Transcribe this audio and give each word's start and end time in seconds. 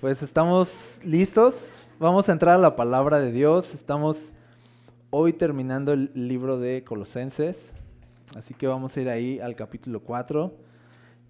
pues 0.00 0.22
estamos 0.22 0.98
listos. 1.04 1.86
Vamos 1.98 2.26
a 2.28 2.32
entrar 2.32 2.54
a 2.54 2.58
la 2.58 2.74
palabra 2.74 3.20
de 3.20 3.30
Dios. 3.30 3.74
Estamos 3.74 4.32
hoy 5.10 5.34
terminando 5.34 5.92
el 5.92 6.10
libro 6.14 6.58
de 6.58 6.82
Colosenses. 6.84 7.74
Así 8.34 8.54
que 8.54 8.66
vamos 8.66 8.96
a 8.96 9.00
ir 9.02 9.10
ahí 9.10 9.40
al 9.40 9.54
capítulo 9.56 10.00
4. 10.00 10.54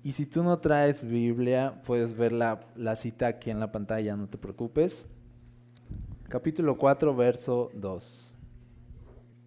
Y 0.05 0.13
si 0.13 0.25
tú 0.25 0.45
no 0.45 0.61
traes 0.61 1.03
Biblia, 1.03 1.83
puedes 1.85 2.17
ver 2.17 2.31
la, 2.31 2.61
la 2.77 2.95
cita 2.95 3.27
aquí 3.27 3.51
en 3.51 3.59
la 3.59 3.73
pantalla, 3.73 4.15
no 4.15 4.29
te 4.29 4.39
preocupes. 4.39 5.09
Capítulo 6.29 6.79
4, 6.79 7.17
verso 7.17 7.73
2. 7.75 8.37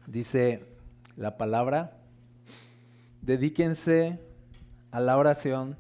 Dice 0.06 0.66
la 1.16 1.38
palabra, 1.38 1.98
dedíquense 3.22 4.20
a 4.92 5.00
la 5.00 5.18
oración 5.18 5.78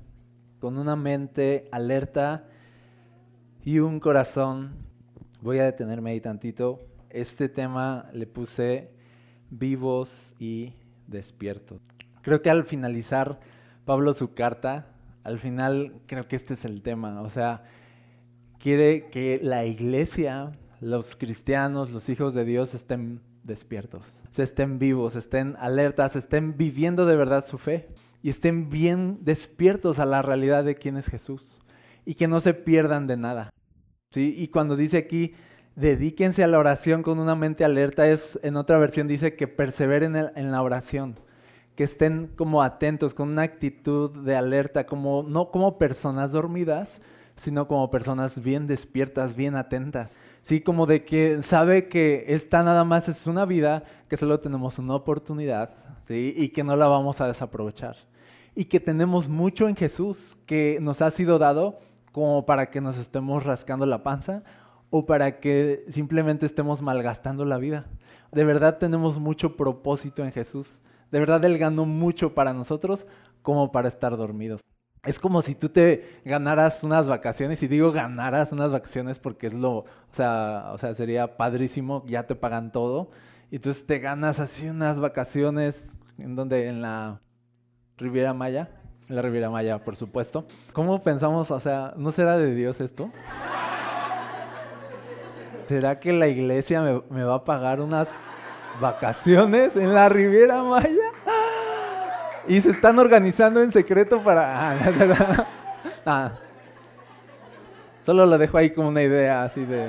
con 0.62 0.78
una 0.78 0.96
mente 0.96 1.68
alerta 1.73 2.48
y 3.64 3.80
un 3.80 4.00
corazón. 4.00 4.73
Voy 5.41 5.59
a 5.59 5.66
detenerme 5.66 6.12
ahí 6.12 6.22
tantito. 6.22 6.80
Este 7.09 7.49
tema 7.49 8.09
le 8.13 8.27
puse 8.27 8.91
vivos 9.49 10.36
y 10.39 10.73
despiertos. 11.08 11.81
Creo 12.22 12.41
que 12.41 12.49
al 12.49 12.66
finalizar 12.66 13.39
Pablo 13.86 14.13
su 14.13 14.34
carta, 14.34 14.88
al 15.23 15.38
final 15.38 15.94
creo 16.08 16.27
que 16.27 16.36
este 16.36 16.55
es 16.55 16.66
el 16.66 16.81
tema. 16.81 17.22
O 17.22 17.30
sea, 17.30 17.63
quiere 18.59 19.09
que 19.09 19.39
la 19.41 19.66
iglesia, 19.66 20.52
los 20.81 21.16
cristianos, 21.16 21.91
los 21.91 22.09
hijos 22.09 22.34
de 22.34 22.45
Dios 22.45 22.73
estén 22.73 23.22
despiertos, 23.44 24.22
se 24.31 24.44
estén 24.44 24.80
vivos, 24.80 25.17
estén 25.17 25.58
alertas, 25.59 26.16
estén 26.16 26.55
viviendo 26.58 27.05
de 27.05 27.17
verdad 27.17 27.45
su 27.45 27.58
fe 27.58 27.89
y 28.22 28.30
estén 28.30 28.70
bien 28.70 29.20
despiertos 29.22 30.00
a 30.00 30.05
la 30.05 30.22
realidad 30.22 30.64
de 30.64 30.75
quién 30.75 30.95
es 30.95 31.08
Jesús 31.08 31.59
y 32.05 32.16
que 32.16 32.27
no 32.27 32.39
se 32.39 32.53
pierdan 32.53 33.08
de 33.08 33.17
nada. 33.17 33.52
Y 34.16 34.48
cuando 34.49 34.76
dice 34.76 34.98
aquí, 34.98 35.34
dedíquense 35.76 36.44
a 36.44 36.48
la 36.48 36.59
oración 36.59 37.03
con 37.03 37.19
una 37.19 37.36
mente 37.36 37.66
alerta, 37.66 38.08
es, 38.08 38.39
en 38.44 38.58
otra 38.58 38.78
versión 38.78 39.08
dice 39.08 39.36
que 39.36 39.47
perseveren 39.47 40.16
en, 40.16 40.52
la 40.52 40.61
oración, 40.61 41.19
que 41.75 41.83
estén 41.83 42.31
como 42.36 42.61
atentos, 42.61 43.14
con 43.14 43.30
una 43.30 43.41
actitud 43.41 44.11
de 44.11 44.36
alerta, 44.36 44.86
como, 44.86 45.23
no 45.23 45.50
como 45.52 45.78
personas 45.78 46.31
dormidas, 46.31 47.02
sino 47.36 47.67
como 47.67 47.89
personas 47.89 48.41
bien 48.41 48.67
despiertas, 48.67 49.36
bien 49.36 49.56
atentas. 49.56 50.11
Sí, 50.44 50.61
como 50.61 50.86
de 50.86 51.03
que 51.03 51.41
sabe 51.41 51.88
que 51.88 52.25
esta 52.28 52.61
nada 52.64 52.84
más 52.84 53.09
es 53.09 53.25
una 53.25 53.45
vida, 53.45 53.84
que 54.09 54.17
solo 54.17 54.39
tenemos 54.39 54.78
una 54.78 54.95
oportunidad, 54.95 55.73
¿sí? 56.08 56.34
Y 56.38 56.50
que 56.50 56.64
no 56.64 56.75
la 56.75 56.88
vamos 56.88 57.22
a 57.22 57.28
desaprovechar 57.28 57.95
y 58.56 58.66
que 58.66 58.80
tenemos 58.80 59.28
mucho 59.28 59.67
en 59.67 59.75
Jesús 59.75 60.38
que 60.45 60.78
nos 60.81 61.02
ha 61.02 61.09
sido 61.09 61.39
dado 61.39 61.80
como 62.14 62.45
para 62.45 62.69
que 62.69 62.80
nos 62.80 62.97
estemos 62.97 63.44
rascando 63.44 63.86
la 63.86 64.03
panza 64.03 64.44
o 64.89 65.06
para 65.06 65.42
que 65.42 65.86
simplemente 65.89 66.45
estemos 66.45 66.81
malgastando 66.81 67.44
la 67.44 67.58
vida. 67.58 67.88
De 68.31 68.45
verdad 68.45 68.78
tenemos 68.78 69.19
mucho 69.19 69.58
propósito 69.58 70.23
en 70.23 70.31
Jesús. 70.31 70.81
De 71.11 71.19
verdad 71.19 71.44
Él 71.44 71.58
ganó 71.58 71.86
mucho 71.86 72.34
para 72.34 72.53
nosotros 72.53 73.06
como 73.41 73.72
para 73.72 73.88
estar 73.88 74.16
dormidos. 74.16 74.61
Es 75.03 75.19
como 75.19 75.41
si 75.41 75.56
tú 75.56 75.67
te 75.67 76.22
ganaras 76.23 76.84
unas 76.84 77.09
vacaciones, 77.09 77.61
y 77.61 77.67
digo 77.67 77.91
ganaras 77.91 78.53
unas 78.53 78.72
vacaciones 78.72 79.19
porque 79.19 79.47
es 79.47 79.53
lo, 79.53 79.80
o 79.80 79.86
sea, 80.11 80.69
o 80.72 80.78
sea, 80.78 80.95
sería 80.95 81.36
padrísimo, 81.36 82.06
ya 82.08 82.25
te 82.25 82.36
pagan 82.36 82.72
todo, 82.72 83.09
y 83.52 83.58
entonces 83.58 83.86
te 83.86 84.00
ganas 84.00 84.39
así 84.39 84.69
unas 84.69 85.00
vacaciones 85.00 85.91
en 86.17 86.36
donde 86.36 86.69
en 86.69 86.81
la 86.81 87.19
Riviera 87.97 88.34
Maya, 88.34 88.69
la 89.08 89.22
Riviera 89.22 89.50
Maya, 89.50 89.80
por 89.80 89.96
supuesto. 89.96 90.46
¿Cómo 90.72 91.02
pensamos, 91.02 91.52
o 91.52 91.59
sea, 91.59 91.94
no 91.98 92.12
será 92.12 92.38
de 92.38 92.54
Dios 92.54 92.80
esto? 92.82 93.09
¿Será 95.68 96.00
que 96.00 96.14
la 96.14 96.28
iglesia 96.28 97.04
me, 97.09 97.24
va 97.24 97.36
a 97.36 97.44
pagar 97.46 97.81
unas 97.81 98.12
vacaciones 98.81 99.76
en 99.76 99.94
la 99.94 100.09
Riviera 100.09 100.64
Maya? 100.64 101.12
Y 102.47 102.59
se 102.59 102.72
están 102.72 103.00
organizando 103.00 103.62
en 103.62 103.72
secreto 103.72 104.22
para... 104.22 104.72
Ah, 104.72 105.47
ah. 106.06 106.31
Solo 108.06 108.25
lo 108.25 108.38
dejo 108.38 108.58
ahí 108.58 108.72
como 108.72 108.90
una 108.90 109.02
idea 109.02 109.44
así 109.44 109.63
de... 109.63 109.88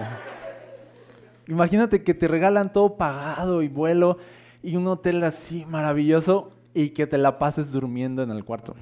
Imagínate 1.49 2.03
que 2.05 2.15
te 2.15 2.29
regalan 2.29 2.73
todo 2.73 2.97
pagado 2.97 3.63
y 3.63 3.69
vuelo 3.69 4.19
y 4.63 4.77
un 4.77 4.87
hotel 4.87 5.23
así 5.25 5.67
maravilloso 5.67 6.53
y 6.73 6.91
que 6.91 7.07
te 7.07 7.19
la 7.19 7.39
pases 7.39 7.71
durmiendo 7.71 8.23
en 8.23 8.31
el 8.31 8.45
cuarto. 8.45 8.75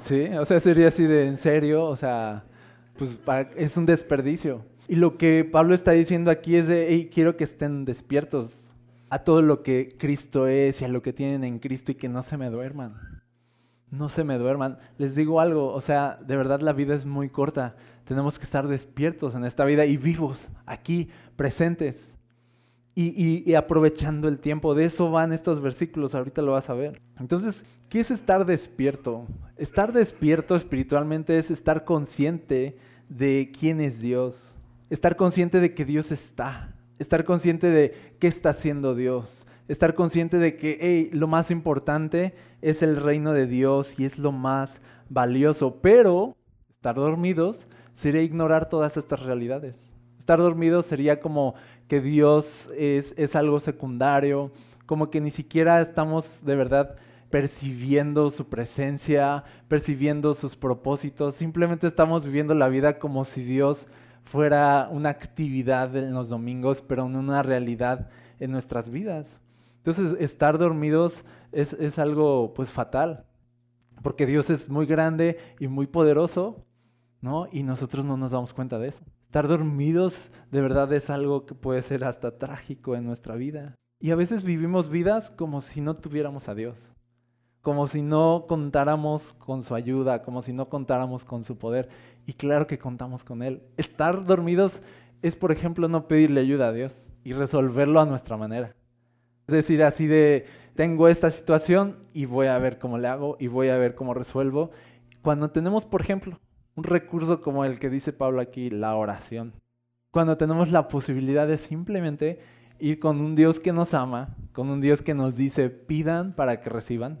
Sí, 0.00 0.28
o 0.38 0.44
sea, 0.44 0.60
sería 0.60 0.88
así 0.88 1.04
de 1.04 1.26
en 1.26 1.38
serio, 1.38 1.84
o 1.84 1.96
sea, 1.96 2.44
pues 2.96 3.10
es 3.56 3.76
un 3.76 3.86
desperdicio. 3.86 4.64
Y 4.88 4.96
lo 4.96 5.16
que 5.16 5.44
Pablo 5.44 5.74
está 5.74 5.92
diciendo 5.92 6.30
aquí 6.30 6.56
es 6.56 6.66
de, 6.66 7.10
quiero 7.12 7.36
que 7.36 7.44
estén 7.44 7.84
despiertos 7.84 8.72
a 9.10 9.20
todo 9.20 9.42
lo 9.42 9.62
que 9.62 9.96
Cristo 9.98 10.46
es 10.46 10.80
y 10.80 10.84
a 10.84 10.88
lo 10.88 11.02
que 11.02 11.12
tienen 11.12 11.44
en 11.44 11.58
Cristo 11.58 11.92
y 11.92 11.94
que 11.94 12.08
no 12.08 12.22
se 12.22 12.36
me 12.36 12.50
duerman. 12.50 13.22
No 13.90 14.08
se 14.08 14.24
me 14.24 14.36
duerman. 14.38 14.78
Les 14.98 15.14
digo 15.14 15.40
algo, 15.40 15.72
o 15.72 15.80
sea, 15.80 16.18
de 16.26 16.36
verdad 16.36 16.60
la 16.60 16.72
vida 16.72 16.94
es 16.94 17.06
muy 17.06 17.30
corta. 17.30 17.76
Tenemos 18.04 18.38
que 18.38 18.44
estar 18.44 18.68
despiertos 18.68 19.34
en 19.34 19.44
esta 19.44 19.64
vida 19.64 19.86
y 19.86 19.96
vivos, 19.96 20.48
aquí, 20.66 21.10
presentes 21.36 22.17
y, 23.00 23.54
aprovechando 23.54 24.26
el 24.26 24.40
tiempo. 24.40 24.74
De 24.74 24.84
eso 24.84 25.10
van 25.10 25.32
estos 25.32 25.60
versículos, 25.60 26.16
ahorita 26.16 26.42
lo 26.42 26.52
vas 26.52 26.68
a 26.68 26.74
ver. 26.74 27.00
Entonces, 27.20 27.64
¿qué 27.88 28.00
es 28.00 28.10
estar 28.10 28.44
despierto? 28.44 29.24
Estar 29.56 29.92
despierto 29.92 30.56
espiritualmente 30.56 31.38
es 31.38 31.52
estar 31.52 31.84
consciente 31.84 32.76
de 33.08 33.52
quién 33.58 33.80
es 33.80 34.00
Dios, 34.00 34.54
estar 34.90 35.14
consciente 35.14 35.60
de 35.60 35.74
que 35.74 35.84
Dios 35.84 36.10
está, 36.10 36.74
estar 36.98 37.24
consciente 37.24 37.68
de 37.68 37.94
qué 38.18 38.26
está 38.26 38.50
haciendo 38.50 38.96
Dios, 38.96 39.46
estar 39.68 39.94
consciente 39.94 40.38
de 40.38 40.56
que 40.56 41.08
lo 41.12 41.28
más 41.28 41.52
importante 41.52 42.34
es 42.62 42.82
el 42.82 42.96
reino 42.96 43.32
de 43.32 43.46
Dios 43.46 43.98
y 43.98 44.06
es 44.06 44.18
lo 44.18 44.32
más 44.32 44.80
valioso, 45.08 45.78
pero 45.80 46.36
estar 46.68 46.96
dormidos 46.96 47.68
sería 47.94 48.22
ignorar 48.22 48.68
todas 48.68 48.96
estas 48.96 49.22
realidades. 49.22 49.94
Estar 50.18 50.40
dormidos 50.40 50.84
sería 50.84 51.20
como 51.20 51.54
que 51.88 52.00
Dios 52.00 52.70
es, 52.76 53.14
es 53.16 53.34
algo 53.34 53.60
secundario, 53.60 54.52
como 54.86 55.10
que 55.10 55.20
ni 55.20 55.30
siquiera 55.30 55.80
estamos 55.80 56.44
de 56.44 56.54
verdad 56.54 56.96
percibiendo 57.30 58.30
su 58.30 58.48
presencia, 58.48 59.44
percibiendo 59.68 60.34
sus 60.34 60.56
propósitos, 60.56 61.34
simplemente 61.34 61.86
estamos 61.86 62.24
viviendo 62.24 62.54
la 62.54 62.68
vida 62.68 62.98
como 62.98 63.24
si 63.24 63.42
Dios 63.42 63.86
fuera 64.24 64.88
una 64.90 65.10
actividad 65.10 65.94
en 65.96 66.14
los 66.14 66.28
domingos, 66.28 66.82
pero 66.82 67.08
no 67.08 67.18
una 67.18 67.42
realidad 67.42 68.08
en 68.40 68.50
nuestras 68.50 68.90
vidas. 68.90 69.40
Entonces, 69.78 70.16
estar 70.20 70.58
dormidos 70.58 71.24
es, 71.52 71.72
es, 71.74 71.98
algo 71.98 72.52
pues 72.54 72.70
fatal, 72.70 73.24
porque 74.02 74.26
Dios 74.26 74.50
es 74.50 74.68
muy 74.68 74.86
grande 74.86 75.38
y 75.58 75.68
muy 75.68 75.86
poderoso, 75.86 76.66
¿no? 77.20 77.48
Y 77.50 77.62
nosotros 77.62 78.04
no 78.04 78.16
nos 78.16 78.32
damos 78.32 78.52
cuenta 78.52 78.78
de 78.78 78.88
eso. 78.88 79.02
Estar 79.28 79.46
dormidos 79.46 80.30
de 80.50 80.62
verdad 80.62 80.90
es 80.94 81.10
algo 81.10 81.44
que 81.44 81.54
puede 81.54 81.82
ser 81.82 82.02
hasta 82.02 82.38
trágico 82.38 82.96
en 82.96 83.04
nuestra 83.04 83.34
vida. 83.34 83.74
Y 84.00 84.10
a 84.10 84.16
veces 84.16 84.42
vivimos 84.42 84.88
vidas 84.88 85.30
como 85.30 85.60
si 85.60 85.82
no 85.82 85.96
tuviéramos 85.96 86.48
a 86.48 86.54
Dios, 86.54 86.94
como 87.60 87.88
si 87.88 88.00
no 88.00 88.46
contáramos 88.48 89.34
con 89.34 89.62
su 89.62 89.74
ayuda, 89.74 90.22
como 90.22 90.40
si 90.40 90.54
no 90.54 90.70
contáramos 90.70 91.26
con 91.26 91.44
su 91.44 91.58
poder. 91.58 91.90
Y 92.24 92.32
claro 92.32 92.66
que 92.66 92.78
contamos 92.78 93.22
con 93.22 93.42
Él. 93.42 93.60
Estar 93.76 94.24
dormidos 94.24 94.80
es, 95.20 95.36
por 95.36 95.52
ejemplo, 95.52 95.88
no 95.88 96.08
pedirle 96.08 96.40
ayuda 96.40 96.68
a 96.68 96.72
Dios 96.72 97.10
y 97.22 97.34
resolverlo 97.34 98.00
a 98.00 98.06
nuestra 98.06 98.38
manera. 98.38 98.76
Es 99.46 99.52
decir, 99.52 99.82
así 99.82 100.06
de, 100.06 100.46
tengo 100.74 101.06
esta 101.06 101.30
situación 101.30 101.98
y 102.14 102.24
voy 102.24 102.46
a 102.46 102.56
ver 102.56 102.78
cómo 102.78 102.96
le 102.96 103.08
hago 103.08 103.36
y 103.38 103.48
voy 103.48 103.68
a 103.68 103.76
ver 103.76 103.94
cómo 103.94 104.14
resuelvo. 104.14 104.70
Cuando 105.20 105.50
tenemos, 105.50 105.84
por 105.84 106.00
ejemplo, 106.00 106.40
un 106.78 106.84
recurso 106.84 107.40
como 107.40 107.64
el 107.64 107.80
que 107.80 107.90
dice 107.90 108.12
Pablo 108.12 108.40
aquí, 108.40 108.70
la 108.70 108.94
oración. 108.94 109.52
Cuando 110.12 110.36
tenemos 110.36 110.70
la 110.70 110.86
posibilidad 110.86 111.48
de 111.48 111.58
simplemente 111.58 112.38
ir 112.78 113.00
con 113.00 113.20
un 113.20 113.34
Dios 113.34 113.58
que 113.58 113.72
nos 113.72 113.94
ama, 113.94 114.36
con 114.52 114.70
un 114.70 114.80
Dios 114.80 115.02
que 115.02 115.12
nos 115.12 115.36
dice 115.36 115.70
pidan 115.70 116.36
para 116.36 116.60
que 116.60 116.70
reciban, 116.70 117.18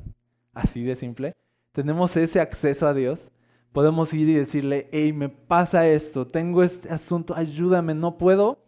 así 0.54 0.84
de 0.84 0.94
simple, 0.94 1.34
tenemos 1.72 2.16
ese 2.16 2.40
acceso 2.40 2.86
a 2.86 2.94
Dios, 2.94 3.32
podemos 3.72 4.14
ir 4.14 4.28
y 4.28 4.34
decirle, 4.34 4.88
hey, 4.92 5.12
me 5.12 5.28
pasa 5.28 5.88
esto, 5.88 6.28
tengo 6.28 6.62
este 6.62 6.92
asunto, 6.92 7.34
ayúdame, 7.34 7.94
no 7.94 8.16
puedo, 8.16 8.64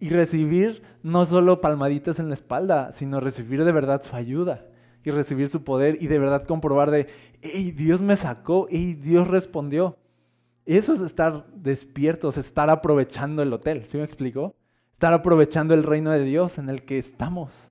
y 0.00 0.08
recibir 0.08 0.82
no 1.04 1.26
solo 1.26 1.60
palmaditas 1.60 2.18
en 2.18 2.26
la 2.26 2.34
espalda, 2.34 2.90
sino 2.90 3.20
recibir 3.20 3.62
de 3.62 3.70
verdad 3.70 4.02
su 4.02 4.16
ayuda 4.16 4.66
y 5.04 5.12
recibir 5.12 5.48
su 5.48 5.62
poder 5.62 6.02
y 6.02 6.08
de 6.08 6.18
verdad 6.18 6.44
comprobar 6.44 6.90
de, 6.90 7.06
hey, 7.40 7.70
Dios 7.70 8.02
me 8.02 8.16
sacó, 8.16 8.66
hey, 8.68 8.98
Dios 9.00 9.28
respondió. 9.28 9.96
Eso 10.66 10.94
es 10.94 11.00
estar 11.00 11.46
despiertos, 11.54 12.38
estar 12.38 12.70
aprovechando 12.70 13.42
el 13.42 13.52
hotel, 13.52 13.84
¿sí 13.86 13.98
me 13.98 14.04
explico? 14.04 14.54
Estar 14.92 15.12
aprovechando 15.12 15.74
el 15.74 15.82
reino 15.82 16.10
de 16.10 16.24
Dios 16.24 16.56
en 16.56 16.70
el 16.70 16.84
que 16.84 16.98
estamos. 16.98 17.70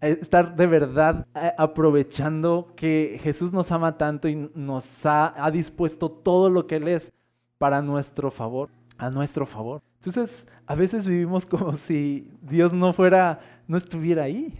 Eh, 0.00 0.18
estar 0.20 0.54
de 0.54 0.66
verdad 0.66 1.26
eh, 1.34 1.52
aprovechando 1.56 2.72
que 2.76 3.18
Jesús 3.22 3.52
nos 3.52 3.72
ama 3.72 3.96
tanto 3.96 4.28
y 4.28 4.50
nos 4.54 4.86
ha, 5.06 5.50
dispuesto 5.50 6.10
todo 6.10 6.50
lo 6.50 6.66
que 6.66 6.76
Él 6.76 6.88
es 6.88 7.12
para 7.56 7.80
nuestro 7.80 8.30
favor, 8.30 8.68
a 8.98 9.10
nuestro 9.10 9.46
favor. 9.46 9.80
Entonces, 9.96 10.46
a 10.66 10.74
veces 10.74 11.06
vivimos 11.06 11.46
como 11.46 11.76
si 11.76 12.30
Dios 12.42 12.72
no 12.74 12.92
fuera, 12.92 13.40
no 13.66 13.76
estuviera 13.76 14.24
ahí. 14.24 14.54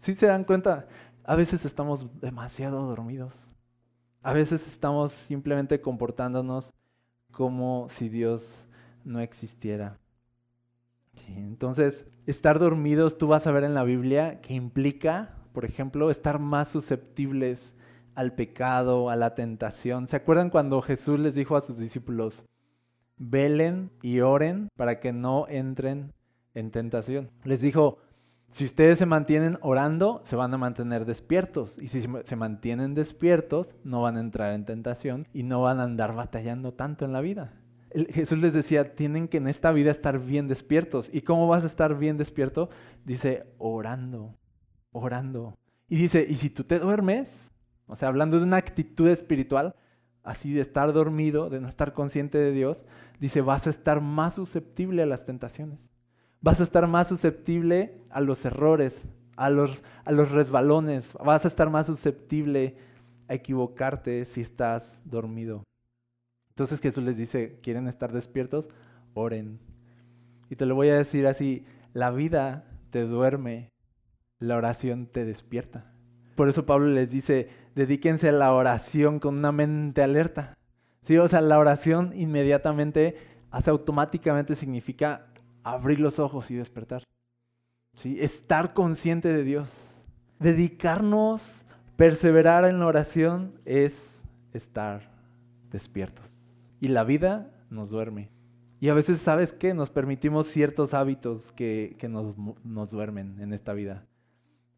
¿Sí 0.00 0.14
se 0.16 0.26
dan 0.26 0.44
cuenta? 0.44 0.86
A 1.24 1.36
veces 1.36 1.64
estamos 1.64 2.06
demasiado 2.20 2.84
dormidos. 2.84 3.50
A 4.22 4.32
veces 4.32 4.66
estamos 4.66 5.12
simplemente 5.12 5.80
comportándonos 5.80 6.74
como 7.36 7.86
si 7.90 8.08
Dios 8.08 8.66
no 9.04 9.20
existiera. 9.20 9.98
entonces, 11.28 12.06
estar 12.24 12.58
dormidos, 12.58 13.18
tú 13.18 13.26
vas 13.26 13.46
a 13.46 13.50
ver 13.50 13.64
en 13.64 13.74
la 13.74 13.84
Biblia 13.84 14.40
que 14.40 14.54
implica, 14.54 15.34
por 15.52 15.66
ejemplo, 15.66 16.10
estar 16.10 16.38
más 16.38 16.68
susceptibles 16.68 17.74
al 18.14 18.32
pecado, 18.32 19.10
a 19.10 19.16
la 19.16 19.34
tentación. 19.34 20.06
¿Se 20.06 20.16
acuerdan 20.16 20.48
cuando 20.48 20.80
Jesús 20.80 21.20
les 21.20 21.34
dijo 21.34 21.56
a 21.56 21.60
sus 21.60 21.76
discípulos, 21.76 22.46
velen 23.18 23.90
y 24.00 24.20
oren 24.20 24.68
para 24.74 24.98
que 24.98 25.12
no 25.12 25.46
entren 25.46 26.14
en 26.54 26.70
tentación? 26.70 27.30
Les 27.44 27.60
dijo, 27.60 27.98
si 28.56 28.64
ustedes 28.64 28.98
se 28.98 29.04
mantienen 29.04 29.58
orando, 29.60 30.22
se 30.24 30.34
van 30.34 30.54
a 30.54 30.56
mantener 30.56 31.04
despiertos. 31.04 31.76
Y 31.78 31.88
si 31.88 32.00
se 32.00 32.36
mantienen 32.36 32.94
despiertos, 32.94 33.76
no 33.84 34.00
van 34.00 34.16
a 34.16 34.20
entrar 34.20 34.54
en 34.54 34.64
tentación 34.64 35.26
y 35.34 35.42
no 35.42 35.60
van 35.60 35.78
a 35.78 35.82
andar 35.82 36.14
batallando 36.14 36.72
tanto 36.72 37.04
en 37.04 37.12
la 37.12 37.20
vida. 37.20 37.52
Jesús 38.08 38.40
les 38.40 38.54
decía, 38.54 38.94
tienen 38.94 39.28
que 39.28 39.36
en 39.36 39.48
esta 39.48 39.72
vida 39.72 39.90
estar 39.90 40.18
bien 40.20 40.48
despiertos. 40.48 41.10
¿Y 41.12 41.20
cómo 41.20 41.46
vas 41.48 41.64
a 41.64 41.66
estar 41.66 41.98
bien 41.98 42.16
despierto? 42.16 42.70
Dice, 43.04 43.44
orando, 43.58 44.38
orando. 44.90 45.54
Y 45.86 45.98
dice, 45.98 46.24
y 46.26 46.36
si 46.36 46.48
tú 46.48 46.64
te 46.64 46.78
duermes, 46.78 47.50
o 47.84 47.94
sea, 47.94 48.08
hablando 48.08 48.38
de 48.38 48.44
una 48.44 48.56
actitud 48.56 49.08
espiritual, 49.08 49.76
así 50.22 50.54
de 50.54 50.62
estar 50.62 50.94
dormido, 50.94 51.50
de 51.50 51.60
no 51.60 51.68
estar 51.68 51.92
consciente 51.92 52.38
de 52.38 52.52
Dios, 52.52 52.86
dice, 53.20 53.42
vas 53.42 53.66
a 53.66 53.70
estar 53.70 54.00
más 54.00 54.36
susceptible 54.36 55.02
a 55.02 55.06
las 55.06 55.26
tentaciones. 55.26 55.90
Vas 56.46 56.60
a 56.60 56.62
estar 56.62 56.86
más 56.86 57.08
susceptible 57.08 57.96
a 58.08 58.20
los 58.20 58.44
errores, 58.44 59.02
a 59.34 59.50
los, 59.50 59.82
a 60.04 60.12
los 60.12 60.30
resbalones. 60.30 61.12
Vas 61.14 61.44
a 61.44 61.48
estar 61.48 61.70
más 61.70 61.86
susceptible 61.86 62.76
a 63.26 63.34
equivocarte 63.34 64.24
si 64.26 64.42
estás 64.42 65.00
dormido. 65.04 65.64
Entonces 66.50 66.78
Jesús 66.78 67.02
les 67.02 67.16
dice, 67.16 67.58
¿quieren 67.64 67.88
estar 67.88 68.12
despiertos? 68.12 68.68
Oren. 69.14 69.58
Y 70.48 70.54
te 70.54 70.66
lo 70.66 70.76
voy 70.76 70.88
a 70.90 70.96
decir 70.96 71.26
así, 71.26 71.66
la 71.94 72.12
vida 72.12 72.62
te 72.90 73.00
duerme, 73.00 73.70
la 74.38 74.56
oración 74.56 75.06
te 75.06 75.24
despierta. 75.24 75.90
Por 76.36 76.48
eso 76.48 76.64
Pablo 76.64 76.86
les 76.86 77.10
dice, 77.10 77.48
dedíquense 77.74 78.28
a 78.28 78.32
la 78.32 78.52
oración 78.52 79.18
con 79.18 79.36
una 79.38 79.50
mente 79.50 80.00
alerta. 80.00 80.56
Sí, 81.02 81.18
o 81.18 81.26
sea, 81.26 81.40
la 81.40 81.58
oración 81.58 82.12
inmediatamente, 82.14 83.16
hace 83.50 83.70
automáticamente 83.70 84.54
significa 84.54 85.26
abrir 85.74 86.00
los 86.00 86.18
ojos 86.18 86.50
y 86.50 86.54
despertar. 86.54 87.04
¿Sí? 87.94 88.18
Estar 88.20 88.74
consciente 88.74 89.32
de 89.32 89.44
Dios. 89.44 90.04
Dedicarnos, 90.38 91.64
perseverar 91.96 92.64
en 92.64 92.78
la 92.78 92.86
oración 92.86 93.60
es 93.64 94.22
estar 94.52 95.10
despiertos. 95.70 96.30
Y 96.80 96.88
la 96.88 97.04
vida 97.04 97.50
nos 97.70 97.90
duerme. 97.90 98.30
Y 98.78 98.90
a 98.90 98.94
veces, 98.94 99.20
¿sabes 99.20 99.52
qué? 99.52 99.72
Nos 99.74 99.90
permitimos 99.90 100.46
ciertos 100.46 100.92
hábitos 100.92 101.52
que, 101.52 101.96
que 101.98 102.08
nos, 102.08 102.36
nos 102.62 102.90
duermen 102.90 103.40
en 103.40 103.52
esta 103.52 103.72
vida. 103.72 104.06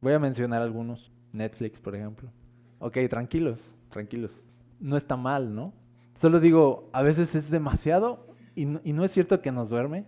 Voy 0.01 0.13
a 0.13 0.19
mencionar 0.19 0.63
algunos. 0.63 1.11
Netflix, 1.33 1.81
por 1.81 1.95
ejemplo. 1.95 2.31
Ok, 2.79 2.99
tranquilos, 3.11 3.75
tranquilos. 3.91 4.43
No 4.81 4.97
está 4.97 5.17
mal, 5.17 5.55
¿no? 5.55 5.75
Solo 6.15 6.41
digo, 6.41 6.89
a 6.93 7.03
veces 7.03 7.35
es 7.35 7.51
demasiado 7.51 8.27
y 8.55 8.65
no, 8.65 9.05
es 9.05 9.13
cierto 9.13 9.41
que 9.41 9.53
nos 9.53 9.69
duerme. 9.69 10.07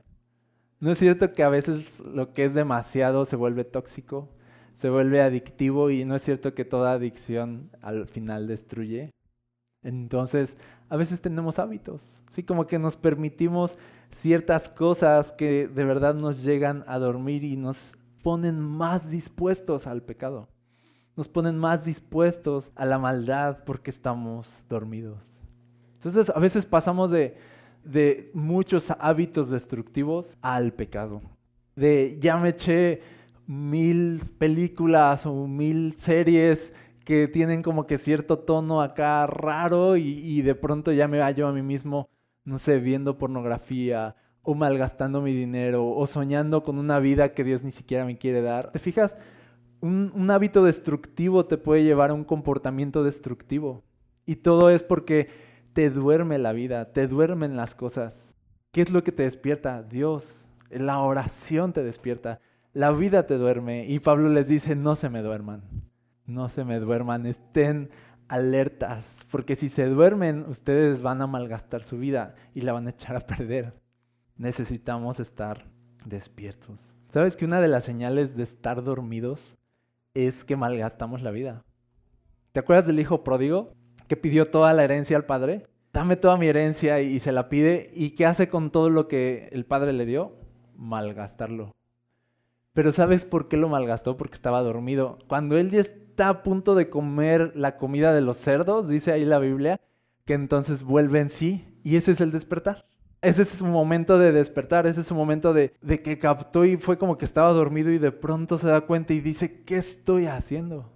No 0.81 0.91
es 0.91 0.99
cierto 0.99 1.33
que 1.33 1.43
a 1.43 1.49
veces 1.49 2.01
lo 2.01 2.33
que 2.33 2.45
es 2.45 2.55
demasiado 2.55 3.25
se 3.25 3.37
vuelve 3.37 3.65
tóxico, 3.65 4.29
se 4.75 4.91
vuelve 4.91 5.21
adictivo 5.21 5.91
y 5.91 6.05
no 6.05 6.15
es 6.17 6.23
cierto 6.23 6.55
que 6.55 6.65
toda 6.65 6.93
adicción 6.93 7.71
al 7.83 8.07
final 8.07 8.47
destruye. 8.47 9.11
Entonces, 9.83 10.57
a 10.89 10.97
veces 10.97 11.21
tenemos 11.21 11.59
hábitos, 11.59 12.23
¿sí? 12.31 12.43
Como 12.43 12.67
que 12.67 12.79
nos 12.79 12.97
permitimos 12.97 13.79
ciertas 14.11 14.69
cosas 14.69 15.33
que 15.33 15.69
de 15.69 15.85
verdad 15.85 16.15
nos 16.15 16.43
llegan 16.43 16.85
a 16.87 16.99
dormir 16.99 17.45
y 17.45 17.57
nos 17.57 17.97
ponen 18.23 18.61
más 18.61 19.11
dispuestos 19.11 19.87
al 19.87 20.03
pecado 20.03 20.49
nos 21.21 21.29
ponen 21.29 21.59
más 21.59 21.85
dispuestos 21.85 22.71
a 22.75 22.87
la 22.87 22.99
maldad 22.99 23.63
porque 23.65 23.91
estamos 23.91 24.49
dormidos. 24.71 25.45
Entonces 25.95 26.31
a 26.35 26.39
veces 26.39 26.65
pasamos 26.65 27.11
de, 27.11 27.37
de 27.85 28.31
muchos 28.35 28.93
hábitos 28.99 29.51
destructivos 29.51 30.37
al 30.41 30.73
pecado. 30.73 31.21
De 31.77 32.19
ya 32.21 32.37
me 32.37 32.51
eché 32.51 33.03
mil 33.47 34.21
películas 34.39 35.27
o 35.27 35.47
mil 35.47 35.95
series 35.97 36.73
que 37.05 37.29
tienen 37.29 37.63
como 37.63 37.87
que 37.87 37.99
cierto 37.99 38.39
tono 38.39 38.83
acá 38.83 39.27
raro 39.27 39.97
y, 39.97 40.43
de 40.43 40.55
pronto 40.55 40.93
ya 40.93 41.09
me 41.09 41.21
hallo 41.21 41.49
a 41.49 41.53
mí 41.53 41.63
mismo, 41.63 42.09
no 42.45 42.59
sé, 42.59 42.79
viendo 42.79 43.19
pornografía 43.19 44.15
o 44.43 44.55
malgastando 44.55 45.21
mi 45.21 45.33
dinero 45.33 45.89
o 45.89 46.07
soñando 46.07 46.63
con 46.63 46.79
una 46.79 46.99
vida 46.99 47.33
que 47.33 47.45
Dios 47.45 47.65
ni 47.65 47.73
siquiera 47.73 48.05
me 48.05 48.19
quiere 48.19 48.43
dar. 48.43 48.71
¿Te 48.73 48.79
fijas? 48.79 49.17
un, 49.81 50.31
hábito 50.31 50.65
destructivo 50.65 51.47
te 51.47 51.57
puede 51.57 51.85
llevar 51.85 52.11
a 52.11 52.15
un 52.15 52.25
comportamiento 52.25 53.03
destructivo. 53.03 53.83
Y 54.27 54.37
todo 54.37 54.71
es 54.71 54.83
porque 54.83 55.29
te 55.73 55.91
duerme 55.91 56.39
la 56.39 56.53
vida, 56.53 56.93
te 56.93 57.07
duermen 57.07 57.57
las 57.57 57.75
cosas. 57.75 58.35
¿Qué 58.73 58.83
es 58.83 58.91
lo 58.91 59.03
que 59.03 59.13
te 59.13 59.25
despierta? 59.25 59.83
Dios. 59.83 60.49
La 60.71 61.01
oración 61.01 61.73
te 61.73 61.83
despierta. 61.83 62.41
La 62.73 62.93
vida 62.93 63.27
te 63.27 63.37
duerme. 63.37 63.87
Y 63.87 63.99
Pablo 63.99 64.29
les 64.29 64.47
dice, 64.47 64.77
no 64.77 64.95
se 64.97 65.09
me 65.09 65.23
duerman. 65.23 65.63
No 66.27 66.49
se 66.49 66.65
me 66.65 66.79
duerman. 66.79 67.27
Estén 67.27 67.91
alertas. 68.29 69.19
Porque 69.31 69.57
si 69.57 69.69
se 69.69 69.87
duermen, 69.87 70.45
ustedes 70.49 71.03
van 71.03 71.23
a 71.23 71.27
malgastar 71.27 71.83
su 71.83 71.99
vida 71.99 72.35
y 72.55 72.61
la 72.61 72.73
van 72.73 72.87
a 72.87 72.91
echar 72.91 73.17
a 73.17 73.21
perder. 73.21 73.75
Necesitamos 74.37 75.19
estar 75.19 75.67
despiertos. 76.05 76.95
¿Sabes 77.09 77.37
que 77.37 77.45
una 77.45 77.61
de 77.61 77.69
las 77.69 77.85
señales 77.85 78.37
de 78.37 78.45
estar 78.45 78.85
dormidos 78.85 79.59
es 80.15 80.45
que 80.45 80.57
malgastamos 80.57 81.23
la 81.23 81.31
vida. 81.31 81.65
¿Te 82.53 82.61
acuerdas 82.61 82.87
del 82.87 83.01
hijo 83.01 83.23
pródigo 83.23 83.75
que 84.11 84.17
pidió 84.17 84.51
toda 84.51 84.75
la 84.75 84.83
herencia 84.83 85.17
al 85.17 85.25
padre? 85.25 85.63
Dame 85.93 86.17
toda 86.17 86.37
mi 86.37 86.49
herencia 86.49 87.01
y 87.01 87.21
se 87.21 87.31
la 87.31 87.49
pide. 87.49 87.93
¿Y 87.95 88.17
qué 88.17 88.27
hace 88.27 88.49
con 88.49 88.73
todo 88.73 88.91
lo 88.91 89.07
que 89.07 89.49
el 89.53 89.65
padre 89.65 89.93
le 89.93 90.05
dio? 90.05 90.33
Malgastarlo. 90.75 91.77
Pero 92.73 92.91
¿sabes 92.91 93.25
por 93.25 93.47
qué 93.47 93.57
lo 93.57 93.69
malgastó? 93.69 94.17
Porque 94.17 94.35
estaba 94.35 94.63
dormido. 94.63 95.19
Cuando 95.29 95.57
él 95.57 95.71
ya 95.71 95.83
está 95.83 96.29
a 96.29 96.43
punto 96.43 96.75
de 96.75 96.91
comer 96.91 97.53
la 97.55 97.77
comida 97.77 98.13
de 98.13 98.21
los 98.21 98.39
cerdos, 98.39 98.89
dice 98.89 99.13
ahí 99.13 99.25
la 99.25 99.39
Biblia, 99.39 99.81
que 100.25 100.35
entonces 100.35 100.83
vuelve 100.83 101.21
en 101.21 101.31
sí. 101.31 101.65
Y 101.85 101.95
ese 101.95 102.11
es 102.11 102.21
el 102.21 102.33
despertar. 102.33 102.87
Ese 103.23 103.43
es 103.43 103.51
su 103.51 103.65
momento 103.65 104.19
de 104.19 104.33
despertar, 104.33 104.89
ese 104.89 105.03
es 105.03 105.07
su 105.07 105.15
momento 105.15 105.55
de, 105.55 105.71
que 106.03 106.19
captó 106.19 106.65
y 106.65 106.79
fue 106.79 106.99
como 106.99 107.17
que 107.17 107.27
estaba 107.27 107.51
dormido 107.51 107.93
y 107.93 107.99
de 107.99 108.11
pronto 108.11 108.59
se 108.59 108.67
da 108.67 108.81
cuenta 108.81 109.15
y 109.15 109.21
dice, 109.21 109.63
¿qué 109.63 109.77
estoy 109.77 110.27
haciendo? 110.27 110.91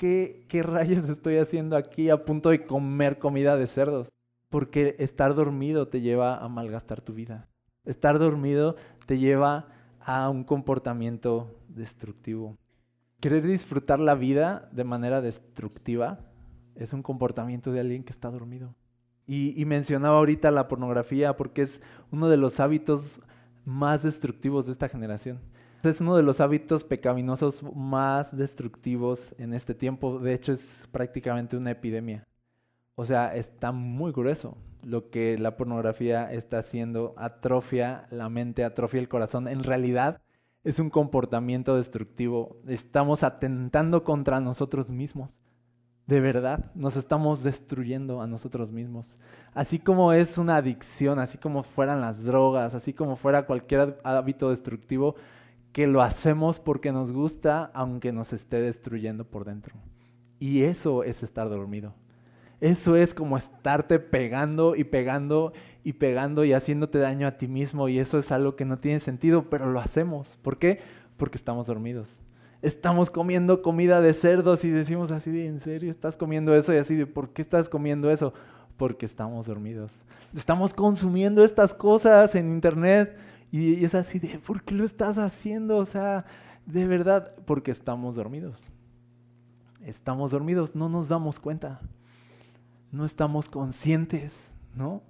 ¿Qué, 0.00 0.46
¿Qué 0.48 0.62
rayos 0.62 1.10
estoy 1.10 1.36
haciendo 1.36 1.76
aquí 1.76 2.08
a 2.08 2.24
punto 2.24 2.48
de 2.48 2.64
comer 2.64 3.18
comida 3.18 3.58
de 3.58 3.66
cerdos? 3.66 4.08
Porque 4.48 4.96
estar 4.98 5.34
dormido 5.34 5.88
te 5.88 6.00
lleva 6.00 6.38
a 6.38 6.48
malgastar 6.48 7.02
tu 7.02 7.12
vida. 7.12 7.50
Estar 7.84 8.18
dormido 8.18 8.76
te 9.04 9.18
lleva 9.18 9.68
a 10.00 10.30
un 10.30 10.44
comportamiento 10.44 11.54
destructivo. 11.68 12.56
Querer 13.20 13.46
disfrutar 13.46 14.00
la 14.00 14.14
vida 14.14 14.70
de 14.72 14.84
manera 14.84 15.20
destructiva 15.20 16.20
es 16.76 16.94
un 16.94 17.02
comportamiento 17.02 17.70
de 17.70 17.80
alguien 17.80 18.02
que 18.02 18.12
está 18.12 18.30
dormido. 18.30 18.74
Y, 19.26 19.62
mencionaba 19.66 20.16
ahorita 20.16 20.50
la 20.50 20.66
pornografía 20.66 21.36
porque 21.36 21.60
es 21.60 21.82
uno 22.10 22.30
de 22.30 22.38
los 22.38 22.58
hábitos 22.58 23.20
más 23.66 24.02
destructivos 24.02 24.64
de 24.64 24.72
esta 24.72 24.88
generación. 24.88 25.40
Es 25.82 26.00
uno 26.00 26.14
de 26.16 26.22
los 26.22 26.40
hábitos 26.40 26.84
pecaminosos 26.84 27.62
más 27.74 28.36
destructivos 28.36 29.34
en 29.38 29.54
este 29.54 29.74
tiempo. 29.74 30.18
De 30.18 30.34
hecho, 30.34 30.52
es 30.52 30.86
prácticamente 30.92 31.56
una 31.56 31.70
epidemia. 31.70 32.26
O 32.96 33.06
sea, 33.06 33.34
está 33.34 33.72
muy 33.72 34.12
grueso 34.12 34.58
lo 34.82 35.10
que 35.10 35.38
la 35.38 35.56
pornografía 35.56 36.30
está 36.32 36.58
haciendo. 36.58 37.14
Atrofia 37.16 38.06
la 38.10 38.28
mente, 38.28 38.64
atrofia 38.64 39.00
el 39.00 39.08
corazón. 39.08 39.48
En 39.48 39.62
realidad 39.62 40.20
es 40.64 40.78
un 40.78 40.90
comportamiento 40.90 41.76
destructivo. 41.76 42.58
Estamos 42.68 43.22
atentando 43.22 44.04
contra 44.04 44.40
nosotros 44.40 44.90
mismos 44.90 45.34
de 46.10 46.20
verdad 46.20 46.72
nos 46.74 46.96
estamos 46.96 47.44
destruyendo 47.44 48.20
a 48.20 48.26
nosotros 48.26 48.72
mismos. 48.72 49.16
Así 49.54 49.78
como 49.78 50.12
es 50.12 50.38
una 50.38 50.56
adicción, 50.56 51.20
así 51.20 51.38
como 51.38 51.62
fueran 51.62 52.00
las 52.00 52.24
drogas, 52.24 52.74
así 52.74 52.92
como 52.92 53.14
fuera 53.14 53.46
cualquier 53.46 54.00
hábito 54.02 54.50
destructivo, 54.50 55.14
que 55.72 55.86
lo 55.86 56.02
hacemos 56.02 56.58
porque 56.58 56.92
nos 56.92 57.12
gusta, 57.12 57.70
aunque 57.74 58.12
nos 58.12 58.32
esté 58.32 58.60
destruyendo 58.60 59.24
por 59.24 59.44
dentro. 59.44 59.74
Y 60.38 60.62
eso 60.62 61.04
es 61.04 61.22
estar 61.22 61.48
dormido. 61.48 61.94
Eso 62.60 62.96
es 62.96 63.14
como 63.14 63.36
estarte 63.36 63.98
pegando 63.98 64.76
y 64.76 64.84
pegando 64.84 65.52
y 65.82 65.94
pegando 65.94 66.44
y 66.44 66.52
haciéndote 66.52 66.98
daño 66.98 67.26
a 67.26 67.38
ti 67.38 67.48
mismo 67.48 67.88
y 67.88 67.98
eso 67.98 68.18
es 68.18 68.30
algo 68.32 68.54
que 68.54 68.66
no 68.66 68.78
tiene 68.78 69.00
sentido, 69.00 69.48
pero 69.48 69.70
lo 69.70 69.80
hacemos. 69.80 70.38
¿Por 70.42 70.58
qué? 70.58 70.80
Porque 71.16 71.38
estamos 71.38 71.66
dormidos. 71.66 72.20
Estamos 72.60 73.08
comiendo 73.08 73.62
comida 73.62 74.02
de 74.02 74.12
cerdos 74.12 74.64
y 74.64 74.70
decimos 74.70 75.10
así 75.10 75.30
de, 75.30 75.46
¿en 75.46 75.60
serio 75.60 75.90
estás 75.90 76.18
comiendo 76.18 76.54
eso? 76.54 76.74
Y 76.74 76.76
así 76.76 76.94
de, 76.94 77.06
¿por 77.06 77.30
qué 77.30 77.40
estás 77.40 77.70
comiendo 77.70 78.10
eso? 78.10 78.34
Porque 78.76 79.06
estamos 79.06 79.46
dormidos. 79.46 80.02
Estamos 80.36 80.74
consumiendo 80.74 81.42
estas 81.42 81.72
cosas 81.72 82.34
en 82.34 82.50
internet 82.50 83.16
y 83.50 83.84
es 83.84 83.94
así 83.94 84.18
de, 84.18 84.38
¿por 84.38 84.62
qué 84.62 84.74
lo 84.74 84.84
estás 84.84 85.18
haciendo? 85.18 85.78
O 85.78 85.84
sea, 85.84 86.24
de 86.66 86.86
verdad, 86.86 87.34
porque 87.46 87.70
estamos 87.70 88.16
dormidos. 88.16 88.56
Estamos 89.84 90.30
dormidos, 90.30 90.76
no 90.76 90.88
nos 90.88 91.08
damos 91.08 91.40
cuenta. 91.40 91.80
No 92.92 93.04
estamos 93.04 93.48
conscientes, 93.48 94.52
¿no? 94.74 95.02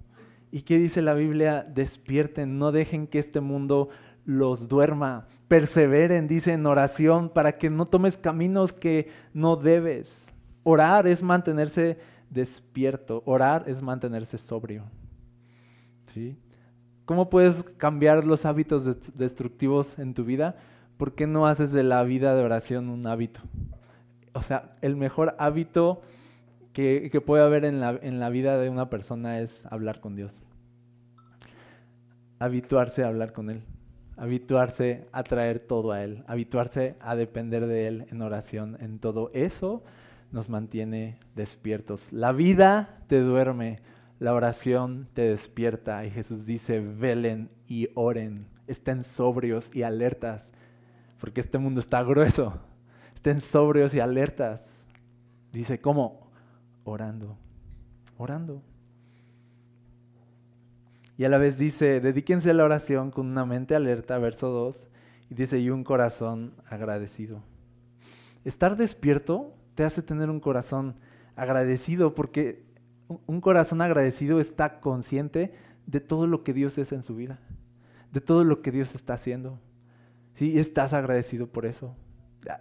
¿Y 0.51 0.63
qué 0.63 0.77
dice 0.77 1.01
la 1.01 1.13
Biblia? 1.13 1.63
Despierten, 1.63 2.57
no 2.57 2.71
dejen 2.71 3.07
que 3.07 3.19
este 3.19 3.41
mundo 3.41 3.89
los 4.25 4.67
duerma. 4.67 5.27
Perseveren, 5.47 6.27
dice 6.27 6.53
en 6.53 6.65
oración, 6.65 7.29
para 7.29 7.57
que 7.57 7.69
no 7.69 7.87
tomes 7.87 8.17
caminos 8.17 8.73
que 8.73 9.09
no 9.33 9.55
debes. 9.55 10.33
Orar 10.63 11.07
es 11.07 11.21
mantenerse 11.21 11.99
despierto. 12.29 13.23
Orar 13.25 13.65
es 13.67 13.81
mantenerse 13.81 14.37
sobrio. 14.37 14.83
¿Sí? 16.13 16.37
¿Cómo 17.05 17.29
puedes 17.29 17.63
cambiar 17.77 18.25
los 18.25 18.45
hábitos 18.45 18.85
destructivos 19.15 19.99
en 19.99 20.13
tu 20.13 20.23
vida? 20.23 20.55
¿Por 20.97 21.13
qué 21.13 21.27
no 21.27 21.47
haces 21.47 21.71
de 21.71 21.83
la 21.83 22.03
vida 22.03 22.35
de 22.35 22.43
oración 22.43 22.89
un 22.89 23.07
hábito? 23.07 23.41
O 24.33 24.41
sea, 24.41 24.75
el 24.81 24.95
mejor 24.95 25.35
hábito 25.39 26.01
que, 26.73 27.21
puede 27.25 27.43
haber 27.43 27.65
en 27.65 27.79
la, 27.79 27.99
en 28.01 28.19
la 28.19 28.29
vida 28.29 28.57
de 28.57 28.69
una 28.69 28.89
persona 28.89 29.39
es 29.39 29.65
hablar 29.65 29.99
con 29.99 30.15
Dios. 30.15 30.41
Habituarse 32.39 33.03
a 33.03 33.07
hablar 33.07 33.33
con 33.33 33.49
Él. 33.49 33.63
Habituarse 34.15 35.07
a 35.11 35.23
traer 35.23 35.59
todo 35.59 35.91
a 35.91 36.03
Él. 36.03 36.23
Habituarse 36.27 36.95
a 37.01 37.15
depender 37.15 37.67
de 37.67 37.87
Él 37.87 38.05
en 38.11 38.21
oración, 38.21 38.77
en 38.79 38.99
todo. 38.99 39.31
Eso 39.33 39.83
nos 40.31 40.49
mantiene 40.49 41.17
despiertos. 41.35 42.13
La 42.13 42.31
vida 42.31 42.99
te 43.07 43.19
duerme, 43.19 43.79
la 44.21 44.35
oración 44.35 45.09
te 45.15 45.23
despierta. 45.23 46.05
Y 46.05 46.11
Jesús 46.11 46.45
dice, 46.45 46.79
velen 46.79 47.49
y 47.67 47.89
oren. 47.95 48.45
Estén 48.67 49.03
sobrios 49.03 49.71
y 49.73 49.81
alertas, 49.81 50.51
porque 51.19 51.41
este 51.41 51.57
mundo 51.57 51.79
está 51.79 52.03
grueso. 52.03 52.53
Estén 53.15 53.41
sobrios 53.41 53.95
y 53.95 53.99
alertas. 53.99 54.85
Dice, 55.51 55.81
¿cómo? 55.81 56.29
orando, 56.83 57.35
orando. 58.15 58.61
Y 61.17 61.25
a 61.25 61.29
la 61.29 61.39
vez 61.39 61.57
dice, 61.57 61.99
dedíquense 61.99 62.51
a 62.51 62.53
la 62.53 62.63
oración 62.63 63.09
con 63.09 63.25
una 63.25 63.45
mente 63.45 63.73
alerta, 63.75 64.19
verso 64.19 64.49
2, 64.49 64.87
y 65.31 65.33
dice, 65.33 65.57
y 65.57 65.71
un 65.71 65.83
corazón 65.83 66.53
agradecido. 66.69 67.41
Estar 68.45 68.77
despierto 68.77 69.55
te 69.73 69.83
hace 69.83 70.03
tener 70.03 70.29
un 70.29 70.39
corazón 70.39 70.95
agradecido, 71.35 72.13
porque 72.13 72.70
un 73.25 73.41
corazón 73.41 73.81
agradecido 73.81 74.39
está 74.39 74.79
consciente 74.79 75.53
de 75.85 75.99
todo 75.99 76.27
lo 76.27 76.43
que 76.43 76.53
Dios 76.53 76.77
es 76.77 76.91
en 76.91 77.03
su 77.03 77.15
vida, 77.15 77.39
de 78.11 78.21
todo 78.21 78.43
lo 78.43 78.61
que 78.61 78.71
Dios 78.71 78.95
está 78.95 79.13
haciendo. 79.13 79.59
Sí, 80.35 80.57
estás 80.57 80.93
agradecido 80.93 81.47
por 81.47 81.65
eso. 81.65 81.95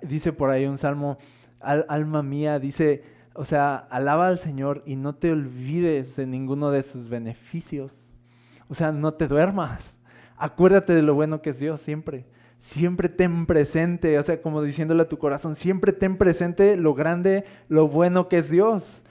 Dice 0.03 0.33
por 0.33 0.51
ahí 0.51 0.67
un 0.67 0.79
salmo, 0.79 1.19
alma 1.61 2.23
mía, 2.23 2.59
dice, 2.59 3.03
o 3.35 3.45
sea, 3.45 3.77
alaba 3.77 4.29
al 4.29 4.39
Señor 4.39 4.83
y 4.85 4.97
no 4.97 5.15
te 5.15 5.33
olvides 5.33 6.17
de 6.17 6.27
ninguno 6.27 6.71
de 6.71 6.83
sus 6.83 7.09
beneficios. 7.09 8.13
O 8.69 8.75
sea, 8.75 8.93
no 8.93 9.15
te 9.15 9.29
duermas. 9.29 9.97
Acuérdate 10.37 10.95
de 10.95 11.03
lo 11.03 11.15
bueno 11.15 11.43
que 11.43 11.51
es 11.51 11.59
Dios 11.59 11.81
siempre. 11.81 12.27
Siempre 12.59 13.09
ten 13.09 13.47
presente, 13.47 14.19
o 14.19 14.23
sea, 14.23 14.43
como 14.43 14.63
diciéndole 14.63 15.03
a 15.03 15.09
tu 15.09 15.17
corazón, 15.17 15.55
siempre 15.55 15.93
ten 15.93 16.19
presente 16.19 16.77
lo 16.77 16.95
grande, 16.95 17.45
lo 17.69 17.89
bueno 17.89 18.29
que 18.29 18.39
es 18.39 18.51
Dios. 18.51 19.03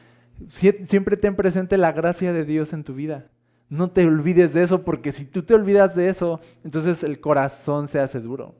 Siempre 0.47 1.17
ten 1.17 1.35
presente 1.35 1.77
la 1.77 1.91
gracia 1.91 2.33
de 2.33 2.45
Dios 2.45 2.73
en 2.73 2.83
tu 2.83 2.93
vida. 2.93 3.29
No 3.69 3.91
te 3.91 4.05
olvides 4.05 4.53
de 4.53 4.63
eso, 4.63 4.83
porque 4.83 5.11
si 5.11 5.25
tú 5.25 5.43
te 5.43 5.53
olvidas 5.53 5.95
de 5.95 6.09
eso, 6.09 6.39
entonces 6.63 7.03
el 7.03 7.19
corazón 7.19 7.87
se 7.87 7.99
hace 7.99 8.19
duro. 8.19 8.55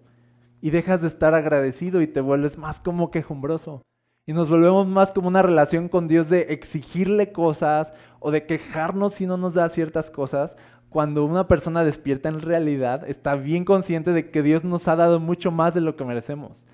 Y 0.62 0.70
dejas 0.70 1.02
de 1.02 1.08
estar 1.08 1.34
agradecido 1.34 2.02
y 2.02 2.08
te 2.08 2.22
vuelves 2.22 2.58
más 2.58 2.80
como 2.80 3.10
quejumbroso 3.10 3.82
y 4.30 4.34
nos 4.34 4.48
volvemos 4.48 4.86
más 4.86 5.12
como 5.12 5.28
una 5.28 5.42
relación 5.42 5.90
con 5.90 6.08
Dios 6.08 6.30
de 6.30 6.42
exigirle 6.50 7.32
cosas 7.32 7.94
o 8.20 8.30
de 8.30 8.46
quejarnos 8.46 9.16
si 9.16 9.26
no 9.26 9.38
nos 9.38 9.56
da 9.56 9.68
ciertas 9.70 10.12
cosas, 10.12 10.56
cuando 10.90 11.26
una 11.26 11.48
persona 11.48 11.84
despierta 11.84 12.30
en 12.30 12.40
realidad 12.40 13.10
está 13.10 13.36
bien 13.36 13.66
consciente 13.66 14.12
de 14.12 14.30
que 14.30 14.44
Dios 14.44 14.64
nos 14.64 14.88
ha 14.88 14.96
dado 14.96 15.20
mucho 15.20 15.50
más 15.50 15.74
de 15.74 15.82
lo 15.82 15.96
que 15.96 16.06
merecemos 16.06 16.68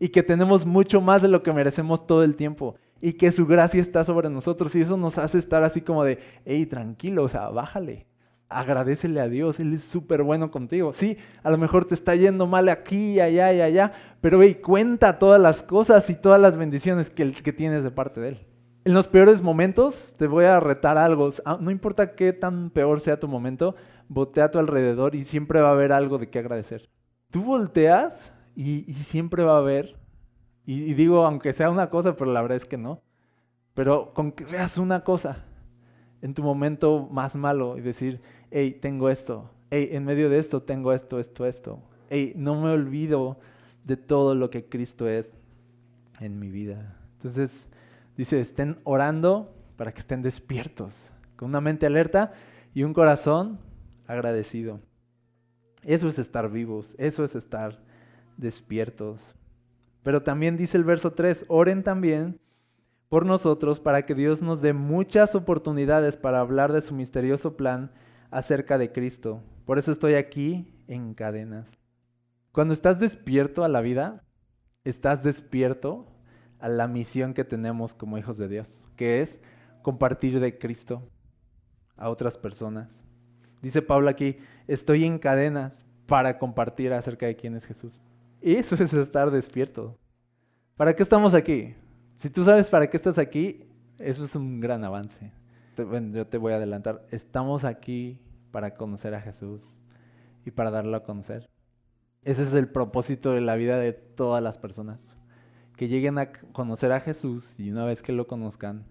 y 0.00 0.08
que 0.08 0.22
tenemos 0.22 0.64
mucho 0.64 1.02
más 1.02 1.20
de 1.20 1.28
lo 1.28 1.42
que 1.42 1.52
merecemos 1.52 2.06
todo 2.06 2.24
el 2.24 2.34
tiempo 2.34 2.76
y 3.02 3.14
que 3.14 3.32
su 3.32 3.46
gracia 3.46 3.82
está 3.82 4.02
sobre 4.04 4.30
nosotros 4.30 4.74
y 4.74 4.80
eso 4.80 4.96
nos 4.96 5.18
hace 5.18 5.36
estar 5.36 5.62
así 5.62 5.82
como 5.82 6.04
de, 6.04 6.18
hey, 6.46 6.64
tranquilo, 6.64 7.24
o 7.24 7.28
sea, 7.28 7.50
bájale 7.50 8.06
agradecele 8.54 9.20
a 9.20 9.28
Dios, 9.28 9.60
Él 9.60 9.72
es 9.74 9.82
súper 9.82 10.22
bueno 10.22 10.50
contigo. 10.50 10.92
Sí, 10.92 11.16
a 11.42 11.50
lo 11.50 11.58
mejor 11.58 11.84
te 11.84 11.94
está 11.94 12.14
yendo 12.14 12.46
mal 12.46 12.68
aquí, 12.68 13.20
allá 13.20 13.52
y 13.52 13.60
allá, 13.60 13.92
pero 14.20 14.38
ve 14.38 14.60
cuenta 14.60 15.18
todas 15.18 15.40
las 15.40 15.62
cosas 15.62 16.08
y 16.10 16.14
todas 16.14 16.40
las 16.40 16.56
bendiciones 16.56 17.10
que, 17.10 17.32
que 17.32 17.52
tienes 17.52 17.82
de 17.82 17.90
parte 17.90 18.20
de 18.20 18.28
Él. 18.30 18.46
En 18.84 18.94
los 18.94 19.06
peores 19.06 19.42
momentos 19.42 20.14
te 20.18 20.26
voy 20.26 20.44
a 20.44 20.58
retar 20.58 20.98
algo, 20.98 21.28
ah, 21.44 21.58
no 21.60 21.70
importa 21.70 22.14
qué 22.14 22.32
tan 22.32 22.70
peor 22.70 23.00
sea 23.00 23.20
tu 23.20 23.28
momento, 23.28 23.76
voltea 24.08 24.44
a 24.44 24.50
tu 24.50 24.58
alrededor 24.58 25.14
y 25.14 25.24
siempre 25.24 25.60
va 25.60 25.68
a 25.68 25.72
haber 25.72 25.92
algo 25.92 26.18
de 26.18 26.30
qué 26.30 26.40
agradecer. 26.40 26.88
Tú 27.30 27.44
volteas 27.44 28.32
y, 28.54 28.92
siempre 28.94 29.44
va 29.44 29.54
a 29.54 29.58
haber, 29.58 29.96
y, 30.64 30.94
digo 30.94 31.26
aunque 31.26 31.52
sea 31.52 31.70
una 31.70 31.90
cosa, 31.90 32.16
pero 32.16 32.32
la 32.32 32.42
verdad 32.42 32.56
es 32.56 32.64
que 32.64 32.76
no, 32.76 33.02
pero 33.74 34.12
con 34.14 34.32
que 34.32 34.44
veas 34.44 34.78
una 34.78 35.04
cosa, 35.04 35.44
en 36.20 36.34
tu 36.34 36.42
momento 36.42 37.08
más 37.10 37.34
malo 37.34 37.76
y 37.76 37.80
decir, 37.80 38.20
hey, 38.50 38.78
tengo 38.80 39.08
esto, 39.08 39.50
hey, 39.70 39.88
en 39.92 40.04
medio 40.04 40.30
de 40.30 40.38
esto 40.38 40.62
tengo 40.62 40.92
esto, 40.92 41.18
esto, 41.18 41.46
esto, 41.46 41.82
hey, 42.10 42.32
no 42.36 42.60
me 42.60 42.70
olvido 42.70 43.38
de 43.84 43.96
todo 43.96 44.34
lo 44.34 44.50
que 44.50 44.68
Cristo 44.68 45.08
es 45.08 45.34
en 46.20 46.38
mi 46.38 46.50
vida. 46.50 46.96
Entonces, 47.14 47.68
dice, 48.16 48.40
estén 48.40 48.78
orando 48.84 49.54
para 49.76 49.92
que 49.92 50.00
estén 50.00 50.22
despiertos, 50.22 51.10
con 51.36 51.48
una 51.48 51.60
mente 51.60 51.86
alerta 51.86 52.32
y 52.74 52.84
un 52.84 52.94
corazón 52.94 53.58
agradecido. 54.06 54.80
Eso 55.82 56.08
es 56.08 56.18
estar 56.18 56.50
vivos, 56.50 56.94
eso 56.98 57.24
es 57.24 57.34
estar 57.34 57.80
despiertos. 58.36 59.34
Pero 60.02 60.22
también 60.22 60.56
dice 60.56 60.76
el 60.76 60.84
verso 60.84 61.12
3, 61.12 61.46
oren 61.48 61.82
también 61.82 62.40
por 63.08 63.26
nosotros 63.26 63.78
para 63.78 64.06
que 64.06 64.14
Dios 64.14 64.42
nos 64.42 64.62
dé 64.62 64.72
muchas 64.72 65.34
oportunidades 65.34 66.16
para 66.16 66.40
hablar 66.40 66.72
de 66.72 66.82
su 66.82 66.94
misterioso 66.94 67.56
plan 67.56 67.92
acerca 68.30 68.78
de 68.78 68.90
Cristo. 68.90 69.42
Por 69.66 69.78
eso 69.78 69.92
estoy 69.92 70.14
aquí 70.14 70.74
en 70.88 71.14
cadenas. 71.14 71.76
Cuando 72.52 72.74
estás 72.74 72.98
despierto 72.98 73.64
a 73.64 73.68
la 73.68 73.80
vida, 73.80 74.24
estás 74.84 75.22
despierto 75.22 76.06
a 76.58 76.68
la 76.68 76.88
misión 76.88 77.34
que 77.34 77.44
tenemos 77.44 77.94
como 77.94 78.18
hijos 78.18 78.38
de 78.38 78.48
Dios, 78.48 78.84
que 78.96 79.20
es 79.20 79.38
compartir 79.82 80.40
de 80.40 80.58
Cristo 80.58 81.08
a 81.96 82.08
otras 82.08 82.38
personas. 82.38 83.04
Dice 83.60 83.82
Pablo 83.82 84.08
aquí, 84.08 84.38
estoy 84.66 85.04
en 85.04 85.18
cadenas 85.18 85.84
para 86.06 86.38
compartir 86.38 86.92
acerca 86.92 87.26
de 87.26 87.36
quién 87.36 87.54
es 87.54 87.64
Jesús. 87.64 88.00
Eso 88.42 88.74
es 88.74 88.92
estar 88.92 89.30
despierto. 89.30 89.96
¿Para 90.76 90.96
qué 90.96 91.04
estamos 91.04 91.32
aquí? 91.32 91.76
Si 92.14 92.28
tú 92.28 92.42
sabes 92.42 92.68
para 92.68 92.90
qué 92.90 92.96
estás 92.96 93.16
aquí, 93.16 93.68
eso 93.98 94.24
es 94.24 94.34
un 94.34 94.58
gran 94.58 94.82
avance. 94.82 95.32
Bueno, 95.76 96.16
yo 96.16 96.26
te 96.26 96.38
voy 96.38 96.52
a 96.52 96.56
adelantar. 96.56 97.06
Estamos 97.10 97.64
aquí 97.64 98.20
para 98.50 98.74
conocer 98.74 99.14
a 99.14 99.20
Jesús 99.20 99.62
y 100.44 100.50
para 100.50 100.72
darlo 100.72 100.96
a 100.96 101.04
conocer. 101.04 101.48
Ese 102.24 102.42
es 102.42 102.52
el 102.54 102.68
propósito 102.68 103.32
de 103.32 103.40
la 103.40 103.54
vida 103.54 103.78
de 103.78 103.92
todas 103.92 104.42
las 104.42 104.58
personas. 104.58 105.06
Que 105.76 105.86
lleguen 105.86 106.18
a 106.18 106.32
conocer 106.32 106.90
a 106.90 107.00
Jesús 107.00 107.60
y 107.60 107.70
una 107.70 107.84
vez 107.84 108.02
que 108.02 108.12
lo 108.12 108.26
conozcan, 108.26 108.86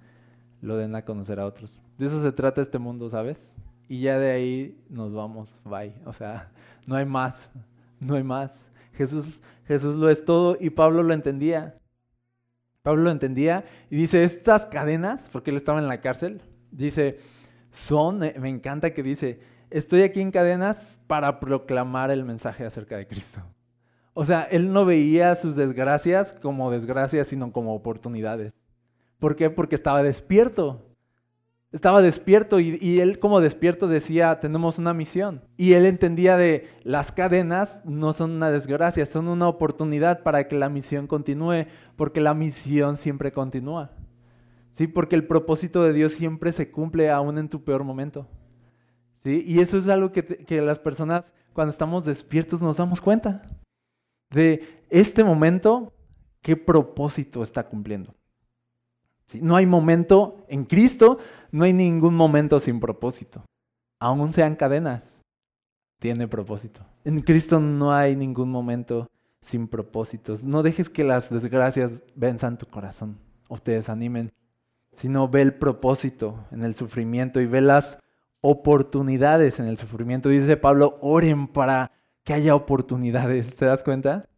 lo 0.61 0.77
den 0.77 0.95
a 0.95 1.03
conocer 1.03 1.41
a 1.41 1.45
otros. 1.45 1.77
De 1.97 2.05
eso 2.05 2.21
se 2.21 2.31
trata 2.31 2.61
este 2.61 2.79
mundo, 2.79 3.09
¿sabes? 3.09 3.53
Y 3.89 3.99
ya 3.99 4.17
de 4.17 4.31
ahí 4.31 4.81
nos 4.89 5.13
vamos, 5.13 5.53
bye. 5.65 5.93
O 6.05 6.13
sea, 6.13 6.51
no 6.87 6.95
hay 6.95 7.05
más, 7.05 7.49
no 7.99 8.15
hay 8.15 8.23
más. 8.23 8.70
Jesús, 8.93 9.41
Jesús 9.65 9.95
lo 9.95 10.09
es 10.09 10.25
todo 10.25 10.57
y 10.59 10.69
Pablo 10.69 11.03
lo 11.03 11.13
entendía. 11.13 11.77
Pablo 12.81 13.03
lo 13.03 13.11
entendía 13.11 13.63
y 13.89 13.95
dice, 13.95 14.23
estas 14.23 14.65
cadenas, 14.65 15.29
porque 15.31 15.51
él 15.51 15.57
estaba 15.57 15.79
en 15.79 15.87
la 15.87 16.01
cárcel, 16.01 16.41
dice, 16.71 17.19
son, 17.69 18.23
eh, 18.23 18.35
me 18.39 18.49
encanta 18.49 18.93
que 18.93 19.03
dice, 19.03 19.39
estoy 19.69 20.01
aquí 20.01 20.19
en 20.19 20.31
cadenas 20.31 20.99
para 21.07 21.39
proclamar 21.39 22.11
el 22.11 22.23
mensaje 22.23 22.65
acerca 22.65 22.97
de 22.97 23.07
Cristo. 23.07 23.41
O 24.13 24.25
sea, 24.25 24.43
él 24.43 24.73
no 24.73 24.85
veía 24.85 25.35
sus 25.35 25.55
desgracias 25.55 26.33
como 26.33 26.71
desgracias, 26.71 27.27
sino 27.27 27.51
como 27.51 27.73
oportunidades. 27.75 28.53
¿Por 29.19 29.35
qué? 29.35 29.49
Porque 29.49 29.75
estaba 29.75 30.03
despierto. 30.03 30.90
Estaba 31.71 32.01
despierto 32.01 32.59
y, 32.59 32.99
él 32.99 33.19
como 33.19 33.39
despierto 33.39 33.87
decía, 33.87 34.41
tenemos 34.41 34.77
una 34.77 34.93
misión. 34.93 35.41
Y 35.55 35.73
él 35.73 35.85
entendía 35.85 36.35
de 36.35 36.67
las 36.83 37.13
cadenas 37.13 37.81
no 37.85 38.11
son 38.11 38.31
una 38.31 38.51
desgracia, 38.51 39.05
son 39.05 39.29
una 39.29 39.47
oportunidad 39.47 40.21
para 40.21 40.49
que 40.49 40.57
la 40.57 40.67
misión 40.67 41.07
continúe, 41.07 41.67
porque 41.95 42.19
la 42.19 42.33
misión 42.33 42.97
siempre 42.97 43.31
continúa. 43.31 43.91
¿Sí? 44.71 44.87
Porque 44.87 45.15
el 45.15 45.25
propósito 45.25 45.81
de 45.83 45.93
Dios 45.93 46.11
siempre 46.11 46.51
se 46.51 46.71
cumple 46.71 47.09
aún 47.09 47.37
en 47.37 47.47
tu 47.47 47.63
peor 47.63 47.85
momento. 47.85 48.27
¿Sí? 49.23 49.43
Y 49.47 49.59
eso 49.59 49.77
es 49.77 49.87
algo 49.87 50.11
que, 50.11 50.25
que 50.25 50.61
las 50.61 50.79
personas 50.79 51.31
cuando 51.53 51.71
estamos 51.71 52.03
despiertos 52.03 52.61
nos 52.61 52.77
damos 52.77 52.99
cuenta. 52.99 53.43
De 54.29 54.83
este 54.89 55.23
momento, 55.23 55.93
¿qué 56.41 56.57
propósito 56.57 57.43
está 57.43 57.63
cumpliendo? 57.63 58.13
No 59.39 59.55
hay 59.55 59.65
momento 59.65 60.45
en 60.49 60.65
Cristo, 60.65 61.19
no 61.51 61.63
hay 61.65 61.73
ningún 61.73 62.15
momento 62.15 62.59
sin 62.59 62.79
propósito. 62.79 63.43
Aún 63.99 64.33
sean 64.33 64.55
cadenas, 64.55 65.21
tiene 65.99 66.27
propósito. 66.27 66.81
En 67.03 67.19
Cristo 67.21 67.59
no 67.59 67.93
hay 67.93 68.15
ningún 68.15 68.49
momento 68.49 69.07
sin 69.41 69.67
propósitos. 69.67 70.43
No 70.43 70.63
dejes 70.63 70.89
que 70.89 71.03
las 71.03 71.29
desgracias 71.29 72.03
venzan 72.15 72.57
tu 72.57 72.65
corazón 72.65 73.19
o 73.49 73.57
te 73.57 73.73
desanimen, 73.73 74.31
sino 74.93 75.27
ve 75.27 75.41
el 75.41 75.53
propósito 75.53 76.45
en 76.51 76.63
el 76.63 76.75
sufrimiento 76.75 77.41
y 77.41 77.45
ve 77.45 77.61
las 77.61 77.99
oportunidades 78.41 79.59
en 79.59 79.67
el 79.67 79.77
sufrimiento. 79.77 80.29
Dice 80.29 80.57
Pablo, 80.57 80.97
oren 81.01 81.47
para 81.47 81.91
que 82.23 82.33
haya 82.33 82.55
oportunidades. 82.55 83.55
¿Te 83.55 83.65
das 83.65 83.83
cuenta? 83.83 84.29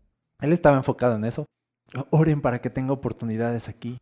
Él 0.41 0.51
estaba 0.51 0.77
enfocado 0.77 1.15
en 1.15 1.25
eso. 1.25 1.45
Oren 2.09 2.41
para 2.41 2.59
que 2.59 2.69
tenga 2.69 2.93
oportunidades 2.93 3.69
aquí 3.69 3.99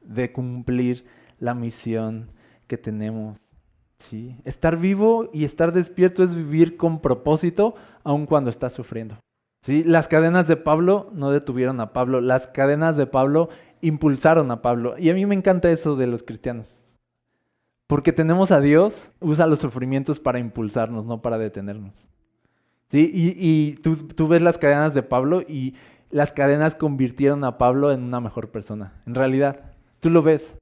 de 0.00 0.32
cumplir 0.32 1.06
la 1.38 1.54
misión 1.54 2.32
que 2.66 2.78
tenemos. 2.78 3.38
¿sí? 3.98 4.36
Estar 4.44 4.76
vivo 4.76 5.30
y 5.32 5.44
estar 5.44 5.72
despierto 5.72 6.22
es 6.22 6.34
vivir 6.34 6.76
con 6.76 7.00
propósito 7.00 7.74
aun 8.04 8.26
cuando 8.26 8.50
estás 8.50 8.72
sufriendo. 8.72 9.18
¿sí? 9.62 9.84
Las 9.84 10.08
cadenas 10.08 10.48
de 10.48 10.56
Pablo 10.56 11.10
no 11.12 11.30
detuvieron 11.30 11.80
a 11.80 11.92
Pablo, 11.92 12.20
las 12.20 12.46
cadenas 12.48 12.96
de 12.96 13.06
Pablo 13.06 13.48
impulsaron 13.80 14.50
a 14.50 14.62
Pablo. 14.62 14.96
Y 14.98 15.10
a 15.10 15.14
mí 15.14 15.26
me 15.26 15.34
encanta 15.34 15.70
eso 15.70 15.96
de 15.96 16.06
los 16.06 16.22
cristianos. 16.22 16.96
Porque 17.86 18.12
tenemos 18.12 18.50
a 18.50 18.60
Dios, 18.60 19.12
usa 19.20 19.46
los 19.46 19.60
sufrimientos 19.60 20.18
para 20.18 20.40
impulsarnos, 20.40 21.04
no 21.04 21.22
para 21.22 21.38
detenernos. 21.38 22.08
¿Sí? 22.88 23.10
Y, 23.12 23.76
tú, 23.82 23.96
tú 23.96 24.28
ves 24.28 24.42
las 24.42 24.58
cadenas 24.58 24.94
de 24.94 25.02
Pablo 25.02 25.42
y 25.42 25.74
las 26.10 26.32
cadenas 26.32 26.74
convirtieron 26.74 27.44
a 27.44 27.58
Pablo 27.58 27.92
en 27.92 28.02
una 28.04 28.20
mejor 28.20 28.50
persona, 28.50 28.92
en 29.06 29.14
realidad. 29.14 29.72
Tú 30.00 30.10
lo 30.10 30.22
ves. 30.22 30.56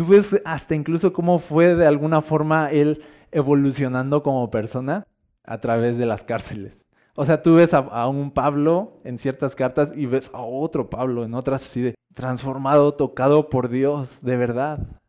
Tú 0.00 0.06
ves 0.06 0.40
hasta 0.46 0.74
incluso 0.74 1.12
cómo 1.12 1.38
fue 1.38 1.74
de 1.74 1.86
alguna 1.86 2.22
forma 2.22 2.70
él 2.70 3.02
evolucionando 3.32 4.22
como 4.22 4.50
persona 4.50 5.06
a 5.44 5.60
través 5.60 5.98
de 5.98 6.06
las 6.06 6.24
cárceles. 6.24 6.86
O 7.14 7.26
sea, 7.26 7.42
tú 7.42 7.56
ves 7.56 7.74
a, 7.74 8.08
un 8.08 8.30
Pablo 8.30 9.02
en 9.04 9.18
ciertas 9.18 9.54
cartas 9.54 9.92
y 9.94 10.06
ves 10.06 10.30
a 10.32 10.40
otro 10.40 10.88
Pablo 10.88 11.22
en 11.22 11.34
otras 11.34 11.64
así 11.64 11.82
de 11.82 11.94
transformado, 12.14 12.94
tocado 12.94 13.50
por 13.50 13.68
Dios, 13.68 14.20
de 14.22 14.38
verdad. 14.38 15.02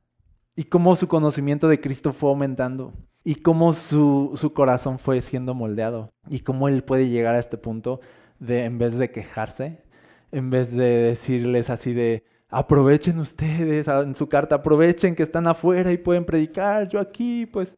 Y 0.57 0.65
cómo 0.65 0.97
su 0.97 1.07
conocimiento 1.07 1.69
de 1.69 1.79
Cristo 1.79 2.11
fue 2.11 2.29
aumentando. 2.29 2.91
Y 3.23 3.35
cómo 3.35 3.71
su, 3.71 4.33
su 4.35 4.51
corazón 4.51 4.99
fue 4.99 5.21
siendo 5.21 5.53
moldeado. 5.53 6.09
Y 6.29 6.41
cómo 6.41 6.67
él 6.67 6.83
puede 6.83 7.07
llegar 7.07 7.35
a 7.35 7.39
este 7.39 7.57
punto 7.57 8.01
de, 8.39 8.65
en 8.65 8.77
vez 8.77 8.97
de 8.97 9.09
quejarse, 9.09 9.85
en 10.33 10.49
vez 10.49 10.73
de 10.73 10.83
decirles 10.83 11.69
así 11.69 11.93
de, 11.93 12.25
aprovechen 12.51 13.17
ustedes 13.19 13.87
en 13.87 14.13
su 14.13 14.27
carta, 14.27 14.55
aprovechen 14.55 15.15
que 15.15 15.23
están 15.23 15.47
afuera 15.47 15.91
y 15.91 15.97
pueden 15.97 16.25
predicar, 16.25 16.87
yo 16.89 16.99
aquí, 16.99 17.45
pues, 17.45 17.77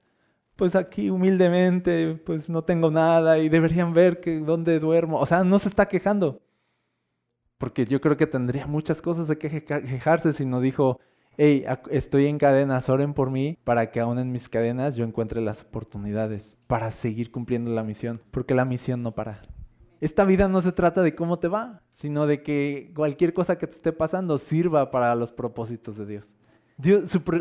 pues 0.56 0.76
aquí 0.76 1.10
humildemente, 1.10 2.16
pues 2.26 2.50
no 2.50 2.64
tengo 2.64 2.92
nada 2.92 3.40
y 3.40 3.50
deberían 3.50 3.94
ver 3.94 4.20
que 4.20 4.40
dónde 4.40 4.80
duermo. 4.80 5.20
O 5.20 5.26
sea, 5.26 5.44
no 5.44 5.60
se 5.60 5.70
está 5.70 5.88
quejando. 5.88 6.42
Porque 7.58 7.86
yo 7.86 8.02
creo 8.02 8.18
que 8.18 8.28
tendría 8.28 8.68
muchas 8.68 9.02
cosas 9.02 9.28
de 9.28 9.38
que 9.38 9.64
quejarse 9.64 10.34
si 10.34 10.46
no 10.46 10.60
dijo, 10.60 11.00
hey, 11.38 11.66
estoy 11.92 12.26
en 12.26 12.38
cadenas, 12.38 12.90
oren 12.90 13.14
por 13.14 13.30
mí 13.32 13.58
para 13.64 13.92
que 13.92 14.00
aún 14.00 14.20
en 14.20 14.32
mis 14.32 14.50
cadenas 14.50 14.96
yo 14.96 15.06
encuentre 15.06 15.40
las 15.40 15.62
oportunidades 15.62 16.58
para 16.68 16.92
seguir 16.92 17.32
cumpliendo 17.32 17.72
la 17.72 17.84
misión. 17.84 18.22
Porque 18.32 18.56
la 18.56 18.66
misión 18.66 19.04
no 19.04 19.14
para 19.14 19.44
esta 20.04 20.26
vida 20.26 20.50
no 20.50 20.60
se 20.60 20.74
trata 20.74 21.02
de 21.02 21.16
cómo 21.16 21.38
te 21.38 21.48
va, 21.48 21.82
sino 21.94 22.28
de 22.28 22.44
que 22.44 22.92
cualquier 22.94 23.34
cosa 23.34 23.58
que 23.58 23.68
te 23.68 23.78
esté 23.78 23.94
pasando 23.94 24.38
sirva 24.38 24.92
para 24.92 25.16
los 25.16 25.32
propósitos 25.32 25.96
de 25.96 26.06
Dios. 26.06 26.34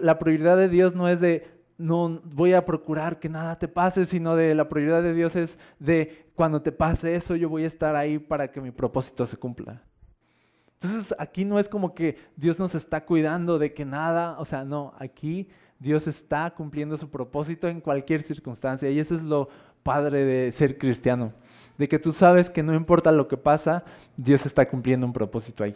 la 0.01 0.21
prioridad 0.21 0.57
de 0.57 0.69
Dios 0.69 0.95
no 0.95 1.09
es 1.09 1.21
de, 1.21 1.45
no 1.77 2.21
voy 2.23 2.53
a 2.53 2.65
procurar 2.65 3.19
que 3.19 3.29
nada 3.29 3.59
te 3.59 3.67
pase, 3.67 4.05
sino 4.05 4.37
de 4.37 4.55
la 4.55 4.69
prioridad 4.69 5.03
de 5.03 5.13
Dios 5.13 5.35
es 5.35 5.59
de, 5.81 6.31
cuando 6.37 6.63
te 6.63 6.71
pase 6.71 7.17
eso, 7.17 7.35
yo 7.35 7.49
voy 7.49 7.65
a 7.65 7.67
estar 7.67 7.97
ahí 7.97 8.21
para 8.21 8.53
que 8.53 8.61
mi 8.61 8.71
propósito 8.71 9.27
se 9.27 9.37
cumpla. 9.37 9.83
Entonces 10.81 11.13
aquí 11.19 11.45
no 11.45 11.59
es 11.59 11.69
como 11.69 11.95
que 11.95 12.17
Dios 12.37 12.61
nos 12.61 12.77
está 12.77 13.05
cuidando 13.05 13.59
de 13.59 13.75
que 13.75 13.85
nada, 13.85 14.39
o 14.39 14.45
sea, 14.45 14.65
no, 14.65 14.95
aquí 15.01 15.49
Dios 15.81 16.07
está 16.07 16.55
cumpliendo 16.55 16.97
su 16.97 17.11
propósito 17.11 17.67
en 17.67 17.81
cualquier 17.81 18.23
circunstancia 18.23 18.89
y 18.89 19.01
eso 19.01 19.17
es 19.17 19.23
lo 19.23 19.49
padre 19.83 20.25
de 20.25 20.53
ser 20.53 20.79
cristiano 20.79 21.33
de 21.83 21.89
que 21.89 21.99
tú 21.99 22.13
sabes 22.13 22.49
que 22.49 22.63
no 22.63 22.75
importa 22.75 23.11
lo 23.11 23.27
que 23.27 23.37
pasa, 23.37 23.83
Dios 24.17 24.47
está 24.47 24.69
cumpliendo 24.69 25.05
un 25.05 25.13
propósito 25.13 25.65
ahí. 25.65 25.75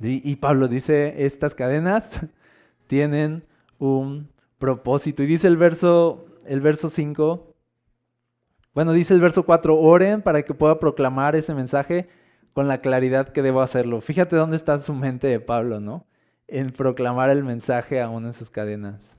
Y, 0.00 0.36
Pablo 0.36 0.66
dice, 0.66 1.26
estas 1.26 1.54
cadenas 1.54 2.10
tienen 2.86 3.44
un 3.78 4.30
propósito. 4.56 5.22
Y 5.22 5.26
dice 5.26 5.46
el 5.46 5.58
verso, 5.58 6.24
el 6.46 6.62
verso 6.62 6.88
5, 6.88 7.54
bueno, 8.72 8.94
dice 8.94 9.12
el 9.12 9.20
verso 9.20 9.44
4, 9.44 9.78
oren 9.78 10.22
para 10.22 10.42
que 10.42 10.54
pueda 10.54 10.80
proclamar 10.80 11.36
ese 11.36 11.52
mensaje 11.52 12.08
con 12.54 12.66
la 12.66 12.78
claridad 12.78 13.28
que 13.28 13.42
debo 13.42 13.60
hacerlo. 13.60 14.00
Fíjate 14.00 14.36
dónde 14.36 14.56
está 14.56 14.78
su 14.78 14.94
mente 14.94 15.26
de 15.26 15.38
Pablo, 15.38 15.80
¿no? 15.80 16.06
En 16.48 16.70
proclamar 16.70 17.28
el 17.28 17.44
mensaje 17.44 18.00
aún 18.00 18.24
en 18.24 18.32
sus 18.32 18.48
cadenas. 18.48 19.18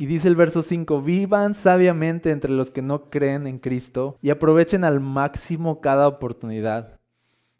Y 0.00 0.06
dice 0.06 0.28
el 0.28 0.36
verso 0.36 0.62
5, 0.62 1.02
vivan 1.02 1.54
sabiamente 1.54 2.30
entre 2.30 2.52
los 2.52 2.70
que 2.70 2.82
no 2.82 3.10
creen 3.10 3.48
en 3.48 3.58
Cristo 3.58 4.16
y 4.22 4.30
aprovechen 4.30 4.84
al 4.84 5.00
máximo 5.00 5.80
cada 5.80 6.06
oportunidad. 6.06 7.00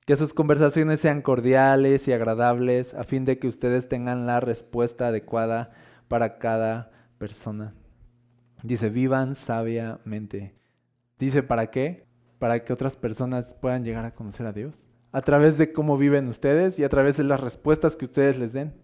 Que 0.07 0.17
sus 0.17 0.35
conversaciones 0.35 1.01
sean 1.01 1.21
cordiales 1.21 2.07
y 2.07 2.13
agradables 2.13 2.95
a 2.95 3.03
fin 3.03 3.25
de 3.25 3.41
que 3.41 3.49
ustedes 3.49 3.89
tengan 3.89 4.25
la 4.25 4.39
respuesta 4.39 5.09
adecuada 5.09 5.73
para 6.07 6.39
cada 6.39 6.93
persona. 7.19 7.75
Dice, 8.63 8.89
vivan 8.89 9.35
sabiamente. 9.35 10.55
Dice, 11.19 11.43
¿para 11.43 11.73
qué? 11.73 12.07
Para 12.39 12.63
que 12.63 12.73
otras 12.73 12.95
personas 12.95 13.55
puedan 13.55 13.85
llegar 13.85 14.05
a 14.05 14.15
conocer 14.15 14.47
a 14.47 14.53
Dios. 14.53 14.89
A 15.11 15.23
través 15.23 15.59
de 15.59 15.73
cómo 15.73 15.99
viven 15.99 16.29
ustedes 16.29 16.79
y 16.79 16.85
a 16.85 16.89
través 16.89 17.17
de 17.17 17.25
las 17.25 17.41
respuestas 17.41 17.97
que 17.97 18.05
ustedes 18.05 18.39
les 18.39 18.53
den. 18.53 18.75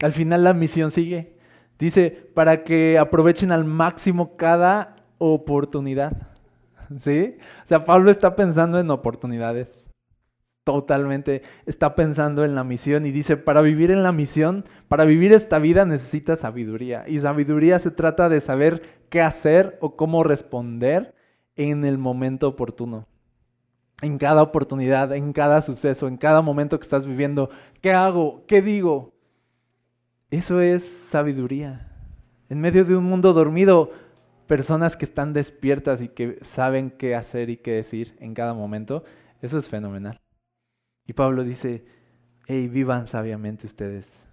Al 0.00 0.12
final 0.12 0.42
la 0.42 0.54
misión 0.54 0.90
sigue. 0.90 1.35
Dice, 1.78 2.30
para 2.34 2.64
que 2.64 2.98
aprovechen 2.98 3.52
al 3.52 3.64
máximo 3.64 4.36
cada 4.36 4.96
oportunidad. 5.18 6.28
¿Sí? 7.00 7.36
O 7.64 7.68
sea, 7.68 7.84
Pablo 7.84 8.10
está 8.10 8.36
pensando 8.36 8.78
en 8.78 8.90
oportunidades. 8.90 9.86
Totalmente. 10.64 11.42
Está 11.64 11.94
pensando 11.94 12.44
en 12.44 12.56
la 12.56 12.64
misión 12.64 13.06
y 13.06 13.12
dice, 13.12 13.36
para 13.36 13.60
vivir 13.60 13.92
en 13.92 14.02
la 14.02 14.10
misión, 14.10 14.64
para 14.88 15.04
vivir 15.04 15.32
esta 15.32 15.58
vida 15.60 15.84
necesitas 15.84 16.40
sabiduría. 16.40 17.04
Y 17.06 17.20
sabiduría 17.20 17.78
se 17.78 17.92
trata 17.92 18.28
de 18.28 18.40
saber 18.40 18.82
qué 19.08 19.22
hacer 19.22 19.78
o 19.80 19.96
cómo 19.96 20.24
responder 20.24 21.14
en 21.54 21.84
el 21.84 21.98
momento 21.98 22.48
oportuno. 22.48 23.06
En 24.02 24.18
cada 24.18 24.42
oportunidad, 24.42 25.14
en 25.14 25.32
cada 25.32 25.60
suceso, 25.60 26.08
en 26.08 26.16
cada 26.16 26.42
momento 26.42 26.78
que 26.78 26.82
estás 26.82 27.06
viviendo. 27.06 27.48
¿Qué 27.80 27.92
hago? 27.92 28.44
¿Qué 28.46 28.60
digo? 28.60 29.15
Eso 30.30 30.60
es 30.60 30.82
sabiduría. 30.84 31.92
En 32.48 32.60
medio 32.60 32.84
de 32.84 32.96
un 32.96 33.04
mundo 33.04 33.32
dormido, 33.32 33.92
personas 34.48 34.96
que 34.96 35.04
están 35.04 35.32
despiertas 35.32 36.00
y 36.00 36.08
que 36.08 36.38
saben 36.40 36.90
qué 36.90 37.14
hacer 37.14 37.48
y 37.48 37.58
qué 37.58 37.72
decir 37.72 38.16
en 38.18 38.34
cada 38.34 38.52
momento, 38.52 39.04
eso 39.40 39.56
es 39.56 39.68
fenomenal. 39.68 40.20
Y 41.06 41.12
Pablo 41.12 41.44
dice, 41.44 41.84
hey, 42.46 42.66
vivan 42.66 43.06
sabiamente 43.06 43.66
ustedes. 43.66 44.28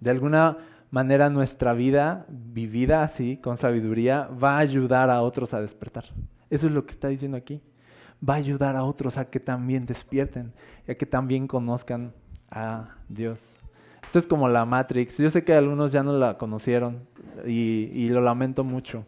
De 0.00 0.10
alguna 0.10 0.58
manera 0.90 1.30
nuestra 1.30 1.72
vida 1.72 2.26
vivida 2.28 3.02
así, 3.02 3.38
con 3.38 3.56
sabiduría, 3.56 4.26
va 4.26 4.56
a 4.56 4.58
ayudar 4.58 5.08
a 5.08 5.22
otros 5.22 5.54
a 5.54 5.60
despertar. 5.62 6.04
Eso 6.50 6.66
es 6.66 6.72
lo 6.72 6.84
que 6.84 6.90
está 6.90 7.08
diciendo 7.08 7.38
aquí. 7.38 7.62
Va 8.26 8.34
a 8.34 8.38
ayudar 8.38 8.76
a 8.76 8.84
otros 8.84 9.16
a 9.16 9.30
que 9.30 9.40
también 9.40 9.86
despierten 9.86 10.52
y 10.86 10.92
a 10.92 10.98
que 10.98 11.06
también 11.06 11.46
conozcan 11.46 12.12
a 12.50 12.96
Dios. 13.08 13.59
Esto 14.10 14.18
es 14.18 14.26
como 14.26 14.48
la 14.48 14.64
Matrix. 14.64 15.18
Yo 15.18 15.30
sé 15.30 15.44
que 15.44 15.54
algunos 15.54 15.92
ya 15.92 16.02
no 16.02 16.12
la 16.12 16.36
conocieron 16.36 17.06
y, 17.46 18.08
lo 18.08 18.20
lamento 18.20 18.64
mucho, 18.64 19.04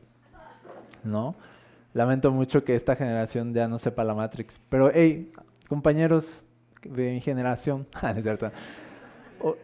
¿no? 1.03 1.35
Lamento 1.93 2.31
mucho 2.31 2.63
que 2.63 2.77
esta 2.77 2.95
generación 2.95 3.53
ya 3.53 3.67
no 3.67 3.81
sepa 3.81 4.05
la 4.05 4.15
Matrix. 4.15 4.61
Pero, 4.69 4.93
hey, 4.95 5.33
compañeros 5.69 6.45
de 6.85 7.15
mi 7.15 7.21
generación, 7.21 7.85
ah, 7.95 8.15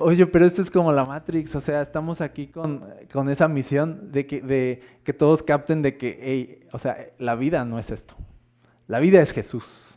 oye, 0.01 0.27
pero 0.27 0.45
esto 0.45 0.61
es 0.61 0.73
como 0.73 0.93
la 0.93 1.05
Matrix, 1.05 1.55
o 1.55 1.61
sea, 1.61 1.83
estamos 1.83 2.21
aquí 2.21 2.49
con, 2.49 2.85
con 3.13 3.29
esa 3.29 3.47
misión 3.47 4.11
de 4.11 4.27
que, 4.27 4.41
de 4.41 4.83
que 5.05 5.13
todos 5.13 5.45
capten 5.45 5.83
de 5.83 5.97
que, 5.97 6.67
o 6.73 6.81
sea, 6.81 6.97
la 7.19 7.37
vida 7.37 7.65
no 7.65 7.79
es 7.79 7.93
esto. 7.93 8.17
La 8.89 8.99
vida 8.99 9.23
es 9.23 9.31
Jesús. 9.31 9.88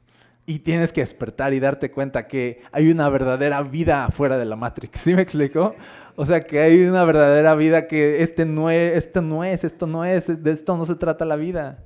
Y 0.45 0.59
tienes 0.59 0.91
que 0.91 1.01
despertar 1.01 1.53
y 1.53 1.59
darte 1.59 1.91
cuenta 1.91 2.27
que 2.27 2.61
hay 2.71 2.89
una 2.89 3.07
verdadera 3.09 3.61
vida 3.61 4.09
fuera 4.09 4.37
de 4.37 4.45
la 4.45 4.55
Matrix. 4.55 4.99
¿Sí 5.01 5.13
me 5.13 5.21
explico? 5.21 5.75
O 6.15 6.25
sea, 6.25 6.41
que 6.41 6.59
hay 6.59 6.83
una 6.83 7.03
verdadera 7.03 7.55
vida 7.55 7.87
que 7.87 8.23
este 8.23 8.45
no 8.45 8.69
es, 8.69 8.97
esto 8.97 9.21
no 9.21 9.43
es, 9.43 9.63
esto 9.63 9.87
no 9.87 10.03
es, 10.03 10.43
de 10.43 10.51
esto 10.51 10.75
no 10.75 10.85
se 10.85 10.95
trata 10.95 11.25
la 11.25 11.35
vida. 11.35 11.85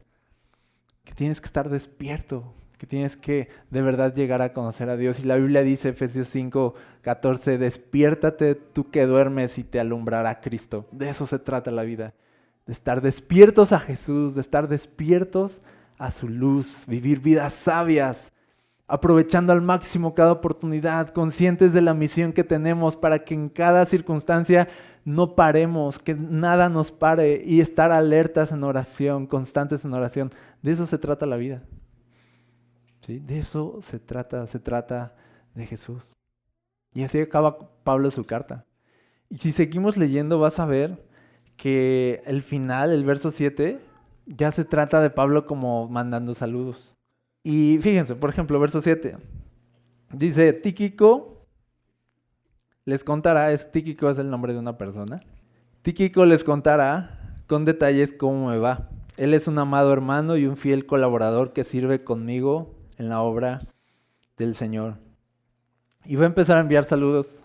Que 1.03 1.13
tienes 1.13 1.41
que 1.41 1.45
estar 1.45 1.69
despierto, 1.69 2.53
que 2.77 2.87
tienes 2.87 3.15
que 3.17 3.49
de 3.69 3.81
verdad 3.81 4.13
llegar 4.13 4.41
a 4.41 4.53
conocer 4.53 4.89
a 4.89 4.97
Dios. 4.97 5.19
Y 5.19 5.23
la 5.23 5.35
Biblia 5.35 5.61
dice, 5.61 5.89
Efesios 5.89 6.29
5, 6.29 6.73
14, 7.01 7.57
despiértate 7.57 8.55
tú 8.55 8.89
que 8.89 9.05
duermes 9.05 9.57
y 9.57 9.63
te 9.63 9.79
alumbrará 9.79 10.41
Cristo. 10.41 10.87
De 10.91 11.09
eso 11.09 11.27
se 11.27 11.39
trata 11.39 11.71
la 11.71 11.83
vida. 11.83 12.13
De 12.65 12.73
estar 12.73 13.01
despiertos 13.01 13.71
a 13.71 13.79
Jesús, 13.79 14.35
de 14.35 14.41
estar 14.41 14.67
despiertos 14.67 15.61
a 15.97 16.11
su 16.11 16.27
luz, 16.27 16.85
vivir 16.87 17.19
vidas 17.19 17.53
sabias, 17.53 18.31
aprovechando 18.87 19.51
al 19.51 19.61
máximo 19.61 20.13
cada 20.13 20.31
oportunidad, 20.31 21.09
conscientes 21.09 21.73
de 21.73 21.81
la 21.81 21.93
misión 21.93 22.33
que 22.33 22.43
tenemos 22.43 22.95
para 22.95 23.19
que 23.23 23.33
en 23.33 23.49
cada 23.49 23.85
circunstancia 23.85 24.67
no 25.03 25.35
paremos, 25.35 25.99
que 25.99 26.13
nada 26.13 26.69
nos 26.69 26.91
pare 26.91 27.41
y 27.45 27.61
estar 27.61 27.91
alertas 27.91 28.51
en 28.51 28.63
oración, 28.63 29.25
constantes 29.27 29.85
en 29.85 29.93
oración. 29.93 30.31
De 30.61 30.71
eso 30.71 30.85
se 30.85 30.97
trata 30.97 31.25
la 31.25 31.37
vida. 31.37 31.63
¿Sí? 33.01 33.19
De 33.19 33.39
eso 33.39 33.79
se 33.81 33.99
trata, 33.99 34.45
se 34.47 34.59
trata 34.59 35.15
de 35.53 35.65
Jesús. 35.65 36.13
Y 36.93 37.03
así 37.03 37.19
acaba 37.19 37.69
Pablo 37.83 38.09
su 38.11 38.23
carta. 38.23 38.65
Y 39.29 39.37
si 39.37 39.51
seguimos 39.51 39.97
leyendo 39.97 40.39
vas 40.39 40.59
a 40.59 40.65
ver 40.65 41.05
que 41.57 42.21
el 42.25 42.41
final, 42.41 42.91
el 42.91 43.03
verso 43.03 43.31
7, 43.31 43.79
ya 44.25 44.51
se 44.51 44.65
trata 44.65 45.01
de 45.01 45.09
Pablo 45.09 45.45
como 45.45 45.87
mandando 45.87 46.33
saludos. 46.33 46.94
Y 47.45 47.77
fíjense, 47.79 48.15
por 48.15 48.31
ejemplo, 48.31 48.59
verso 48.59 48.81
7. 48.81 49.17
Dice, 50.11 50.51
Tíquico 50.51 51.45
les 52.85 53.03
contará, 53.03 53.51
es, 53.51 53.71
Tíquico 53.71 54.09
es 54.09 54.17
el 54.17 54.31
nombre 54.31 54.51
de 54.51 54.57
una 54.57 54.79
persona. 54.79 55.21
Tíquico 55.83 56.25
les 56.25 56.43
contará 56.43 57.35
con 57.45 57.63
detalles 57.63 58.13
cómo 58.13 58.49
me 58.49 58.57
va. 58.57 58.89
Él 59.15 59.35
es 59.35 59.47
un 59.47 59.59
amado 59.59 59.93
hermano 59.93 60.37
y 60.37 60.47
un 60.47 60.57
fiel 60.57 60.87
colaborador 60.87 61.53
que 61.53 61.63
sirve 61.63 62.03
conmigo 62.03 62.73
en 62.97 63.09
la 63.09 63.21
obra 63.21 63.59
del 64.37 64.55
Señor. 64.55 64.95
Y 66.03 66.15
va 66.15 66.23
a 66.23 66.27
empezar 66.27 66.57
a 66.57 66.61
enviar 66.61 66.85
saludos. 66.85 67.43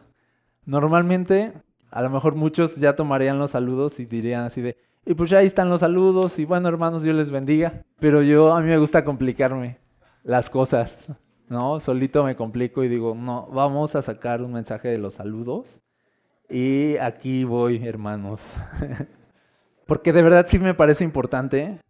Normalmente, 0.65 1.53
a 1.91 2.01
lo 2.01 2.09
mejor 2.09 2.37
muchos 2.37 2.77
ya 2.77 2.97
tomarían 2.97 3.39
los 3.39 3.51
saludos 3.51 4.01
y 4.01 4.07
dirían 4.07 4.45
así 4.45 4.63
de, 4.63 4.79
y 5.05 5.13
pues 5.13 5.29
ya 5.29 5.41
ahí 5.41 5.47
están 5.47 5.69
los 5.69 5.81
saludos 5.81 6.39
y 6.39 6.47
bueno 6.47 6.69
hermanos, 6.69 7.03
Dios 7.03 7.17
les 7.17 7.31
bendiga. 7.31 7.83
Pero 7.99 8.23
yo, 8.23 8.55
a 8.55 8.63
mí 8.63 8.67
me 8.69 8.79
gusta 8.79 9.05
complicarme 9.05 9.90
las 10.23 10.51
cosas, 10.51 11.09
¿no? 11.49 11.81
Solito 11.81 12.25
me 12.25 12.37
complico 12.37 12.85
y 12.85 12.89
digo, 12.89 13.15
no, 13.15 13.49
vamos 13.53 13.95
a 13.97 14.03
sacar 14.03 14.43
un 14.43 14.53
mensaje 14.53 14.89
de 14.89 14.99
los 14.99 15.15
saludos. 15.15 15.81
Y 16.49 16.97
aquí 16.97 17.45
voy, 17.45 17.87
hermanos. 17.87 18.41
Porque 19.87 20.13
de 20.13 20.23
verdad 20.23 20.47
sí 20.49 20.59
me 20.59 20.75
parece 20.75 21.05
importante. 21.05 21.81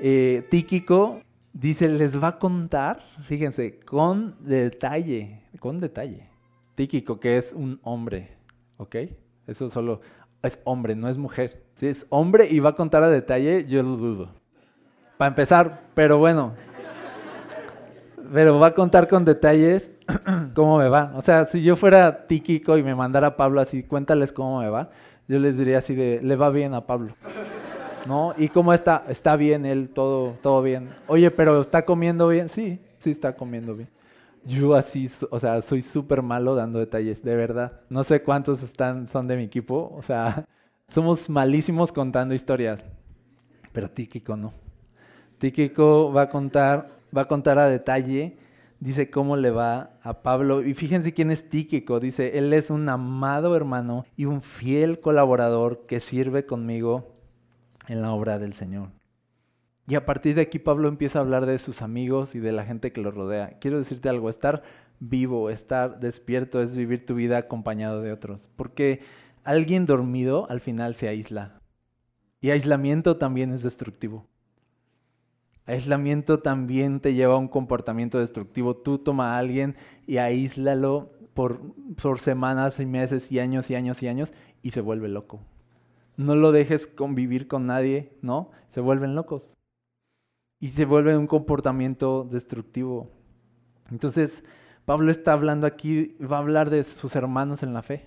Eh, 0.00 0.46
Tíquico 0.50 1.20
dice, 1.52 1.88
les 1.88 2.22
va 2.22 2.28
a 2.28 2.38
contar, 2.38 3.02
fíjense, 3.26 3.80
con 3.80 4.36
detalle, 4.40 5.42
con 5.58 5.80
detalle. 5.80 6.28
Tíquico, 6.74 7.18
que 7.18 7.38
es 7.38 7.52
un 7.52 7.80
hombre, 7.82 8.36
¿ok? 8.76 8.96
Eso 9.46 9.70
solo 9.70 10.00
es 10.42 10.60
hombre, 10.64 10.94
no 10.94 11.08
es 11.08 11.16
mujer. 11.16 11.64
Si 11.76 11.86
es 11.86 12.06
hombre 12.10 12.48
y 12.50 12.60
va 12.60 12.70
a 12.70 12.74
contar 12.74 13.02
a 13.02 13.08
detalle, 13.08 13.66
yo 13.66 13.82
lo 13.82 13.96
dudo. 13.96 14.30
Para 15.16 15.30
empezar, 15.30 15.84
pero 15.94 16.18
bueno, 16.18 16.54
pero 18.32 18.58
va 18.58 18.68
a 18.68 18.74
contar 18.74 19.08
con 19.08 19.24
detalles 19.24 19.90
cómo 20.54 20.78
me 20.78 20.88
va. 20.88 21.12
O 21.16 21.22
sea, 21.22 21.46
si 21.46 21.62
yo 21.62 21.76
fuera 21.76 22.26
Tíquico 22.26 22.76
y 22.78 22.82
me 22.82 22.94
mandara 22.94 23.36
Pablo 23.36 23.60
así, 23.60 23.82
cuéntales 23.82 24.32
cómo 24.32 24.60
me 24.60 24.68
va, 24.68 24.90
yo 25.28 25.38
les 25.38 25.56
diría 25.56 25.78
así 25.78 25.94
de, 25.94 26.20
le 26.22 26.36
va 26.36 26.50
bien 26.50 26.74
a 26.74 26.86
Pablo. 26.86 27.14
¿No? 28.06 28.34
¿Y 28.36 28.48
cómo 28.48 28.72
está? 28.72 29.04
Está 29.08 29.34
bien 29.34 29.66
él, 29.66 29.88
todo, 29.88 30.36
todo 30.40 30.62
bien. 30.62 30.90
Oye, 31.08 31.30
pero 31.30 31.60
¿está 31.60 31.84
comiendo 31.84 32.28
bien? 32.28 32.48
Sí, 32.48 32.80
sí 33.00 33.10
está 33.10 33.34
comiendo 33.34 33.74
bien. 33.74 33.90
Yo 34.44 34.76
así, 34.76 35.10
o 35.30 35.40
sea, 35.40 35.60
soy 35.60 35.82
súper 35.82 36.22
malo 36.22 36.54
dando 36.54 36.78
detalles, 36.78 37.24
de 37.24 37.34
verdad. 37.34 37.80
No 37.88 38.04
sé 38.04 38.22
cuántos 38.22 38.62
están, 38.62 39.08
son 39.08 39.26
de 39.26 39.36
mi 39.36 39.42
equipo, 39.42 39.92
o 39.96 40.02
sea, 40.02 40.46
somos 40.88 41.28
malísimos 41.28 41.90
contando 41.90 42.32
historias. 42.32 42.80
Pero 43.72 43.90
Tíquico 43.90 44.36
no. 44.36 44.52
Tíquico 45.38 46.12
va 46.12 46.22
a 46.22 46.28
contar 46.28 46.95
va 47.16 47.22
a 47.22 47.28
contar 47.28 47.58
a 47.58 47.68
detalle, 47.68 48.36
dice 48.80 49.10
cómo 49.10 49.36
le 49.36 49.50
va 49.50 49.98
a 50.02 50.22
Pablo. 50.22 50.62
Y 50.62 50.74
fíjense 50.74 51.14
quién 51.14 51.30
es 51.30 51.48
Tíquico, 51.48 52.00
dice, 52.00 52.38
él 52.38 52.52
es 52.52 52.70
un 52.70 52.88
amado 52.88 53.56
hermano 53.56 54.04
y 54.16 54.26
un 54.26 54.42
fiel 54.42 55.00
colaborador 55.00 55.86
que 55.86 56.00
sirve 56.00 56.46
conmigo 56.46 57.08
en 57.88 58.02
la 58.02 58.12
obra 58.12 58.38
del 58.38 58.54
Señor. 58.54 58.90
Y 59.88 59.94
a 59.94 60.04
partir 60.04 60.34
de 60.34 60.42
aquí 60.42 60.58
Pablo 60.58 60.88
empieza 60.88 61.18
a 61.18 61.22
hablar 61.22 61.46
de 61.46 61.58
sus 61.58 61.80
amigos 61.80 62.34
y 62.34 62.40
de 62.40 62.52
la 62.52 62.64
gente 62.64 62.92
que 62.92 63.00
lo 63.00 63.12
rodea. 63.12 63.58
Quiero 63.60 63.78
decirte 63.78 64.08
algo, 64.08 64.28
estar 64.28 64.64
vivo, 64.98 65.48
estar 65.48 66.00
despierto 66.00 66.60
es 66.60 66.74
vivir 66.74 67.06
tu 67.06 67.14
vida 67.14 67.38
acompañado 67.38 68.02
de 68.02 68.12
otros. 68.12 68.48
Porque 68.56 69.00
alguien 69.44 69.86
dormido 69.86 70.50
al 70.50 70.60
final 70.60 70.96
se 70.96 71.08
aísla. 71.08 71.60
Y 72.40 72.50
aislamiento 72.50 73.16
también 73.16 73.52
es 73.52 73.62
destructivo. 73.62 74.26
Aislamiento 75.66 76.38
también 76.38 77.00
te 77.00 77.14
lleva 77.14 77.34
a 77.34 77.38
un 77.38 77.48
comportamiento 77.48 78.18
destructivo. 78.18 78.76
Tú 78.76 78.98
toma 78.98 79.34
a 79.34 79.38
alguien 79.38 79.76
y 80.06 80.18
aíslalo 80.18 81.10
por, 81.34 81.60
por 82.00 82.20
semanas 82.20 82.78
y 82.78 82.86
meses 82.86 83.30
y 83.32 83.40
años 83.40 83.68
y 83.70 83.74
años 83.74 84.02
y 84.02 84.08
años 84.08 84.32
y 84.62 84.70
se 84.70 84.80
vuelve 84.80 85.08
loco. 85.08 85.40
No 86.16 86.34
lo 86.36 86.52
dejes 86.52 86.86
convivir 86.86 87.48
con 87.48 87.66
nadie, 87.66 88.12
¿no? 88.22 88.50
Se 88.68 88.80
vuelven 88.80 89.14
locos. 89.14 89.54
Y 90.60 90.70
se 90.70 90.84
vuelve 90.84 91.16
un 91.16 91.26
comportamiento 91.26 92.24
destructivo. 92.24 93.10
Entonces, 93.90 94.44
Pablo 94.84 95.10
está 95.10 95.32
hablando 95.32 95.66
aquí, 95.66 96.16
va 96.20 96.36
a 96.36 96.40
hablar 96.40 96.70
de 96.70 96.84
sus 96.84 97.16
hermanos 97.16 97.62
en 97.62 97.74
la 97.74 97.82
fe 97.82 98.06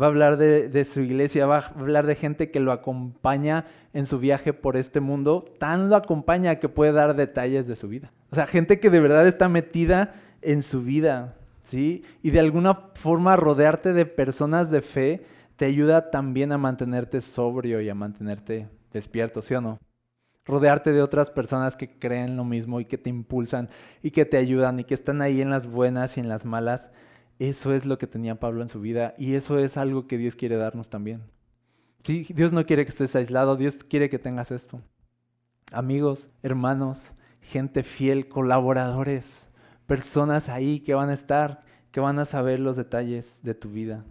va 0.00 0.06
a 0.06 0.08
hablar 0.08 0.36
de, 0.36 0.84
su 0.84 1.00
iglesia, 1.00 1.46
va 1.46 1.58
a 1.58 1.66
hablar 1.68 2.06
de 2.06 2.14
gente 2.14 2.50
que 2.50 2.60
lo 2.60 2.72
acompaña 2.72 3.66
en 3.94 4.06
su 4.06 4.18
viaje 4.18 4.52
por 4.52 4.76
este 4.76 5.00
mundo, 5.00 5.44
tan 5.58 5.88
lo 5.88 5.96
acompaña 5.96 6.56
que 6.56 6.68
puede 6.68 6.92
dar 6.92 7.16
detalles 7.16 7.66
de 7.66 7.76
su 7.76 7.88
vida. 7.88 8.12
O 8.30 8.34
sea, 8.34 8.46
gente 8.46 8.78
que 8.78 8.90
de 8.90 9.00
verdad 9.00 9.26
está 9.26 9.48
metida 9.48 10.14
en 10.42 10.62
su 10.62 10.82
vida, 10.82 11.36
¿sí? 11.62 12.04
Y 12.22 12.30
de 12.30 12.40
alguna 12.40 12.74
forma 12.94 13.36
rodearte 13.36 13.92
de 13.94 14.04
personas 14.04 14.70
de 14.70 14.82
fe 14.82 15.24
te 15.56 15.64
ayuda 15.64 16.10
también 16.10 16.52
a 16.52 16.58
mantenerte 16.58 17.22
sobrio 17.22 17.80
y 17.80 17.88
a 17.88 17.94
mantenerte 17.94 18.68
despierto, 18.92 19.40
¿sí 19.40 19.54
o 19.54 19.62
no? 19.62 19.78
Rodearte 20.44 20.92
de 20.92 21.02
otras 21.02 21.30
personas 21.30 21.74
que 21.74 21.98
creen 21.98 22.36
lo 22.36 22.44
mismo 22.44 22.80
y 22.80 22.84
que 22.84 22.98
te 22.98 23.10
impulsan 23.10 23.70
y 24.02 24.10
que 24.10 24.26
te 24.26 24.36
ayudan 24.36 24.78
y 24.78 24.84
que 24.84 24.94
están 24.94 25.22
ahí 25.22 25.40
en 25.40 25.50
las 25.50 25.66
buenas 25.66 26.16
y 26.18 26.20
en 26.20 26.28
las 26.28 26.44
malas 26.44 26.90
eso 27.38 27.72
es 27.72 27.84
lo 27.84 27.98
que 27.98 28.06
tenía 28.06 28.40
Pablo 28.40 28.62
en 28.62 28.68
su 28.68 28.80
vida 28.80 29.14
y 29.18 29.34
eso 29.34 29.58
es 29.58 29.76
algo 29.76 30.06
que 30.06 30.18
Dios 30.18 30.36
quiere 30.36 30.56
darnos 30.56 30.88
también. 30.88 31.22
Sí, 32.02 32.26
Dios 32.30 32.52
no 32.52 32.64
quiere 32.64 32.84
que 32.84 32.90
estés 32.90 33.16
aislado, 33.16 33.56
Dios 33.56 33.76
quiere 33.76 34.08
que 34.08 34.18
tengas 34.18 34.50
esto. 34.50 34.80
Amigos, 35.72 36.30
hermanos, 36.42 37.14
gente 37.40 37.82
fiel, 37.82 38.28
colaboradores, 38.28 39.48
personas 39.86 40.48
ahí 40.48 40.80
que 40.80 40.94
van 40.94 41.10
a 41.10 41.14
estar, 41.14 41.64
que 41.90 42.00
van 42.00 42.18
a 42.18 42.24
saber 42.24 42.60
los 42.60 42.76
detalles 42.76 43.38
de 43.42 43.54
tu 43.54 43.68
vida. 43.68 44.04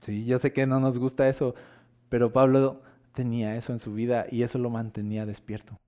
Sí, 0.00 0.24
yo 0.24 0.38
sé 0.38 0.52
que 0.52 0.66
no 0.66 0.78
nos 0.78 0.98
gusta 0.98 1.28
eso, 1.28 1.54
pero 2.08 2.32
Pablo 2.32 2.82
tenía 3.12 3.56
eso 3.56 3.72
en 3.72 3.80
su 3.80 3.92
vida 3.92 4.26
y 4.30 4.42
eso 4.42 4.58
lo 4.58 4.70
mantenía 4.70 5.26
despierto. 5.26 5.78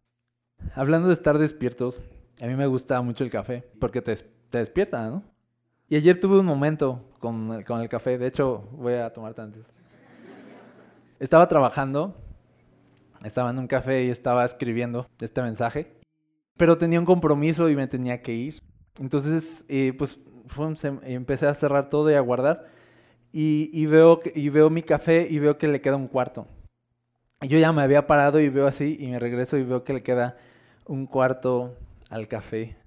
Hablando 0.75 1.09
de 1.09 1.15
estar 1.15 1.39
despiertos, 1.39 2.01
a 2.41 2.47
mí 2.47 2.57
me 2.57 2.67
gusta 2.67 3.01
mucho 3.03 3.23
el 3.23 3.31
café 3.31 3.65
porque 3.79 4.03
te, 4.03 4.17
te 4.17 4.59
despierta, 4.59 5.09
¿no? 5.09 5.23
Y 5.89 5.97
ayer 5.97 6.21
tuve 6.21 6.39
un 6.39 6.47
momento 6.47 7.03
con 7.19 7.63
con 7.63 7.81
el 7.81 7.89
café, 7.89 8.19
de 8.19 8.27
hecho 8.27 8.69
voy 8.73 8.95
a 8.95 9.13
tomar 9.13 9.39
antes. 9.41 9.67
Estaba 11.19 11.49
trabajando, 11.49 12.15
estaba 13.25 13.51
en 13.51 13.59
un 13.59 13.67
café 13.67 14.05
y 14.05 14.11
estaba 14.11 14.45
escribiendo 14.45 15.07
este 15.21 15.43
mensaje, 15.43 15.99
pero 16.57 16.79
tenía 16.79 17.01
un 17.01 17.07
compromiso 17.07 17.69
y 17.69 17.77
me 17.77 17.87
tenía 17.87 18.23
que 18.23 18.35
ir. 18.35 18.63
Entonces, 18.99 19.65
eh, 19.69 19.95
pues 19.97 20.19
empecé 21.03 21.47
a 21.47 21.55
cerrar 21.55 21.89
todo 21.89 22.11
y 22.11 22.15
a 22.15 22.21
guardar 22.21 22.67
y, 23.33 23.71
y, 23.73 23.87
veo, 23.87 24.21
y 24.35 24.49
veo 24.49 24.71
mi 24.71 24.83
café 24.83 25.27
y 25.29 25.39
veo 25.39 25.59
que 25.59 25.69
le 25.69 25.81
queda 25.81 25.97
un 25.97 26.09
cuarto. 26.09 26.47
Yo 27.43 27.59
ya 27.59 27.73
me 27.73 27.83
había 27.83 28.07
parado 28.07 28.41
y 28.41 28.49
veo 28.49 28.67
así 28.67 28.97
y 28.99 29.07
me 29.09 29.19
regreso 29.19 29.57
y 29.57 29.63
veo 29.63 29.85
que 29.85 29.93
le 29.93 30.03
queda 30.03 30.37
un 30.87 31.07
cuarto 31.07 31.77
al 32.11 32.29
café. 32.29 32.78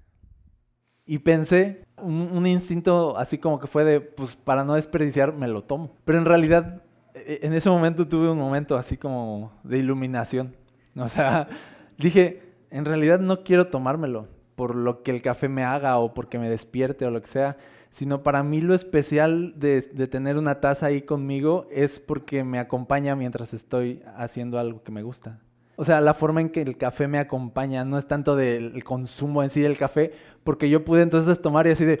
Y 1.04 1.18
pensé, 1.18 1.84
un, 1.98 2.46
instinto 2.46 3.16
así 3.16 3.38
como 3.38 3.58
que 3.58 3.66
fue 3.66 3.84
de, 3.84 4.00
pues 4.00 4.36
para 4.36 4.64
no 4.64 4.74
desperdiciar, 4.74 5.32
me 5.32 5.48
lo 5.48 5.64
tomo. 5.64 5.96
Pero 6.04 6.18
en 6.18 6.24
realidad, 6.24 6.82
e, 7.14 7.40
en 7.42 7.54
ese 7.54 7.70
momento 7.70 8.06
tuve 8.06 8.30
un 8.30 8.38
momento 8.38 8.76
así 8.76 8.96
como 8.96 9.52
de 9.64 9.78
iluminación. 9.78 10.54
O 10.96 11.08
sea, 11.08 11.48
dije, 11.98 12.42
en 12.70 12.84
realidad 12.84 13.18
no 13.18 13.42
quiero 13.42 13.68
tomármelo 13.68 14.28
por 14.54 14.76
lo 14.76 15.02
que 15.02 15.10
el 15.10 15.22
café 15.22 15.48
me 15.48 15.64
haga 15.64 15.98
o 15.98 16.14
porque 16.14 16.38
me 16.38 16.48
despierte 16.48 17.04
o 17.04 17.10
lo 17.10 17.20
que 17.20 17.28
sea, 17.28 17.56
sino 17.90 18.22
para 18.22 18.42
mí 18.42 18.60
lo 18.60 18.74
especial 18.74 19.54
de, 19.58 19.80
de, 19.82 20.06
tener 20.06 20.38
una 20.38 20.60
taza 20.60 20.86
ahí 20.86 21.02
conmigo 21.02 21.66
es 21.70 21.98
porque 22.00 22.44
me 22.44 22.58
acompaña 22.58 23.16
mientras 23.16 23.54
estoy 23.54 24.02
haciendo 24.16 24.58
algo 24.58 24.82
que 24.82 24.92
me 24.92 25.02
gusta. 25.02 25.40
O 25.76 25.84
sea, 25.84 26.00
la 26.00 26.14
forma 26.14 26.40
en 26.40 26.50
que 26.50 26.60
el 26.60 26.76
café 26.76 27.08
me 27.08 27.18
acompaña 27.18 27.84
no 27.84 27.98
es 27.98 28.06
tanto 28.06 28.36
del 28.36 28.84
consumo 28.84 29.42
en 29.42 29.50
sí 29.50 29.60
del 29.60 29.78
café, 29.78 30.12
porque 30.44 30.68
yo 30.68 30.84
pude 30.84 31.02
entonces 31.02 31.40
tomar 31.40 31.66
y 31.66 31.70
así 31.70 31.84
de, 31.84 31.98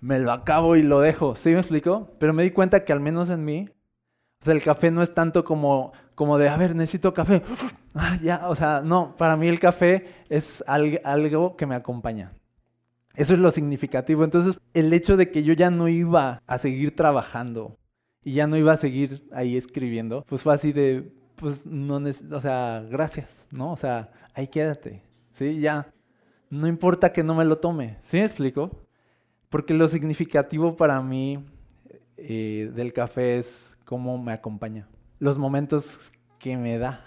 me 0.00 0.18
lo 0.18 0.30
acabo 0.32 0.76
y 0.76 0.82
lo 0.82 1.00
dejo. 1.00 1.34
¿Sí 1.34 1.50
me 1.50 1.58
explico? 1.58 2.10
Pero 2.18 2.34
me 2.34 2.42
di 2.42 2.50
cuenta 2.50 2.84
que 2.84 2.92
al 2.92 3.00
menos 3.00 3.30
en 3.30 3.44
mí, 3.44 3.68
o 4.42 4.44
sea, 4.44 4.54
el 4.54 4.62
café 4.62 4.90
no 4.90 5.02
es 5.02 5.12
tanto 5.12 5.44
como, 5.44 5.92
como 6.14 6.36
de, 6.36 6.48
a 6.48 6.56
ver, 6.56 6.76
necesito 6.76 7.14
café. 7.14 7.42
Ah, 7.94 8.18
ya, 8.20 8.48
o 8.48 8.56
sea, 8.56 8.80
no, 8.80 9.14
para 9.16 9.36
mí 9.36 9.46
el 9.48 9.60
café 9.60 10.06
es 10.28 10.62
algo 10.66 11.56
que 11.56 11.64
me 11.64 11.76
acompaña. 11.76 12.32
Eso 13.14 13.34
es 13.34 13.40
lo 13.40 13.50
significativo. 13.50 14.24
Entonces, 14.24 14.58
el 14.74 14.92
hecho 14.92 15.16
de 15.16 15.30
que 15.30 15.44
yo 15.44 15.54
ya 15.54 15.70
no 15.70 15.88
iba 15.88 16.42
a 16.46 16.58
seguir 16.58 16.96
trabajando 16.96 17.78
y 18.24 18.32
ya 18.32 18.46
no 18.46 18.56
iba 18.56 18.72
a 18.72 18.76
seguir 18.76 19.28
ahí 19.32 19.56
escribiendo, 19.56 20.24
pues 20.26 20.42
fue 20.42 20.54
así 20.54 20.72
de, 20.72 21.12
pues 21.36 21.66
no, 21.66 21.96
o 22.32 22.40
sea, 22.40 22.84
gracias, 22.88 23.30
¿no? 23.50 23.72
O 23.72 23.76
sea, 23.76 24.10
ahí 24.34 24.46
quédate, 24.48 25.02
¿sí? 25.32 25.60
Ya, 25.60 25.92
no 26.50 26.66
importa 26.68 27.12
que 27.12 27.22
no 27.22 27.34
me 27.34 27.44
lo 27.44 27.58
tome, 27.58 27.96
¿sí 28.00 28.18
me 28.18 28.24
explico? 28.24 28.70
Porque 29.48 29.74
lo 29.74 29.88
significativo 29.88 30.76
para 30.76 31.00
mí 31.02 31.44
eh, 32.16 32.70
del 32.74 32.92
café 32.92 33.38
es 33.38 33.76
cómo 33.84 34.18
me 34.18 34.32
acompaña, 34.32 34.88
los 35.18 35.38
momentos 35.38 36.12
que 36.38 36.56
me 36.56 36.78
da, 36.78 37.04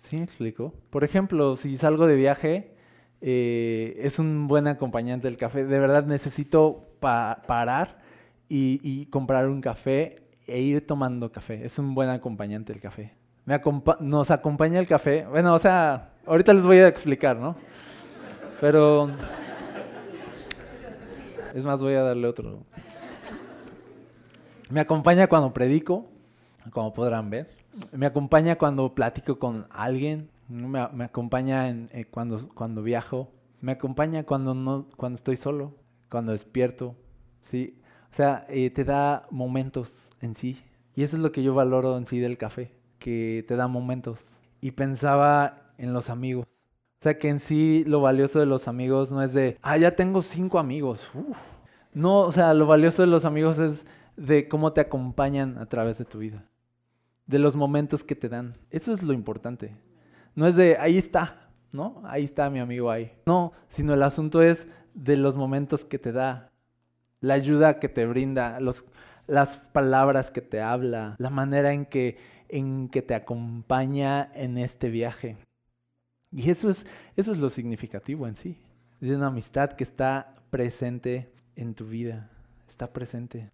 ¿sí 0.00 0.16
me 0.16 0.24
explico? 0.24 0.74
Por 0.90 1.04
ejemplo, 1.04 1.56
si 1.56 1.76
salgo 1.78 2.06
de 2.06 2.16
viaje, 2.16 2.74
eh, 3.20 3.96
es 4.00 4.18
un 4.18 4.46
buen 4.46 4.66
acompañante 4.66 5.28
el 5.28 5.36
café, 5.36 5.64
de 5.64 5.78
verdad 5.78 6.04
necesito 6.06 6.90
parar 7.00 7.98
y, 8.48 8.80
y 8.82 9.06
comprar 9.06 9.48
un 9.48 9.60
café 9.60 10.22
e 10.46 10.60
ir 10.60 10.86
tomando 10.86 11.32
café, 11.32 11.64
es 11.64 11.78
un 11.78 11.94
buen 11.94 12.10
acompañante 12.10 12.72
el 12.72 12.80
café 12.80 13.14
nos 14.00 14.30
acompaña 14.30 14.80
el 14.80 14.86
café. 14.86 15.24
Bueno, 15.26 15.54
o 15.54 15.58
sea, 15.58 16.10
ahorita 16.26 16.52
les 16.52 16.64
voy 16.64 16.78
a 16.78 16.88
explicar, 16.88 17.36
¿no? 17.36 17.56
Pero... 18.60 19.10
Es 21.54 21.64
más, 21.64 21.80
voy 21.80 21.94
a 21.94 22.02
darle 22.02 22.26
otro. 22.26 22.64
Me 24.68 24.80
acompaña 24.80 25.26
cuando 25.28 25.54
predico, 25.54 26.06
como 26.70 26.92
podrán 26.92 27.30
ver. 27.30 27.50
Me 27.92 28.06
acompaña 28.06 28.56
cuando 28.56 28.94
platico 28.94 29.38
con 29.38 29.66
alguien. 29.70 30.28
Me, 30.48 31.04
acompaña 31.04 31.68
en, 31.68 31.88
eh, 31.92 32.04
cuando, 32.04 32.48
cuando 32.48 32.82
viajo. 32.82 33.30
Me 33.60 33.72
acompaña 33.72 34.24
cuando, 34.24 34.54
no, 34.54 34.86
cuando 34.96 35.16
estoy 35.16 35.36
solo, 35.36 35.72
cuando 36.10 36.32
despierto. 36.32 36.94
¿sí? 37.40 37.78
O 38.12 38.14
sea, 38.14 38.44
eh, 38.48 38.68
te 38.70 38.84
da 38.84 39.26
momentos 39.30 40.10
en 40.20 40.34
sí. 40.34 40.62
Y 40.94 41.04
eso 41.04 41.16
es 41.16 41.22
lo 41.22 41.32
que 41.32 41.42
yo 41.42 41.54
valoro 41.54 41.96
en 41.96 42.06
sí 42.06 42.18
del 42.18 42.36
café 42.36 42.75
que 42.98 43.44
te 43.46 43.56
da 43.56 43.68
momentos. 43.68 44.40
Y 44.60 44.72
pensaba 44.72 45.72
en 45.78 45.92
los 45.92 46.10
amigos. 46.10 46.46
O 46.46 47.02
sea 47.02 47.18
que 47.18 47.28
en 47.28 47.40
sí 47.40 47.84
lo 47.86 48.00
valioso 48.00 48.40
de 48.40 48.46
los 48.46 48.68
amigos 48.68 49.12
no 49.12 49.22
es 49.22 49.32
de, 49.32 49.58
ah, 49.62 49.76
ya 49.76 49.94
tengo 49.94 50.22
cinco 50.22 50.58
amigos. 50.58 51.06
No, 51.92 52.20
o 52.20 52.32
sea, 52.32 52.52
lo 52.54 52.66
valioso 52.66 53.02
de 53.02 53.08
los 53.08 53.24
amigos 53.24 53.58
es 53.58 53.86
de 54.16 54.48
cómo 54.48 54.72
te 54.72 54.80
acompañan 54.80 55.58
a 55.58 55.66
través 55.66 55.98
de 55.98 56.04
tu 56.04 56.18
vida. 56.18 56.44
De 57.26 57.38
los 57.38 57.56
momentos 57.56 58.04
que 58.04 58.14
te 58.14 58.28
dan. 58.28 58.54
Eso 58.70 58.92
es 58.92 59.02
lo 59.02 59.12
importante. 59.12 59.76
No 60.34 60.46
es 60.46 60.56
de, 60.56 60.76
ahí 60.78 60.98
está, 60.98 61.48
¿no? 61.72 62.02
Ahí 62.04 62.24
está 62.24 62.50
mi 62.50 62.60
amigo 62.60 62.90
ahí. 62.90 63.12
No, 63.26 63.52
sino 63.68 63.94
el 63.94 64.02
asunto 64.02 64.42
es 64.42 64.66
de 64.94 65.16
los 65.16 65.36
momentos 65.36 65.84
que 65.84 65.98
te 65.98 66.12
da. 66.12 66.50
La 67.20 67.34
ayuda 67.34 67.78
que 67.78 67.88
te 67.88 68.06
brinda, 68.06 68.60
los, 68.60 68.84
las 69.26 69.56
palabras 69.56 70.30
que 70.30 70.42
te 70.42 70.60
habla, 70.60 71.16
la 71.18 71.30
manera 71.30 71.72
en 71.72 71.86
que 71.86 72.18
en 72.48 72.88
que 72.88 73.02
te 73.02 73.14
acompaña 73.14 74.30
en 74.34 74.58
este 74.58 74.90
viaje. 74.90 75.36
Y 76.32 76.50
eso 76.50 76.70
es, 76.70 76.86
eso 77.16 77.32
es 77.32 77.38
lo 77.38 77.50
significativo 77.50 78.26
en 78.26 78.36
sí. 78.36 78.58
Es 79.00 79.10
una 79.10 79.28
amistad 79.28 79.72
que 79.72 79.84
está 79.84 80.32
presente 80.50 81.30
en 81.54 81.74
tu 81.74 81.86
vida. 81.86 82.30
Está 82.68 82.92
presente. 82.92 83.50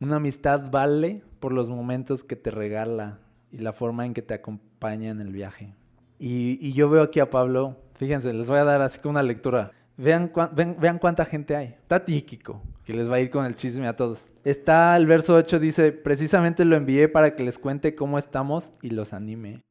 Una 0.00 0.16
amistad 0.16 0.70
vale 0.70 1.22
por 1.40 1.52
los 1.52 1.68
momentos 1.68 2.24
que 2.24 2.36
te 2.36 2.50
regala 2.50 3.18
y 3.52 3.58
la 3.58 3.72
forma 3.72 4.06
en 4.06 4.14
que 4.14 4.22
te 4.22 4.34
acompaña 4.34 5.10
en 5.10 5.20
el 5.20 5.32
viaje. 5.32 5.74
Y, 6.18 6.72
yo 6.72 6.90
veo 6.90 7.02
aquí 7.02 7.20
a 7.20 7.30
Pablo, 7.30 7.76
fíjense, 7.94 8.32
les 8.32 8.48
voy 8.48 8.58
a 8.58 8.64
dar 8.64 8.82
así 8.82 8.98
como 8.98 9.12
una 9.12 9.22
lectura. 9.22 9.72
Vean, 10.00 10.32
vean 10.78 10.98
cuánta 10.98 11.26
gente 11.26 11.54
hay. 11.54 11.76
Está 11.82 12.02
Tíquico, 12.02 12.62
que 12.84 12.94
les 12.94 13.10
va 13.10 13.16
a 13.16 13.20
ir 13.20 13.28
con 13.28 13.44
el 13.44 13.54
chisme 13.54 13.86
a 13.86 13.94
todos. 13.94 14.30
Está 14.44 14.96
el 14.96 15.06
verso 15.06 15.34
8, 15.34 15.58
dice, 15.60 15.92
precisamente 15.92 16.64
lo 16.64 16.76
envié 16.76 17.06
para 17.06 17.36
que 17.36 17.44
les 17.44 17.58
cuente 17.58 17.94
cómo 17.94 18.18
estamos 18.18 18.72
y 18.80 18.90
los 18.90 19.12
anime. 19.12 19.62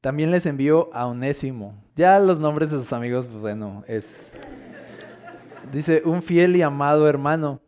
También 0.00 0.32
les 0.32 0.44
envío 0.44 0.90
a 0.92 1.06
Onésimo. 1.06 1.84
Ya 1.94 2.18
los 2.18 2.40
nombres 2.40 2.72
de 2.72 2.78
sus 2.78 2.92
amigos, 2.92 3.28
pues 3.28 3.38
bueno, 3.38 3.84
es... 3.86 4.32
Dice, 5.72 6.02
un 6.04 6.20
fiel 6.20 6.56
y 6.56 6.62
amado 6.62 7.08
hermano. 7.08 7.60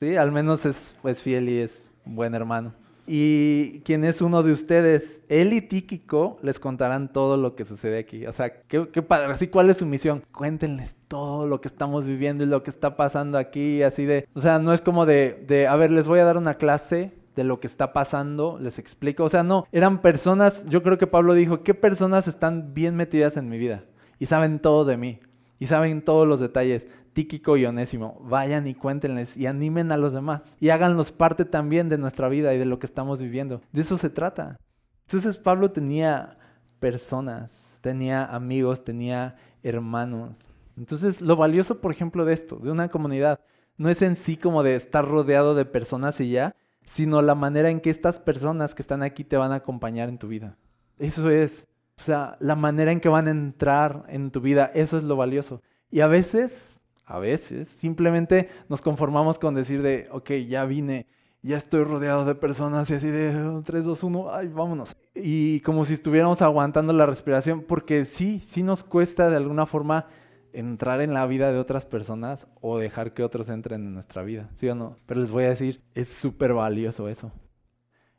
Sí, 0.00 0.16
al 0.16 0.32
menos 0.32 0.66
es 0.66 0.94
pues, 1.00 1.22
fiel 1.22 1.48
y 1.48 1.60
es 1.60 1.92
buen 2.04 2.34
hermano 2.34 2.74
y 3.06 3.80
quien 3.80 4.04
es 4.04 4.22
uno 4.22 4.42
de 4.42 4.52
ustedes, 4.52 5.20
él 5.28 5.52
y 5.52 5.60
Tíquico 5.60 6.38
les 6.42 6.58
contarán 6.58 7.12
todo 7.12 7.36
lo 7.36 7.54
que 7.54 7.64
sucede 7.64 7.98
aquí. 7.98 8.26
O 8.26 8.32
sea, 8.32 8.62
qué, 8.62 8.88
qué 8.88 9.02
padre, 9.02 9.32
así 9.32 9.48
cuál 9.48 9.70
es 9.70 9.78
su 9.78 9.86
misión. 9.86 10.22
Cuéntenles 10.32 10.96
todo 11.08 11.46
lo 11.46 11.60
que 11.60 11.68
estamos 11.68 12.06
viviendo 12.06 12.44
y 12.44 12.46
lo 12.46 12.62
que 12.62 12.70
está 12.70 12.96
pasando 12.96 13.38
aquí, 13.38 13.82
así 13.82 14.04
de, 14.04 14.28
o 14.34 14.40
sea, 14.40 14.58
no 14.58 14.72
es 14.72 14.80
como 14.80 15.06
de, 15.06 15.44
de, 15.46 15.66
a 15.66 15.76
ver, 15.76 15.90
les 15.90 16.06
voy 16.06 16.20
a 16.20 16.24
dar 16.24 16.36
una 16.36 16.54
clase 16.54 17.12
de 17.36 17.44
lo 17.44 17.60
que 17.60 17.66
está 17.66 17.92
pasando, 17.92 18.58
les 18.60 18.78
explico. 18.78 19.24
O 19.24 19.28
sea, 19.28 19.42
no, 19.42 19.66
eran 19.72 20.00
personas, 20.00 20.64
yo 20.68 20.82
creo 20.82 20.98
que 20.98 21.06
Pablo 21.06 21.34
dijo, 21.34 21.62
¿qué 21.62 21.74
personas 21.74 22.28
están 22.28 22.74
bien 22.74 22.96
metidas 22.96 23.36
en 23.36 23.48
mi 23.48 23.58
vida? 23.58 23.84
Y 24.18 24.26
saben 24.26 24.60
todo 24.60 24.84
de 24.84 24.96
mí, 24.96 25.20
y 25.58 25.66
saben 25.66 26.02
todos 26.02 26.26
los 26.26 26.40
detalles. 26.40 26.86
Tíquico 27.14 27.56
y 27.56 27.64
Onésimo, 27.64 28.20
vayan 28.22 28.66
y 28.66 28.74
cuéntenles 28.74 29.36
y 29.36 29.46
animen 29.46 29.92
a 29.92 29.96
los 29.96 30.12
demás 30.12 30.56
y 30.60 30.70
háganlos 30.70 31.12
parte 31.12 31.44
también 31.44 31.88
de 31.88 31.96
nuestra 31.96 32.28
vida 32.28 32.52
y 32.52 32.58
de 32.58 32.64
lo 32.66 32.78
que 32.78 32.86
estamos 32.86 33.20
viviendo. 33.20 33.62
De 33.72 33.82
eso 33.82 33.96
se 33.96 34.10
trata. 34.10 34.58
Entonces 35.06 35.38
Pablo 35.38 35.70
tenía 35.70 36.36
personas, 36.80 37.78
tenía 37.80 38.24
amigos, 38.24 38.84
tenía 38.84 39.36
hermanos. 39.62 40.48
Entonces 40.76 41.20
lo 41.20 41.36
valioso, 41.36 41.80
por 41.80 41.92
ejemplo, 41.92 42.24
de 42.24 42.34
esto, 42.34 42.56
de 42.56 42.70
una 42.70 42.88
comunidad, 42.88 43.40
no 43.76 43.88
es 43.88 44.02
en 44.02 44.16
sí 44.16 44.36
como 44.36 44.62
de 44.62 44.74
estar 44.74 45.06
rodeado 45.06 45.54
de 45.54 45.64
personas 45.64 46.20
y 46.20 46.30
ya, 46.30 46.56
sino 46.84 47.22
la 47.22 47.34
manera 47.34 47.70
en 47.70 47.80
que 47.80 47.90
estas 47.90 48.18
personas 48.18 48.74
que 48.74 48.82
están 48.82 49.02
aquí 49.02 49.24
te 49.24 49.36
van 49.36 49.52
a 49.52 49.56
acompañar 49.56 50.08
en 50.08 50.18
tu 50.18 50.28
vida. 50.28 50.56
Eso 50.98 51.30
es, 51.30 51.68
o 51.98 52.02
sea, 52.02 52.36
la 52.40 52.56
manera 52.56 52.92
en 52.92 53.00
que 53.00 53.08
van 53.08 53.28
a 53.28 53.32
entrar 53.32 54.04
en 54.08 54.30
tu 54.30 54.40
vida, 54.40 54.70
eso 54.74 54.98
es 54.98 55.04
lo 55.04 55.16
valioso. 55.16 55.62
Y 55.90 56.00
a 56.00 56.06
veces 56.06 56.73
a 57.06 57.18
veces 57.18 57.68
simplemente 57.68 58.48
nos 58.68 58.80
conformamos 58.80 59.38
con 59.38 59.54
decir 59.54 59.82
de, 59.82 60.08
ok, 60.10 60.30
ya 60.48 60.64
vine, 60.64 61.06
ya 61.42 61.56
estoy 61.56 61.84
rodeado 61.84 62.24
de 62.24 62.34
personas 62.34 62.88
y 62.90 62.94
así 62.94 63.08
de 63.08 63.62
3, 63.64 63.84
2, 63.84 64.02
1, 64.02 64.34
ay, 64.34 64.48
vámonos. 64.48 64.96
Y 65.14 65.60
como 65.60 65.84
si 65.84 65.94
estuviéramos 65.94 66.40
aguantando 66.40 66.92
la 66.92 67.06
respiración, 67.06 67.62
porque 67.62 68.06
sí, 68.06 68.42
sí 68.46 68.62
nos 68.62 68.82
cuesta 68.82 69.28
de 69.28 69.36
alguna 69.36 69.66
forma 69.66 70.06
entrar 70.54 71.00
en 71.00 71.12
la 71.12 71.26
vida 71.26 71.52
de 71.52 71.58
otras 71.58 71.84
personas 71.84 72.46
o 72.60 72.78
dejar 72.78 73.12
que 73.12 73.24
otros 73.24 73.48
entren 73.48 73.84
en 73.84 73.92
nuestra 73.92 74.22
vida, 74.22 74.48
¿sí 74.54 74.68
o 74.68 74.74
no? 74.74 74.96
Pero 75.04 75.20
les 75.20 75.30
voy 75.30 75.44
a 75.44 75.48
decir, 75.50 75.82
es 75.94 76.08
súper 76.08 76.54
valioso 76.54 77.08
eso. 77.08 77.32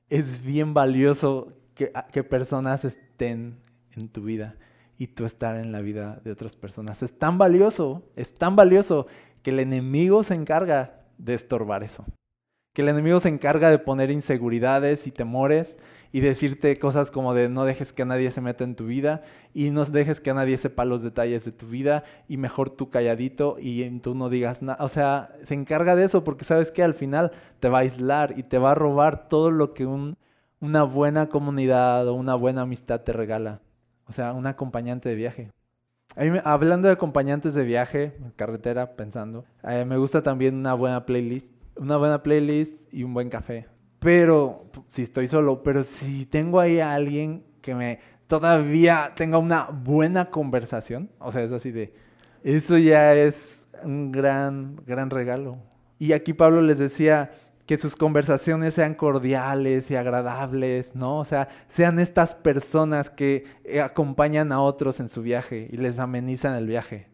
Es 0.10 0.44
bien 0.44 0.76
valioso 0.76 1.54
que, 1.74 1.92
que 2.12 2.24
personas 2.24 2.86
estén 2.86 3.58
en 3.96 4.10
tu 4.10 4.22
vida 4.22 4.56
y 4.98 5.08
tú 5.08 5.26
estar 5.26 5.58
en 5.58 5.72
la 5.72 5.82
vida 5.82 6.22
de 6.24 6.32
otras 6.32 6.56
personas. 6.56 7.04
Es 7.04 7.18
tan 7.18 7.38
valioso, 7.38 8.04
es 8.16 8.34
tan 8.34 8.56
valioso 8.56 9.08
que 9.42 9.52
el 9.52 9.60
enemigo 9.60 10.24
se 10.24 10.36
encarga 10.36 11.02
de 11.18 11.34
estorbar 11.34 11.84
eso. 11.84 12.06
Que 12.74 12.82
el 12.82 12.90
enemigo 12.90 13.20
se 13.20 13.30
encarga 13.30 13.70
de 13.70 13.80
poner 13.80 14.12
inseguridades 14.12 15.08
y 15.08 15.12
temores 15.12 15.78
y 16.12 16.22
decirte 16.22 16.78
cosas 16.78 17.12
como 17.12 17.34
de 17.34 17.50
no 17.50 17.66
dejes 17.66 17.94
que 17.94 18.06
nadie 18.06 18.32
se 18.32 18.42
meta 18.42 18.64
en 18.64 18.76
tu 18.76 18.86
vida 18.86 19.24
y 19.54 19.70
no 19.70 19.86
dejes 19.86 20.22
que 20.22 20.34
nadie 20.34 20.58
sepa 20.58 20.86
los 20.86 21.02
detalles 21.02 21.46
de 21.46 21.52
tu 21.52 21.68
vida 21.68 22.04
y 22.28 22.38
mejor 22.38 22.70
tú 22.70 22.90
calladito 22.90 23.58
y 23.60 23.90
tú 24.00 24.16
no 24.16 24.30
digas 24.30 24.62
nada. 24.62 24.84
O 24.84 24.88
sea, 24.88 25.36
se 25.44 25.54
encarga 25.54 25.96
de 25.96 26.06
eso 26.06 26.24
porque 26.24 26.46
sabes 26.46 26.72
que 26.72 26.84
al 26.84 26.94
final 26.94 27.32
te 27.60 27.70
va 27.70 27.80
a 27.80 27.82
aislar 27.82 28.34
y 28.38 28.44
te 28.44 28.58
va 28.58 28.72
a 28.72 28.76
robar 28.76 29.30
todo 29.30 29.52
lo 29.52 29.74
que 29.74 29.86
una 29.86 30.84
buena 30.84 31.28
comunidad 31.28 32.08
o 32.08 32.14
una 32.14 32.36
buena 32.36 32.62
amistad 32.62 33.02
te 33.02 33.14
regala. 33.14 33.62
O 34.08 34.14
sea, 34.14 34.34
un 34.34 34.48
acompañante 34.48 35.10
de 35.10 35.16
viaje. 35.16 35.52
hablando 36.44 36.88
de 36.88 36.94
acompañantes 36.94 37.54
de 37.54 37.64
viaje, 37.64 38.18
carretera, 38.36 38.96
pensando, 38.96 39.46
eh, 39.64 39.86
me 39.86 39.98
gusta 39.98 40.22
también 40.22 40.56
una 40.56 40.74
buena 40.74 41.06
playlist. 41.06 41.54
Una 41.78 41.98
buena 41.98 42.24
playlist 42.24 42.94
y 42.94 43.04
un 43.04 43.14
buen 43.14 43.30
café. 43.30 43.68
Pero, 44.00 44.70
si 44.88 45.02
estoy 45.02 45.28
solo, 45.28 45.64
pero 45.64 45.84
si 45.84 46.26
tengo 46.26 46.60
ahí 46.60 46.80
a 46.80 46.94
alguien 46.94 47.44
que 47.62 47.74
me 47.76 48.00
todavía 48.28 49.10
tenga 49.16 49.38
una 49.38 49.66
buena 49.66 50.30
conversación, 50.30 51.10
o 51.20 51.32
sea, 51.32 51.44
es 51.44 51.52
así 51.52 51.72
de, 51.72 51.94
eso 52.44 52.78
ya 52.78 53.14
es 53.14 53.66
un 53.84 54.12
gran, 54.12 54.78
gran 54.86 55.10
regalo. 55.10 55.58
Y 55.98 56.14
aquí 56.14 56.34
Pablo 56.34 56.62
les 56.62 56.78
decía, 56.78 57.32
que 57.66 57.78
sus 57.78 57.96
conversaciones 57.96 58.76
sean 58.76 58.94
cordiales 58.94 59.90
y 59.90 59.96
agradables, 59.96 60.96
¿no? 60.96 61.20
O 61.20 61.26
sea, 61.26 61.48
sean 61.68 62.00
estas 62.00 62.36
personas 62.36 63.10
que 63.10 63.46
eh, 63.64 63.82
acompañan 63.82 64.52
a 64.52 64.62
otros 64.62 65.00
en 65.00 65.10
su 65.10 65.22
viaje 65.22 65.68
y 65.72 65.78
les 65.78 65.98
amenizan 65.98 66.56
el 66.56 66.68
viaje. 66.68 67.08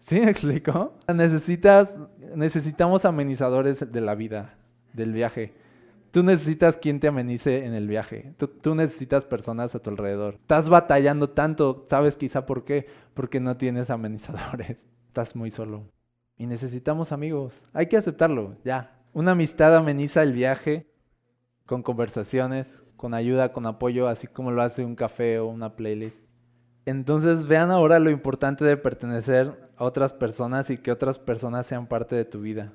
¿Sí 0.00 0.20
me 0.20 0.30
explico? 0.30 0.94
Necesitas, 1.12 1.94
necesitamos 2.34 3.04
amenizadores 3.04 3.90
de 3.90 4.00
la 4.00 4.14
vida, 4.14 4.54
del 4.92 5.12
viaje. 5.12 5.54
Tú 6.10 6.22
necesitas 6.22 6.76
quien 6.76 7.00
te 7.00 7.08
amenice 7.08 7.64
en 7.64 7.74
el 7.74 7.88
viaje. 7.88 8.32
Tú, 8.36 8.48
tú, 8.48 8.74
necesitas 8.74 9.24
personas 9.24 9.74
a 9.74 9.78
tu 9.80 9.90
alrededor. 9.90 10.34
Estás 10.34 10.68
batallando 10.68 11.30
tanto, 11.30 11.86
¿sabes 11.88 12.16
quizá 12.16 12.46
por 12.46 12.64
qué? 12.64 12.86
Porque 13.14 13.40
no 13.40 13.56
tienes 13.56 13.90
amenizadores. 13.90 14.86
Estás 15.08 15.34
muy 15.36 15.50
solo. 15.50 15.84
Y 16.36 16.46
necesitamos 16.46 17.12
amigos. 17.12 17.66
Hay 17.72 17.86
que 17.86 17.96
aceptarlo, 17.96 18.56
ya. 18.64 18.97
Una 19.12 19.32
amistad 19.32 19.74
ameniza 19.74 20.22
el 20.22 20.32
viaje 20.32 20.86
con 21.64 21.82
conversaciones, 21.82 22.82
con 22.96 23.14
ayuda, 23.14 23.52
con 23.52 23.66
apoyo, 23.66 24.08
así 24.08 24.26
como 24.26 24.50
lo 24.50 24.62
hace 24.62 24.84
un 24.84 24.94
café 24.94 25.38
o 25.38 25.46
una 25.46 25.76
playlist. 25.76 26.24
Entonces 26.84 27.46
vean 27.46 27.70
ahora 27.70 27.98
lo 27.98 28.10
importante 28.10 28.64
de 28.64 28.76
pertenecer 28.76 29.70
a 29.76 29.84
otras 29.84 30.12
personas 30.12 30.70
y 30.70 30.78
que 30.78 30.92
otras 30.92 31.18
personas 31.18 31.66
sean 31.66 31.86
parte 31.86 32.16
de 32.16 32.24
tu 32.24 32.40
vida. 32.40 32.72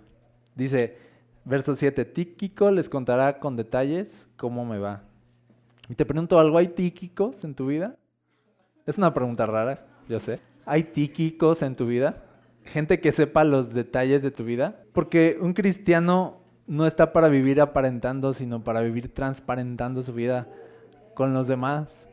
Dice, 0.55 0.97
verso 1.45 1.75
7, 1.75 2.05
Tíquico 2.05 2.71
les 2.71 2.89
contará 2.89 3.39
con 3.39 3.55
detalles 3.55 4.27
cómo 4.37 4.65
me 4.65 4.79
va. 4.79 5.03
Y 5.89 5.95
te 5.95 6.05
pregunto 6.05 6.39
algo, 6.39 6.57
¿hay 6.57 6.69
tíquicos 6.69 7.43
en 7.43 7.55
tu 7.55 7.67
vida? 7.67 7.95
Es 8.85 8.97
una 8.97 9.13
pregunta 9.13 9.45
rara, 9.45 9.85
yo 10.07 10.19
sé. 10.19 10.39
¿Hay 10.65 10.83
tíquicos 10.83 11.61
en 11.61 11.75
tu 11.75 11.85
vida? 11.85 12.23
Gente 12.65 12.99
que 12.99 13.11
sepa 13.11 13.43
los 13.43 13.73
detalles 13.73 14.21
de 14.21 14.31
tu 14.31 14.43
vida. 14.43 14.83
Porque 14.93 15.37
un 15.39 15.53
cristiano 15.53 16.41
no 16.67 16.87
está 16.87 17.13
para 17.13 17.27
vivir 17.27 17.61
aparentando, 17.61 18.33
sino 18.33 18.63
para 18.63 18.81
vivir 18.81 19.13
transparentando 19.13 20.01
su 20.01 20.13
vida 20.13 20.47
con 21.13 21.33
los 21.33 21.47
demás, 21.47 22.07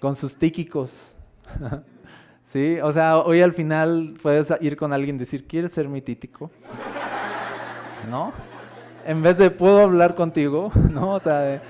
con 0.00 0.16
sus 0.16 0.36
tíquicos. 0.36 1.14
¿Sí? 2.44 2.78
O 2.82 2.92
sea, 2.92 3.18
hoy 3.18 3.40
al 3.40 3.52
final 3.52 4.14
puedes 4.22 4.52
ir 4.60 4.76
con 4.76 4.92
alguien 4.92 5.16
y 5.16 5.20
decir, 5.20 5.46
¿quieres 5.46 5.72
ser 5.72 5.88
mi 5.88 6.02
títico? 6.02 6.50
¿No? 8.10 8.32
En 9.06 9.22
vez 9.22 9.38
de, 9.38 9.50
¿puedo 9.50 9.80
hablar 9.80 10.14
contigo? 10.14 10.70
¿No? 10.90 11.12
O 11.14 11.20
sea, 11.20 11.62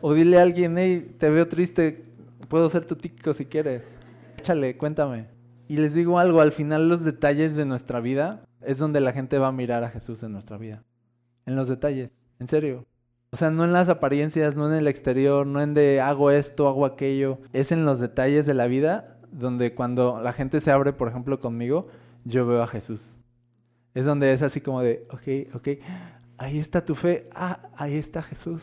o 0.00 0.12
dile 0.12 0.38
a 0.38 0.42
alguien, 0.42 0.76
hey, 0.76 1.16
te 1.18 1.30
veo 1.30 1.48
triste, 1.48 2.04
puedo 2.48 2.68
ser 2.68 2.84
tu 2.84 2.96
típico 2.96 3.32
si 3.32 3.46
quieres. 3.46 3.82
Échale, 4.36 4.76
cuéntame. 4.76 5.33
Y 5.68 5.76
les 5.76 5.94
digo 5.94 6.18
algo, 6.18 6.40
al 6.40 6.52
final 6.52 6.88
los 6.88 7.02
detalles 7.04 7.54
de 7.54 7.64
nuestra 7.64 8.00
vida 8.00 8.44
es 8.60 8.78
donde 8.78 9.00
la 9.00 9.12
gente 9.12 9.38
va 9.38 9.48
a 9.48 9.52
mirar 9.52 9.84
a 9.84 9.90
Jesús 9.90 10.22
en 10.22 10.32
nuestra 10.32 10.58
vida. 10.58 10.84
En 11.46 11.56
los 11.56 11.68
detalles, 11.68 12.12
en 12.38 12.48
serio. 12.48 12.86
O 13.30 13.36
sea, 13.36 13.50
no 13.50 13.64
en 13.64 13.72
las 13.72 13.88
apariencias, 13.88 14.56
no 14.56 14.66
en 14.66 14.74
el 14.74 14.86
exterior, 14.86 15.46
no 15.46 15.60
en 15.60 15.74
de 15.74 16.00
hago 16.00 16.30
esto, 16.30 16.68
hago 16.68 16.86
aquello. 16.86 17.40
Es 17.52 17.72
en 17.72 17.84
los 17.84 17.98
detalles 17.98 18.46
de 18.46 18.54
la 18.54 18.66
vida 18.66 19.18
donde 19.32 19.74
cuando 19.74 20.20
la 20.22 20.32
gente 20.32 20.60
se 20.60 20.70
abre, 20.70 20.92
por 20.92 21.08
ejemplo, 21.08 21.40
conmigo, 21.40 21.88
yo 22.24 22.46
veo 22.46 22.62
a 22.62 22.68
Jesús. 22.68 23.16
Es 23.94 24.04
donde 24.04 24.32
es 24.32 24.42
así 24.42 24.60
como 24.60 24.80
de, 24.82 25.06
ok, 25.10 25.54
ok, 25.56 25.68
ahí 26.38 26.58
está 26.58 26.84
tu 26.84 26.94
fe, 26.94 27.28
ah, 27.34 27.68
ahí 27.76 27.96
está 27.96 28.22
Jesús. 28.22 28.62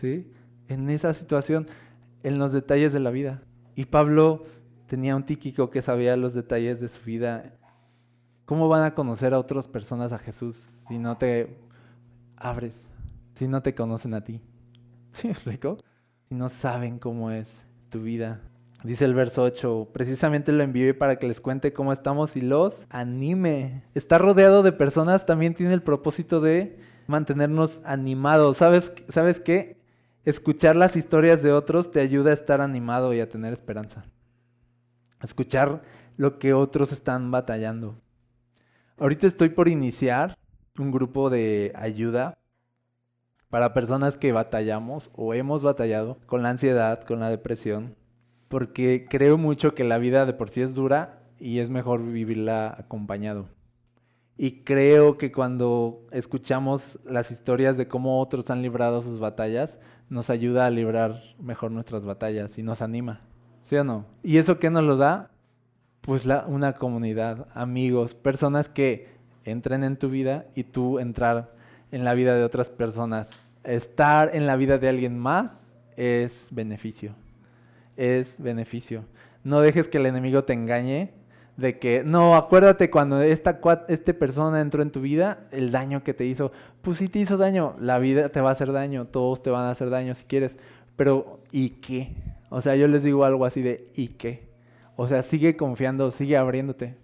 ¿Sí? 0.00 0.30
En 0.68 0.88
esa 0.90 1.12
situación, 1.12 1.66
en 2.22 2.38
los 2.38 2.52
detalles 2.52 2.92
de 2.92 3.00
la 3.00 3.10
vida. 3.10 3.42
Y 3.74 3.86
Pablo 3.86 4.44
tenía 4.88 5.14
un 5.14 5.22
tíquico 5.22 5.70
que 5.70 5.82
sabía 5.82 6.16
los 6.16 6.34
detalles 6.34 6.80
de 6.80 6.88
su 6.88 7.00
vida. 7.04 7.52
¿Cómo 8.46 8.68
van 8.68 8.84
a 8.84 8.94
conocer 8.94 9.34
a 9.34 9.38
otras 9.38 9.68
personas 9.68 10.12
a 10.12 10.18
Jesús 10.18 10.56
si 10.88 10.98
no 10.98 11.18
te 11.18 11.58
abres, 12.36 12.88
si 13.34 13.46
no 13.46 13.62
te 13.62 13.74
conocen 13.74 14.14
a 14.14 14.24
ti? 14.24 14.40
¿Sí 15.12 15.28
me 15.28 15.34
explico? 15.34 15.76
Si 16.28 16.34
no 16.34 16.48
saben 16.48 16.98
cómo 16.98 17.30
es 17.30 17.64
tu 17.90 18.00
vida. 18.00 18.40
Dice 18.82 19.04
el 19.04 19.12
verso 19.12 19.42
8, 19.42 19.90
precisamente 19.92 20.52
lo 20.52 20.62
envié 20.62 20.94
para 20.94 21.16
que 21.16 21.26
les 21.26 21.40
cuente 21.40 21.72
cómo 21.72 21.92
estamos 21.92 22.36
y 22.36 22.40
los 22.40 22.86
anime. 22.90 23.82
Estar 23.94 24.20
rodeado 24.20 24.62
de 24.62 24.72
personas 24.72 25.26
también 25.26 25.54
tiene 25.54 25.74
el 25.74 25.82
propósito 25.82 26.40
de 26.40 26.78
mantenernos 27.08 27.80
animados. 27.84 28.58
¿Sabes, 28.58 28.92
¿Sabes 29.08 29.40
qué? 29.40 29.78
Escuchar 30.24 30.76
las 30.76 30.94
historias 30.94 31.42
de 31.42 31.52
otros 31.52 31.90
te 31.90 32.00
ayuda 32.00 32.30
a 32.30 32.34
estar 32.34 32.60
animado 32.60 33.12
y 33.12 33.20
a 33.20 33.28
tener 33.28 33.52
esperanza 33.52 34.04
escuchar 35.22 35.82
lo 36.16 36.38
que 36.38 36.52
otros 36.52 36.92
están 36.92 37.30
batallando. 37.30 38.00
Ahorita 38.98 39.26
estoy 39.26 39.50
por 39.50 39.68
iniciar 39.68 40.36
un 40.78 40.90
grupo 40.90 41.30
de 41.30 41.72
ayuda 41.76 42.38
para 43.50 43.72
personas 43.72 44.16
que 44.16 44.32
batallamos 44.32 45.10
o 45.14 45.34
hemos 45.34 45.62
batallado 45.62 46.18
con 46.26 46.42
la 46.42 46.50
ansiedad, 46.50 47.02
con 47.04 47.20
la 47.20 47.30
depresión, 47.30 47.96
porque 48.48 49.06
creo 49.08 49.38
mucho 49.38 49.74
que 49.74 49.84
la 49.84 49.98
vida 49.98 50.26
de 50.26 50.34
por 50.34 50.50
sí 50.50 50.60
es 50.60 50.74
dura 50.74 51.22
y 51.38 51.60
es 51.60 51.70
mejor 51.70 52.02
vivirla 52.04 52.74
acompañado. 52.78 53.48
Y 54.36 54.62
creo 54.62 55.18
que 55.18 55.32
cuando 55.32 56.06
escuchamos 56.12 57.00
las 57.04 57.30
historias 57.30 57.76
de 57.76 57.88
cómo 57.88 58.20
otros 58.20 58.50
han 58.50 58.62
librado 58.62 59.02
sus 59.02 59.18
batallas, 59.18 59.78
nos 60.08 60.30
ayuda 60.30 60.66
a 60.66 60.70
librar 60.70 61.22
mejor 61.40 61.72
nuestras 61.72 62.04
batallas 62.04 62.56
y 62.56 62.62
nos 62.62 62.80
anima. 62.80 63.27
¿Sí 63.68 63.76
o 63.76 63.84
no? 63.84 64.06
¿Y 64.22 64.38
eso 64.38 64.58
qué 64.58 64.70
nos 64.70 64.82
lo 64.82 64.96
da? 64.96 65.28
Pues 66.00 66.24
una 66.46 66.72
comunidad, 66.72 67.48
amigos, 67.52 68.14
personas 68.14 68.70
que 68.70 69.08
entren 69.44 69.84
en 69.84 69.98
tu 69.98 70.08
vida 70.08 70.46
y 70.54 70.64
tú 70.64 70.98
entrar 70.98 71.52
en 71.92 72.02
la 72.02 72.14
vida 72.14 72.34
de 72.34 72.44
otras 72.44 72.70
personas. 72.70 73.38
Estar 73.64 74.34
en 74.34 74.46
la 74.46 74.56
vida 74.56 74.78
de 74.78 74.88
alguien 74.88 75.18
más 75.18 75.52
es 75.98 76.48
beneficio. 76.50 77.12
Es 77.98 78.40
beneficio. 78.40 79.04
No 79.44 79.60
dejes 79.60 79.86
que 79.86 79.98
el 79.98 80.06
enemigo 80.06 80.44
te 80.44 80.54
engañe 80.54 81.12
de 81.58 81.78
que, 81.78 82.02
no, 82.04 82.36
acuérdate 82.36 82.88
cuando 82.88 83.20
esta 83.20 83.60
este 83.88 84.14
persona 84.14 84.62
entró 84.62 84.80
en 84.80 84.92
tu 84.92 85.02
vida, 85.02 85.40
el 85.50 85.72
daño 85.72 86.02
que 86.02 86.14
te 86.14 86.24
hizo. 86.24 86.52
Pues 86.80 86.96
si 86.96 87.08
te 87.08 87.18
hizo 87.18 87.36
daño, 87.36 87.76
la 87.78 87.98
vida 87.98 88.30
te 88.30 88.40
va 88.40 88.48
a 88.48 88.52
hacer 88.52 88.72
daño, 88.72 89.08
todos 89.08 89.42
te 89.42 89.50
van 89.50 89.64
a 89.64 89.72
hacer 89.72 89.90
daño 89.90 90.14
si 90.14 90.24
quieres. 90.24 90.56
Pero, 90.96 91.40
¿y 91.52 91.68
qué? 91.68 92.14
O 92.50 92.60
sea, 92.60 92.76
yo 92.76 92.88
les 92.88 93.02
digo 93.02 93.24
algo 93.24 93.44
así 93.44 93.62
de, 93.62 93.90
¿y 93.94 94.08
qué? 94.08 94.48
O 94.96 95.06
sea, 95.06 95.22
sigue 95.22 95.56
confiando, 95.56 96.10
sigue 96.10 96.36
abriéndote, 96.36 96.96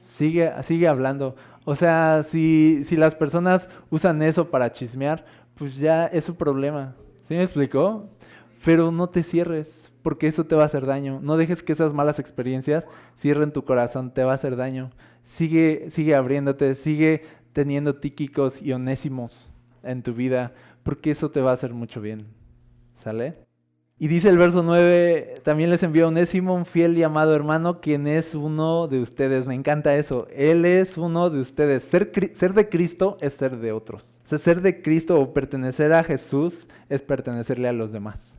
sigue, 0.00 0.50
sigue 0.62 0.88
hablando. 0.88 1.36
O 1.64 1.74
sea, 1.74 2.22
si, 2.22 2.82
si 2.84 2.96
las 2.96 3.14
personas 3.14 3.68
usan 3.90 4.22
eso 4.22 4.50
para 4.50 4.72
chismear, 4.72 5.24
pues 5.54 5.76
ya 5.76 6.06
es 6.06 6.24
su 6.24 6.34
problema. 6.36 6.96
¿Sí 7.20 7.34
me 7.34 7.42
explicó? 7.42 8.08
Pero 8.64 8.90
no 8.90 9.08
te 9.08 9.22
cierres, 9.22 9.92
porque 10.02 10.26
eso 10.26 10.44
te 10.44 10.56
va 10.56 10.64
a 10.64 10.66
hacer 10.66 10.86
daño. 10.86 11.20
No 11.22 11.36
dejes 11.36 11.62
que 11.62 11.72
esas 11.72 11.92
malas 11.92 12.18
experiencias 12.18 12.86
cierren 13.16 13.52
tu 13.52 13.64
corazón, 13.64 14.12
te 14.12 14.24
va 14.24 14.32
a 14.32 14.34
hacer 14.34 14.56
daño. 14.56 14.90
Sigue, 15.24 15.86
sigue 15.90 16.14
abriéndote, 16.14 16.74
sigue 16.74 17.22
teniendo 17.52 17.96
tíquicos 17.96 18.62
y 18.62 18.72
onésimos 18.72 19.50
en 19.82 20.02
tu 20.02 20.14
vida, 20.14 20.52
porque 20.82 21.10
eso 21.10 21.30
te 21.30 21.40
va 21.40 21.50
a 21.50 21.54
hacer 21.54 21.74
mucho 21.74 22.00
bien. 22.00 22.26
¿Sale? 22.94 23.49
Y 24.02 24.08
dice 24.08 24.30
el 24.30 24.38
verso 24.38 24.62
9, 24.62 25.42
también 25.44 25.68
les 25.68 25.82
envió 25.82 26.08
Onésimo, 26.08 26.54
un 26.54 26.64
fiel 26.64 26.96
y 26.96 27.02
amado 27.02 27.36
hermano, 27.36 27.82
quien 27.82 28.06
es 28.06 28.34
uno 28.34 28.88
de 28.88 28.98
ustedes. 28.98 29.46
Me 29.46 29.54
encanta 29.54 29.94
eso. 29.94 30.26
Él 30.34 30.64
es 30.64 30.96
uno 30.96 31.28
de 31.28 31.38
ustedes. 31.38 31.82
Ser, 31.82 32.10
ser 32.34 32.54
de 32.54 32.70
Cristo 32.70 33.18
es 33.20 33.34
ser 33.34 33.58
de 33.58 33.72
otros. 33.72 34.18
O 34.24 34.28
sea, 34.28 34.38
ser 34.38 34.62
de 34.62 34.80
Cristo 34.80 35.20
o 35.20 35.34
pertenecer 35.34 35.92
a 35.92 36.02
Jesús 36.02 36.66
es 36.88 37.02
pertenecerle 37.02 37.68
a 37.68 37.74
los 37.74 37.92
demás. 37.92 38.38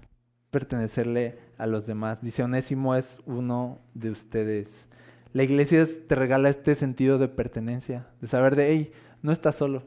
Pertenecerle 0.50 1.38
a 1.60 1.68
los 1.68 1.86
demás. 1.86 2.24
Dice 2.24 2.42
Onésimo 2.42 2.96
es 2.96 3.20
uno 3.28 3.78
de 3.94 4.10
ustedes. 4.10 4.88
La 5.32 5.44
iglesia 5.44 5.86
te 6.08 6.16
regala 6.16 6.50
este 6.50 6.74
sentido 6.74 7.20
de 7.20 7.28
pertenencia, 7.28 8.08
de 8.20 8.28
saber 8.28 8.56
de, 8.56 8.72
hey, 8.72 8.92
no 9.22 9.32
estás 9.32 9.58
solo. 9.58 9.84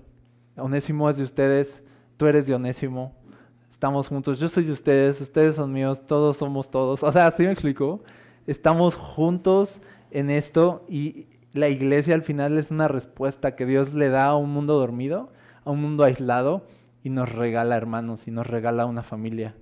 Onésimo 0.56 1.10
es 1.10 1.16
de 1.16 1.24
ustedes, 1.24 1.82
tú 2.16 2.28
eres 2.28 2.46
de 2.46 2.54
Onésimo, 2.54 3.12
estamos 3.74 4.06
juntos, 4.06 4.38
yo 4.38 4.48
soy 4.48 4.62
de 4.62 4.70
ustedes, 4.70 5.20
ustedes 5.20 5.56
son 5.56 5.72
míos, 5.72 6.06
todos 6.06 6.36
somos 6.36 6.70
todos. 6.70 7.02
O 7.02 7.10
sea, 7.10 7.28
¿sí 7.32 7.42
me 7.42 7.50
explico? 7.50 8.04
Estamos 8.46 8.94
juntos 8.94 9.80
en 10.12 10.30
esto 10.30 10.84
y 10.88 11.26
la 11.52 11.68
iglesia 11.68 12.14
al 12.14 12.22
final 12.22 12.56
es 12.56 12.70
una 12.70 12.86
respuesta 12.86 13.56
que 13.56 13.66
Dios 13.66 13.92
le 13.92 14.10
da 14.10 14.26
a 14.26 14.36
un 14.36 14.50
mundo 14.50 14.78
dormido, 14.78 15.32
a 15.64 15.72
un 15.72 15.80
mundo 15.80 16.04
aislado 16.04 16.64
y 17.02 17.10
nos 17.10 17.32
regala 17.32 17.76
hermanos 17.76 18.28
y 18.28 18.30
nos 18.30 18.46
regala 18.46 18.86
una 18.86 19.02
familia 19.02 19.56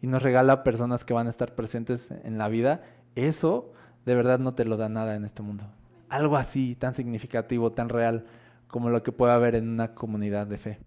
y 0.00 0.06
nos 0.06 0.22
regala 0.22 0.62
personas 0.62 1.04
que 1.04 1.14
van 1.14 1.26
a 1.26 1.30
estar 1.30 1.56
presentes 1.56 2.08
en 2.22 2.38
la 2.38 2.46
vida. 2.46 2.84
Eso 3.16 3.72
de 4.04 4.14
verdad 4.14 4.38
no 4.38 4.54
te 4.54 4.64
lo 4.64 4.76
da 4.76 4.88
nada 4.88 5.16
en 5.16 5.24
este 5.24 5.42
mundo. 5.42 5.64
Algo 6.08 6.36
así, 6.36 6.76
tan 6.76 6.94
significativo, 6.94 7.72
tan 7.72 7.88
real, 7.88 8.26
como 8.68 8.90
lo 8.90 9.02
que 9.02 9.10
puede 9.10 9.32
haber 9.32 9.56
en 9.56 9.68
una 9.68 9.92
comunidad 9.92 10.46
de 10.46 10.56
fe. 10.56 10.78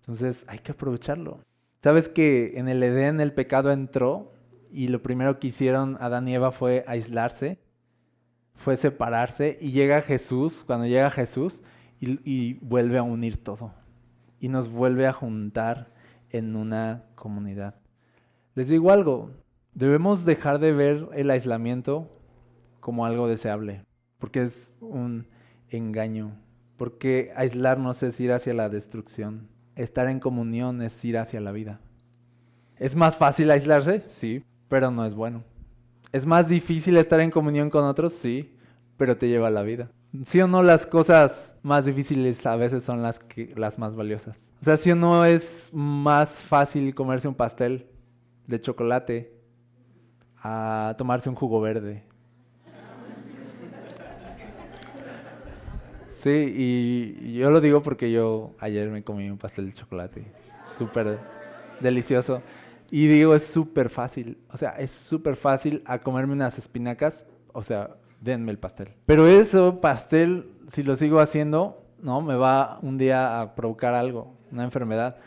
Entonces 0.00 0.44
hay 0.48 0.58
que 0.58 0.72
aprovecharlo. 0.72 1.38
¿Sabes 1.80 2.08
que 2.08 2.58
en 2.58 2.68
el 2.68 2.82
Edén 2.82 3.20
el 3.20 3.32
pecado 3.32 3.70
entró 3.70 4.32
y 4.72 4.88
lo 4.88 5.00
primero 5.00 5.38
que 5.38 5.48
hicieron 5.48 5.96
Adán 6.00 6.26
y 6.26 6.34
Eva 6.34 6.50
fue 6.50 6.84
aislarse? 6.88 7.60
Fue 8.56 8.76
separarse 8.76 9.56
y 9.60 9.70
llega 9.70 10.02
Jesús, 10.02 10.64
cuando 10.66 10.86
llega 10.86 11.10
Jesús, 11.10 11.62
y, 12.00 12.54
vuelve 12.54 12.98
a 12.98 13.02
unir 13.04 13.36
todo. 13.36 13.72
Y 14.40 14.48
nos 14.48 14.68
vuelve 14.68 15.06
a 15.06 15.12
juntar 15.12 15.92
en 16.30 16.56
una 16.56 17.04
comunidad. 17.14 17.76
Les 18.54 18.68
digo 18.68 18.90
algo, 18.90 19.30
debemos 19.72 20.24
dejar 20.24 20.58
de 20.58 20.72
ver 20.72 21.08
el 21.14 21.30
aislamiento 21.30 22.10
como 22.80 23.06
algo 23.06 23.28
deseable, 23.28 23.84
porque 24.18 24.42
es 24.42 24.74
un 24.80 25.28
engaño, 25.68 26.32
porque 26.76 27.32
aislarnos 27.36 28.02
es 28.02 28.18
ir 28.18 28.32
hacia 28.32 28.54
la 28.54 28.68
destrucción, 28.68 29.48
estar 29.78 30.08
en 30.08 30.20
comunión 30.20 30.82
es 30.82 31.02
ir 31.04 31.16
hacia 31.16 31.40
la 31.40 31.52
vida. 31.52 31.80
¿Es 32.76 32.94
más 32.94 33.16
fácil 33.16 33.50
aislarse? 33.50 34.02
Sí, 34.10 34.44
pero 34.68 34.90
no 34.90 35.06
es 35.06 35.14
bueno. 35.14 35.44
¿Es 36.12 36.26
más 36.26 36.48
difícil 36.48 36.96
estar 36.96 37.20
en 37.20 37.30
comunión 37.30 37.70
con 37.70 37.84
otros? 37.84 38.12
Sí, 38.12 38.56
pero 38.96 39.16
te 39.16 39.28
lleva 39.28 39.48
a 39.48 39.52
la 39.52 39.62
vida. 39.62 39.90
Sí 40.24 40.40
o 40.40 40.48
no, 40.48 40.62
las 40.62 40.86
cosas 40.86 41.54
más 41.62 41.84
difíciles 41.84 42.44
a 42.46 42.56
veces 42.56 42.82
son 42.82 43.02
las, 43.02 43.18
que, 43.20 43.54
las 43.56 43.78
más 43.78 43.94
valiosas. 43.94 44.48
O 44.60 44.64
sea, 44.64 44.76
sí 44.76 44.90
o 44.90 44.96
no 44.96 45.24
es 45.24 45.70
más 45.72 46.42
fácil 46.42 46.94
comerse 46.94 47.28
un 47.28 47.34
pastel 47.34 47.86
de 48.46 48.60
chocolate 48.60 49.32
a 50.42 50.94
tomarse 50.98 51.28
un 51.28 51.34
jugo 51.34 51.60
verde. 51.60 52.04
Sí, 56.18 56.52
y 57.20 57.34
yo 57.34 57.48
lo 57.52 57.60
digo 57.60 57.80
porque 57.80 58.10
yo 58.10 58.56
ayer 58.58 58.90
me 58.90 59.04
comí 59.04 59.30
un 59.30 59.38
pastel 59.38 59.66
de 59.66 59.72
chocolate. 59.72 60.24
Súper 60.64 61.20
delicioso. 61.78 62.42
Y 62.90 63.06
digo, 63.06 63.36
es 63.36 63.44
súper 63.44 63.88
fácil. 63.88 64.36
O 64.50 64.56
sea, 64.56 64.70
es 64.70 64.90
súper 64.90 65.36
fácil 65.36 65.80
a 65.86 66.00
comerme 66.00 66.32
unas 66.32 66.58
espinacas. 66.58 67.24
O 67.52 67.62
sea, 67.62 67.90
denme 68.20 68.50
el 68.50 68.58
pastel. 68.58 68.88
Pero 69.06 69.28
eso, 69.28 69.80
pastel, 69.80 70.50
si 70.66 70.82
lo 70.82 70.96
sigo 70.96 71.20
haciendo, 71.20 71.86
no, 72.02 72.20
me 72.20 72.34
va 72.34 72.80
un 72.82 72.98
día 72.98 73.40
a 73.40 73.54
provocar 73.54 73.94
algo, 73.94 74.34
una 74.50 74.64
enfermedad. 74.64 75.18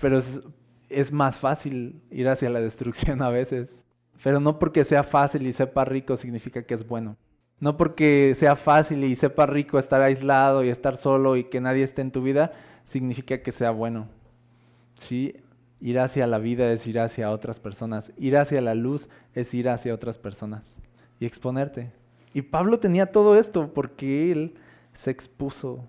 Pero 0.00 0.18
es, 0.18 0.40
es 0.88 1.10
más 1.10 1.38
fácil 1.38 2.02
ir 2.08 2.28
hacia 2.28 2.50
la 2.50 2.60
destrucción 2.60 3.20
a 3.20 3.30
veces. 3.30 3.82
Pero 4.22 4.38
no 4.38 4.60
porque 4.60 4.84
sea 4.84 5.02
fácil 5.02 5.44
y 5.48 5.52
sepa 5.52 5.84
rico 5.84 6.16
significa 6.16 6.62
que 6.62 6.74
es 6.74 6.86
bueno. 6.86 7.16
No 7.60 7.76
porque 7.76 8.34
sea 8.38 8.56
fácil 8.56 9.04
y 9.04 9.16
sepa 9.16 9.46
rico 9.46 9.78
estar 9.78 10.00
aislado 10.00 10.64
y 10.64 10.70
estar 10.70 10.96
solo 10.96 11.36
y 11.36 11.44
que 11.44 11.60
nadie 11.60 11.84
esté 11.84 12.00
en 12.00 12.10
tu 12.10 12.22
vida, 12.22 12.52
significa 12.86 13.42
que 13.42 13.52
sea 13.52 13.70
bueno. 13.70 14.08
Sí, 14.94 15.36
ir 15.80 15.98
hacia 15.98 16.26
la 16.26 16.38
vida 16.38 16.72
es 16.72 16.86
ir 16.86 16.98
hacia 16.98 17.30
otras 17.30 17.60
personas. 17.60 18.12
Ir 18.16 18.38
hacia 18.38 18.60
la 18.62 18.74
luz 18.74 19.08
es 19.34 19.52
ir 19.52 19.68
hacia 19.68 19.94
otras 19.94 20.18
personas 20.18 20.74
y 21.18 21.26
exponerte. 21.26 21.92
Y 22.32 22.42
Pablo 22.42 22.78
tenía 22.78 23.12
todo 23.12 23.36
esto 23.36 23.72
porque 23.72 24.32
él 24.32 24.54
se 24.94 25.10
expuso. 25.10 25.84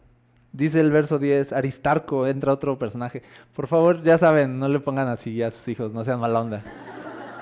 Dice 0.51 0.81
el 0.81 0.91
verso 0.91 1.19
10, 1.19 1.53
Aristarco, 1.53 2.27
entra 2.27 2.51
otro 2.51 2.77
personaje. 2.77 3.23
Por 3.55 3.67
favor, 3.67 4.03
ya 4.03 4.17
saben, 4.17 4.59
no 4.59 4.67
le 4.67 4.81
pongan 4.81 5.09
así 5.09 5.41
a 5.41 5.51
sus 5.51 5.67
hijos, 5.69 5.93
no 5.93 6.03
sean 6.03 6.19
mala 6.19 6.41
onda. 6.41 6.63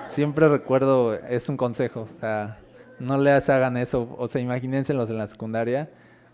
Siempre 0.10 0.48
recuerdo, 0.48 1.16
es 1.16 1.50
un 1.50 1.58
consejo, 1.58 2.08
no 3.00 3.18
les 3.18 3.50
hagan 3.50 3.78
eso, 3.78 4.16
o 4.18 4.28
sea, 4.28 4.42
imagínenselos 4.42 5.10
en 5.10 5.18
la 5.18 5.28
secundaria. 5.28 5.90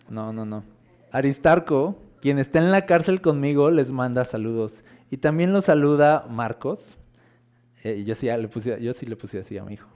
No, 0.09 0.33
no, 0.33 0.45
no. 0.45 0.63
Aristarco, 1.11 1.97
quien 2.21 2.39
está 2.39 2.59
en 2.59 2.71
la 2.71 2.85
cárcel 2.85 3.21
conmigo, 3.21 3.71
les 3.71 3.91
manda 3.91 4.25
saludos. 4.25 4.83
Y 5.11 5.17
también 5.17 5.53
lo 5.53 5.61
saluda 5.61 6.25
Marcos. 6.29 6.95
Eh, 7.83 8.03
yo, 8.03 8.15
sí, 8.15 8.27
le 8.27 8.47
puse, 8.47 8.81
yo 8.81 8.93
sí 8.93 9.05
le 9.05 9.15
puse 9.15 9.39
así 9.39 9.57
a 9.57 9.63
mi 9.63 9.73
hijo. 9.75 9.87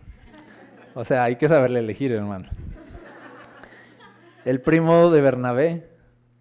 O 0.93 1.03
sea, 1.05 1.24
hay 1.24 1.36
que 1.38 1.47
saberle 1.47 1.80
elegir, 1.80 2.11
hermano. 2.11 2.49
El 4.45 4.61
primo 4.61 5.09
de 5.09 5.22
Bernabé, 5.22 5.89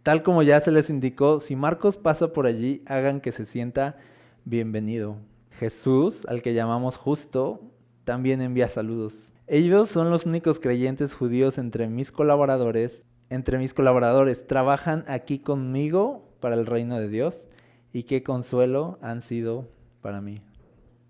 tal 0.02 0.22
como 0.22 0.42
ya 0.42 0.60
se 0.60 0.70
les 0.70 0.90
indicó, 0.90 1.40
si 1.40 1.56
Marcos 1.56 1.96
pasa 1.96 2.32
por 2.32 2.46
allí, 2.46 2.82
hagan 2.86 3.20
que 3.20 3.32
se 3.32 3.46
sienta 3.46 3.96
bienvenido. 4.44 5.16
Jesús, 5.52 6.24
al 6.28 6.42
que 6.42 6.54
llamamos 6.54 6.96
justo, 6.96 7.60
también 8.04 8.40
envía 8.40 8.68
saludos. 8.68 9.34
Ellos 9.48 9.88
son 9.88 10.10
los 10.10 10.26
únicos 10.26 10.60
creyentes 10.60 11.14
judíos 11.14 11.58
entre 11.58 11.88
mis 11.88 12.12
colaboradores. 12.12 13.02
Entre 13.30 13.58
mis 13.58 13.74
colaboradores 13.74 14.46
trabajan 14.46 15.04
aquí 15.08 15.38
conmigo 15.38 16.36
para 16.40 16.54
el 16.54 16.66
reino 16.66 16.98
de 16.98 17.08
Dios 17.08 17.46
y 17.92 18.04
qué 18.04 18.22
consuelo 18.22 18.98
han 19.02 19.20
sido 19.20 19.68
para 20.00 20.20
mí. 20.20 20.36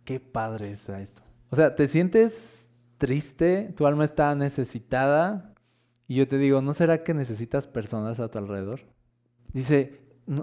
Qué 0.05 0.21
padre 0.21 0.73
es 0.73 0.89
esto. 0.89 1.23
O 1.51 1.57
sea, 1.57 1.75
¿te 1.75 1.89
sientes 1.89 2.69
triste, 2.99 3.73
tu 3.77 3.87
alma 3.87 4.05
está 4.05 4.35
necesitada. 4.35 5.55
Y 6.07 6.17
yo 6.17 6.29
te 6.29 6.39
digo, 6.39 6.61
¿no 6.61 6.75
será 6.75 7.03
que 7.03 7.15
necesitas 7.15 7.67
personas 7.67 8.21
a 8.21 8.29
tu 8.29 8.39
alrededor? 8.39 8.81
Dice, 9.53 9.97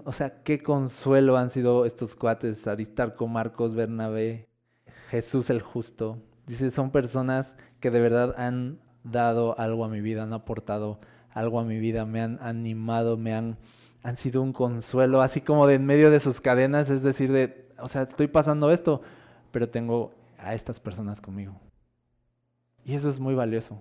o 0.03 0.11
sea, 0.11 0.43
qué 0.43 0.63
consuelo 0.63 1.37
han 1.37 1.49
sido 1.49 1.85
estos 1.85 2.15
cuates, 2.15 2.65
Aristarco, 2.67 3.27
Marcos, 3.27 3.75
Bernabé, 3.75 4.47
Jesús 5.09 5.49
el 5.49 5.61
justo. 5.61 6.19
Dice, 6.47 6.71
son 6.71 6.91
personas 6.91 7.55
que 7.79 7.91
de 7.91 7.99
verdad 7.99 8.35
han 8.37 8.79
dado 9.03 9.57
algo 9.59 9.85
a 9.85 9.89
mi 9.89 10.01
vida, 10.01 10.23
han 10.23 10.33
aportado 10.33 10.99
algo 11.31 11.59
a 11.59 11.63
mi 11.63 11.79
vida, 11.79 12.05
me 12.05 12.21
han 12.21 12.39
animado, 12.41 13.17
me 13.17 13.33
han, 13.33 13.57
han 14.03 14.17
sido 14.17 14.41
un 14.41 14.53
consuelo, 14.53 15.21
así 15.21 15.41
como 15.41 15.67
de 15.67 15.75
en 15.75 15.85
medio 15.85 16.11
de 16.11 16.19
sus 16.19 16.41
cadenas, 16.41 16.89
es 16.89 17.03
decir, 17.03 17.31
de, 17.31 17.69
o 17.79 17.87
sea, 17.87 18.03
estoy 18.03 18.27
pasando 18.27 18.71
esto, 18.71 19.01
pero 19.51 19.69
tengo 19.69 20.13
a 20.37 20.53
estas 20.53 20.79
personas 20.79 21.21
conmigo. 21.21 21.59
Y 22.83 22.93
eso 22.93 23.09
es 23.09 23.19
muy 23.19 23.33
valioso. 23.33 23.75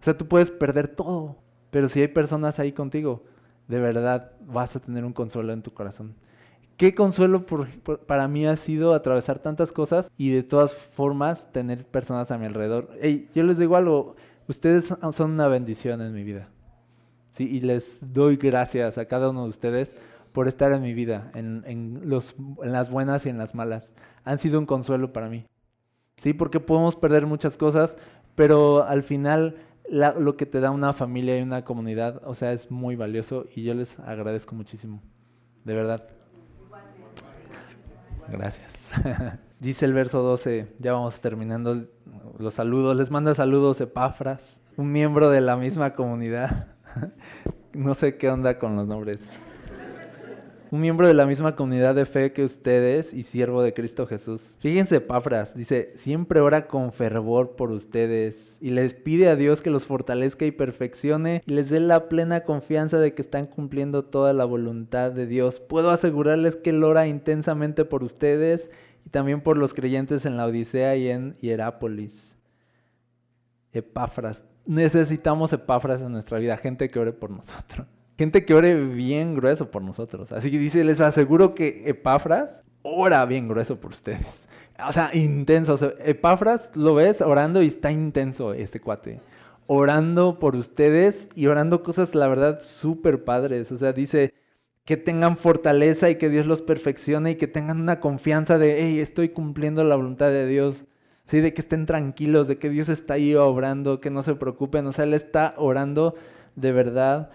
O 0.00 0.04
sea, 0.04 0.16
tú 0.16 0.26
puedes 0.28 0.50
perder 0.50 0.88
todo, 0.88 1.36
pero 1.70 1.88
si 1.88 2.00
hay 2.00 2.08
personas 2.08 2.58
ahí 2.58 2.72
contigo, 2.72 3.24
de 3.68 3.80
verdad 3.80 4.32
vas 4.40 4.76
a 4.76 4.80
tener 4.80 5.04
un 5.04 5.12
consuelo 5.12 5.52
en 5.52 5.62
tu 5.62 5.72
corazón. 5.72 6.14
Qué 6.82 6.96
consuelo 6.96 7.46
para 8.08 8.26
mí 8.26 8.44
ha 8.44 8.56
sido 8.56 8.92
atravesar 8.92 9.38
tantas 9.38 9.70
cosas 9.70 10.10
y 10.18 10.30
de 10.30 10.42
todas 10.42 10.74
formas 10.74 11.52
tener 11.52 11.86
personas 11.86 12.32
a 12.32 12.38
mi 12.38 12.46
alrededor. 12.46 12.90
Hey, 13.00 13.30
yo 13.36 13.44
les 13.44 13.58
digo 13.58 13.76
algo, 13.76 14.16
ustedes 14.48 14.92
son 15.12 15.30
una 15.30 15.46
bendición 15.46 16.00
en 16.00 16.12
mi 16.12 16.24
vida. 16.24 16.48
Sí, 17.30 17.48
y 17.48 17.60
les 17.60 18.00
doy 18.12 18.34
gracias 18.34 18.98
a 18.98 19.04
cada 19.04 19.30
uno 19.30 19.44
de 19.44 19.50
ustedes 19.50 19.94
por 20.32 20.48
estar 20.48 20.72
en 20.72 20.82
mi 20.82 20.92
vida, 20.92 21.30
en, 21.36 21.62
en, 21.68 22.00
los, 22.02 22.34
en 22.60 22.72
las 22.72 22.90
buenas 22.90 23.26
y 23.26 23.28
en 23.28 23.38
las 23.38 23.54
malas. 23.54 23.92
Han 24.24 24.38
sido 24.38 24.58
un 24.58 24.66
consuelo 24.66 25.12
para 25.12 25.28
mí. 25.28 25.46
¿sí? 26.16 26.32
Porque 26.32 26.58
podemos 26.58 26.96
perder 26.96 27.26
muchas 27.26 27.56
cosas, 27.56 27.96
pero 28.34 28.82
al 28.82 29.04
final 29.04 29.54
lo 29.88 30.36
que 30.36 30.46
te 30.46 30.58
da 30.58 30.72
una 30.72 30.92
familia 30.92 31.38
y 31.38 31.42
una 31.42 31.64
comunidad, 31.64 32.20
o 32.24 32.34
sea, 32.34 32.50
es 32.50 32.72
muy 32.72 32.96
valioso 32.96 33.46
y 33.54 33.62
yo 33.62 33.72
les 33.72 33.96
agradezco 34.00 34.56
muchísimo, 34.56 35.00
de 35.64 35.76
verdad. 35.76 36.21
Gracias. 38.28 38.66
Dice 39.60 39.84
el 39.84 39.92
verso 39.92 40.22
12, 40.22 40.74
ya 40.78 40.92
vamos 40.92 41.20
terminando 41.20 41.86
los 42.38 42.54
saludos, 42.54 42.96
les 42.96 43.10
manda 43.10 43.34
saludos 43.34 43.80
Epafras, 43.80 44.60
un 44.76 44.90
miembro 44.90 45.30
de 45.30 45.40
la 45.40 45.56
misma 45.56 45.94
comunidad. 45.94 46.66
no 47.72 47.94
sé 47.94 48.16
qué 48.16 48.28
onda 48.28 48.58
con 48.58 48.76
los 48.76 48.88
nombres 48.88 49.28
un 50.72 50.80
miembro 50.80 51.06
de 51.06 51.12
la 51.12 51.26
misma 51.26 51.54
comunidad 51.54 51.94
de 51.94 52.06
fe 52.06 52.32
que 52.32 52.42
ustedes 52.42 53.12
y 53.12 53.24
siervo 53.24 53.62
de 53.62 53.74
Cristo 53.74 54.06
Jesús. 54.06 54.56
Fíjense, 54.60 55.02
Pafras, 55.02 55.54
dice, 55.54 55.88
siempre 55.96 56.40
ora 56.40 56.66
con 56.66 56.94
fervor 56.94 57.56
por 57.56 57.70
ustedes 57.70 58.56
y 58.58 58.70
les 58.70 58.94
pide 58.94 59.28
a 59.28 59.36
Dios 59.36 59.60
que 59.60 59.68
los 59.68 59.84
fortalezca 59.84 60.46
y 60.46 60.50
perfeccione 60.50 61.42
y 61.44 61.52
les 61.52 61.68
dé 61.68 61.78
la 61.78 62.08
plena 62.08 62.44
confianza 62.44 62.98
de 62.98 63.12
que 63.12 63.20
están 63.20 63.44
cumpliendo 63.44 64.06
toda 64.06 64.32
la 64.32 64.46
voluntad 64.46 65.12
de 65.12 65.26
Dios. 65.26 65.60
Puedo 65.60 65.90
asegurarles 65.90 66.56
que 66.56 66.70
él 66.70 66.82
ora 66.84 67.06
intensamente 67.06 67.84
por 67.84 68.02
ustedes 68.02 68.70
y 69.04 69.10
también 69.10 69.42
por 69.42 69.58
los 69.58 69.74
creyentes 69.74 70.24
en 70.24 70.38
la 70.38 70.46
Odisea 70.46 70.96
y 70.96 71.08
en 71.08 71.36
Hierápolis. 71.42 72.34
Epafras. 73.74 74.42
Necesitamos 74.64 75.52
epafras 75.52 76.00
en 76.00 76.12
nuestra 76.12 76.38
vida, 76.38 76.56
gente 76.56 76.88
que 76.88 76.98
ore 76.98 77.12
por 77.12 77.28
nosotros. 77.28 77.86
Gente 78.18 78.44
que 78.44 78.54
ore 78.54 78.74
bien 78.74 79.34
grueso 79.34 79.70
por 79.70 79.82
nosotros. 79.82 80.32
Así 80.32 80.50
que 80.50 80.58
dice, 80.58 80.84
les 80.84 81.00
aseguro 81.00 81.54
que 81.54 81.84
Epafras 81.86 82.62
ora 82.82 83.24
bien 83.24 83.48
grueso 83.48 83.80
por 83.80 83.92
ustedes. 83.92 84.48
O 84.86 84.92
sea, 84.92 85.10
intenso. 85.14 85.78
Epafras 85.98 86.72
lo 86.74 86.94
ves 86.94 87.20
orando 87.20 87.62
y 87.62 87.68
está 87.68 87.90
intenso 87.90 88.52
ese 88.52 88.80
cuate. 88.80 89.20
Orando 89.66 90.38
por 90.38 90.56
ustedes 90.56 91.28
y 91.34 91.46
orando 91.46 91.82
cosas, 91.82 92.14
la 92.14 92.26
verdad, 92.26 92.60
súper 92.60 93.24
padres. 93.24 93.70
O 93.72 93.78
sea, 93.78 93.92
dice 93.92 94.34
que 94.84 94.96
tengan 94.96 95.36
fortaleza 95.36 96.10
y 96.10 96.16
que 96.16 96.28
Dios 96.28 96.46
los 96.46 96.62
perfeccione 96.62 97.32
y 97.32 97.36
que 97.36 97.46
tengan 97.46 97.80
una 97.80 98.00
confianza 98.00 98.58
de, 98.58 98.82
hey, 98.82 98.98
estoy 98.98 99.28
cumpliendo 99.28 99.84
la 99.84 99.96
voluntad 99.96 100.30
de 100.30 100.46
Dios. 100.46 100.86
¿sí? 101.24 101.40
De 101.40 101.54
que 101.54 101.60
estén 101.60 101.86
tranquilos, 101.86 102.48
de 102.48 102.58
que 102.58 102.70
Dios 102.70 102.88
está 102.88 103.14
ahí 103.14 103.34
obrando, 103.34 104.00
que 104.00 104.10
no 104.10 104.22
se 104.22 104.34
preocupen. 104.34 104.86
O 104.86 104.92
sea, 104.92 105.04
Él 105.04 105.14
está 105.14 105.54
orando 105.56 106.14
de 106.56 106.72
verdad 106.72 107.30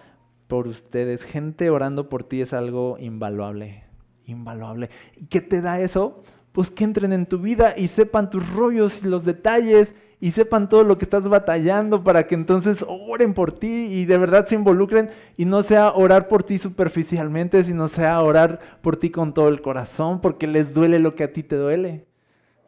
por 0.48 0.66
ustedes. 0.66 1.22
Gente 1.22 1.70
orando 1.70 2.08
por 2.08 2.24
ti 2.24 2.40
es 2.40 2.52
algo 2.52 2.96
invaluable, 2.98 3.84
invaluable. 4.24 4.90
¿Y 5.16 5.26
qué 5.26 5.40
te 5.40 5.60
da 5.60 5.80
eso? 5.80 6.22
Pues 6.52 6.70
que 6.70 6.82
entren 6.82 7.12
en 7.12 7.26
tu 7.26 7.38
vida 7.38 7.74
y 7.76 7.88
sepan 7.88 8.30
tus 8.30 8.52
rollos 8.52 9.04
y 9.04 9.06
los 9.06 9.24
detalles 9.24 9.94
y 10.20 10.32
sepan 10.32 10.68
todo 10.68 10.82
lo 10.82 10.98
que 10.98 11.04
estás 11.04 11.28
batallando 11.28 12.02
para 12.02 12.26
que 12.26 12.34
entonces 12.34 12.84
oren 12.88 13.34
por 13.34 13.52
ti 13.52 13.86
y 13.92 14.04
de 14.06 14.18
verdad 14.18 14.46
se 14.46 14.56
involucren 14.56 15.10
y 15.36 15.44
no 15.44 15.62
sea 15.62 15.92
orar 15.92 16.26
por 16.26 16.42
ti 16.42 16.58
superficialmente, 16.58 17.62
sino 17.62 17.86
sea 17.86 18.20
orar 18.20 18.58
por 18.80 18.96
ti 18.96 19.10
con 19.10 19.32
todo 19.32 19.48
el 19.48 19.62
corazón 19.62 20.20
porque 20.20 20.48
les 20.48 20.74
duele 20.74 20.98
lo 20.98 21.14
que 21.14 21.24
a 21.24 21.32
ti 21.32 21.44
te 21.44 21.56
duele. 21.56 22.06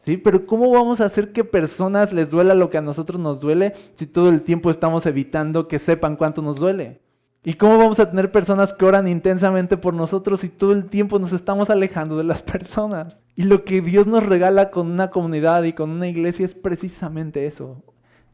¿Sí? 0.05 0.17
Pero 0.17 0.47
¿cómo 0.47 0.71
vamos 0.71 1.01
a 1.01 1.07
hacer 1.07 1.33
que 1.33 1.45
personas 1.45 2.13
les 2.13 2.31
duela 2.31 2.55
lo 2.55 2.71
que 2.71 2.79
a 2.79 2.83
nosotros 2.83 3.21
nos 3.21 3.41
duele 3.41 3.75
si 3.95 4.07
todo 4.07 4.31
el 4.31 4.43
tiempo 4.43 4.71
estamos 4.71 5.05
evitando 5.05 5.69
que 5.69 5.79
sepan 5.79 6.17
cuánto 6.17 6.41
nos 6.41 6.57
duele? 6.57 7.01
¿Y 7.43 7.55
cómo 7.55 7.79
vamos 7.79 7.99
a 8.01 8.11
tener 8.11 8.31
personas 8.31 8.73
que 8.73 8.85
oran 8.85 9.09
intensamente 9.09 9.77
por 9.77 9.95
nosotros 9.95 10.41
si 10.41 10.51
todo 10.51 10.73
el 10.73 10.87
tiempo 10.87 11.19
nos 11.19 11.33
estamos 11.33 11.71
alejando 11.71 12.17
de 12.17 12.25
las 12.25 12.43
personas? 12.43 13.17
Y 13.35 13.45
lo 13.45 13.65
que 13.65 13.81
Dios 13.81 14.07
nos 14.07 14.25
regala 14.25 14.71
con 14.71 14.91
una 14.91 15.11
comunidad 15.11 15.63
y 15.65 15.73
con 15.73 15.91
una 15.91 16.09
iglesia 16.09 16.45
es 16.45 16.55
precisamente 16.55 17.47
eso. 17.47 17.83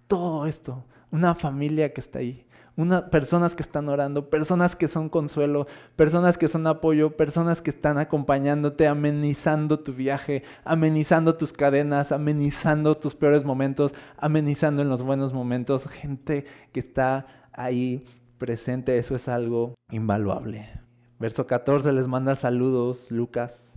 Todo 0.09 0.47
esto. 0.47 0.85
Una 1.13 1.35
familia 1.35 1.93
que 1.93 2.01
está 2.01 2.19
ahí 2.19 2.47
una, 2.77 3.09
personas 3.09 3.55
que 3.55 3.63
están 3.63 3.89
orando, 3.89 4.29
personas 4.29 4.77
que 4.77 4.87
son 4.87 5.09
consuelo, 5.09 5.67
personas 5.97 6.37
que 6.37 6.49
son 6.49 6.67
apoyo, 6.67 7.17
personas 7.17 7.63
que 7.63 7.71
están 7.71 7.99
acompañándote, 7.99 8.87
amenizando 8.87 9.81
tu 9.81 9.95
viaje, 9.95 10.43
amenizando 10.65 11.37
tus 11.37 11.53
cadenas, 11.53 12.13
amenizando 12.13 12.97
tus 12.97 13.15
peores 13.15 13.45
momentos, 13.45 13.95
amenizando 14.19 14.83
en 14.83 14.91
los 14.91 15.03
buenos 15.03 15.33
momentos, 15.33 15.87
gente 15.89 16.45
que 16.73 16.81
está 16.81 17.27
ahí 17.53 18.05
presente, 18.39 18.99
eso 18.99 19.15
es 19.15 19.29
algo 19.29 19.75
invaluable. 19.91 20.71
Verso 21.19 21.47
14 21.47 21.93
les 21.93 22.07
manda 22.07 22.37
saludos, 22.37 23.11
Lucas. 23.11 23.71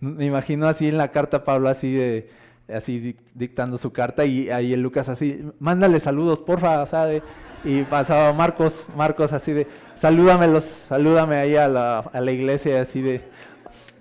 Me 0.00 0.24
imagino 0.24 0.66
así 0.66 0.88
en 0.88 0.98
la 0.98 1.12
carta 1.12 1.42
Pablo, 1.42 1.68
así 1.68 1.92
de, 1.92 2.28
así 2.72 3.16
dictando 3.34 3.78
su 3.78 3.92
carta 3.92 4.24
y 4.24 4.50
ahí 4.50 4.72
el 4.72 4.80
Lucas 4.80 5.08
así, 5.08 5.44
mándale 5.58 6.00
saludos, 6.00 6.40
porfa, 6.40 6.82
o 6.82 7.22
y 7.64 7.82
pasaba 7.84 8.32
Marcos, 8.32 8.84
Marcos 8.96 9.32
así 9.32 9.52
de, 9.52 9.66
salúdamelos, 9.96 10.64
salúdame 10.64 11.36
ahí 11.36 11.56
a 11.56 11.68
la, 11.68 12.00
a 12.00 12.20
la 12.20 12.32
iglesia, 12.32 12.80
así 12.80 13.00
de, 13.00 13.22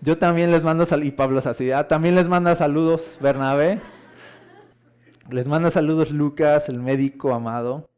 yo 0.01 0.17
también 0.17 0.51
les 0.51 0.63
mando 0.63 0.85
saludos, 0.85 1.09
y 1.09 1.15
Pablo 1.15 1.39
es 1.39 1.45
así, 1.45 1.71
ah, 1.71 1.87
también 1.87 2.15
les 2.15 2.27
manda 2.27 2.55
saludos 2.55 3.17
Bernabé, 3.21 3.79
les 5.29 5.47
manda 5.47 5.69
saludos 5.69 6.11
Lucas, 6.11 6.69
el 6.69 6.79
médico 6.79 7.33
amado, 7.33 7.90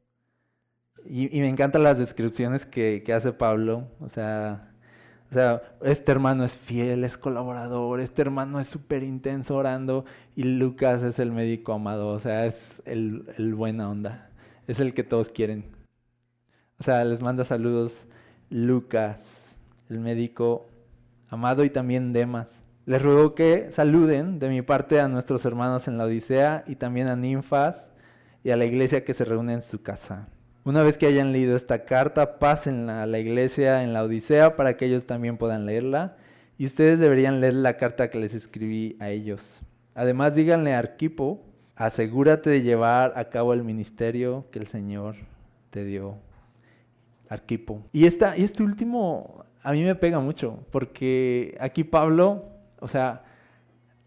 y, 1.05 1.39
me 1.39 1.49
encantan 1.49 1.83
las 1.83 1.97
descripciones 1.97 2.65
que, 2.65 3.03
que 3.05 3.13
hace 3.13 3.33
Pablo, 3.33 3.87
o 3.99 4.09
sea, 4.09 4.69
o 5.31 5.33
sea, 5.33 5.61
este 5.81 6.11
hermano 6.11 6.43
es 6.43 6.55
fiel, 6.55 7.03
es 7.03 7.17
colaborador, 7.17 7.99
este 7.99 8.21
hermano 8.21 8.59
es 8.59 8.67
súper 8.67 9.03
intenso 9.03 9.55
orando 9.55 10.05
y 10.35 10.43
Lucas 10.43 11.03
es 11.03 11.19
el 11.19 11.31
médico 11.31 11.73
amado, 11.73 12.09
o 12.09 12.19
sea, 12.19 12.45
es 12.45 12.81
el, 12.85 13.25
el 13.37 13.55
buena 13.55 13.89
onda 13.89 14.29
es 14.67 14.79
el 14.79 14.93
que 14.93 15.03
todos 15.03 15.29
quieren. 15.29 15.65
O 16.79 16.83
sea, 16.83 17.03
les 17.05 17.21
manda 17.21 17.45
saludos 17.45 18.07
Lucas, 18.49 19.55
el 19.89 19.99
médico 19.99 20.67
amado 21.29 21.63
y 21.63 21.69
también 21.69 22.13
Demas. 22.13 22.47
Les 22.85 23.01
ruego 23.01 23.33
que 23.33 23.71
saluden 23.71 24.39
de 24.39 24.49
mi 24.49 24.61
parte 24.61 24.99
a 24.99 25.07
nuestros 25.07 25.45
hermanos 25.45 25.87
en 25.87 25.97
la 25.97 26.05
Odisea 26.05 26.63
y 26.67 26.75
también 26.75 27.07
a 27.07 27.15
Ninfas 27.15 27.89
y 28.43 28.51
a 28.51 28.57
la 28.57 28.65
iglesia 28.65 29.05
que 29.05 29.13
se 29.13 29.23
reúne 29.23 29.53
en 29.53 29.61
su 29.61 29.81
casa. 29.81 30.27
Una 30.65 30.81
vez 30.83 30.97
que 30.97 31.05
hayan 31.05 31.31
leído 31.31 31.55
esta 31.55 31.85
carta, 31.85 32.39
pásenla 32.39 33.03
a 33.03 33.05
la 33.05 33.19
iglesia 33.19 33.83
en 33.83 33.93
la 33.93 34.03
Odisea 34.03 34.55
para 34.55 34.77
que 34.77 34.85
ellos 34.85 35.05
también 35.05 35.37
puedan 35.37 35.65
leerla. 35.65 36.17
Y 36.57 36.65
ustedes 36.65 36.99
deberían 36.99 37.41
leer 37.41 37.55
la 37.55 37.77
carta 37.77 38.09
que 38.09 38.19
les 38.19 38.33
escribí 38.33 38.95
a 38.99 39.09
ellos. 39.09 39.61
Además, 39.95 40.35
díganle 40.35 40.73
a 40.73 40.79
Arquipo 40.79 41.43
asegúrate 41.75 42.49
de 42.49 42.61
llevar 42.61 43.13
a 43.15 43.29
cabo 43.29 43.53
el 43.53 43.63
ministerio 43.63 44.45
que 44.51 44.59
el 44.59 44.67
Señor 44.67 45.15
te 45.69 45.83
dio. 45.83 46.17
Arquipo. 47.29 47.81
Y, 47.91 48.05
esta, 48.05 48.37
y 48.37 48.43
este 48.43 48.61
último 48.63 49.45
a 49.63 49.71
mí 49.71 49.83
me 49.83 49.95
pega 49.95 50.19
mucho, 50.19 50.59
porque 50.71 51.57
aquí 51.59 51.83
Pablo, 51.83 52.45
o 52.79 52.87
sea, 52.87 53.23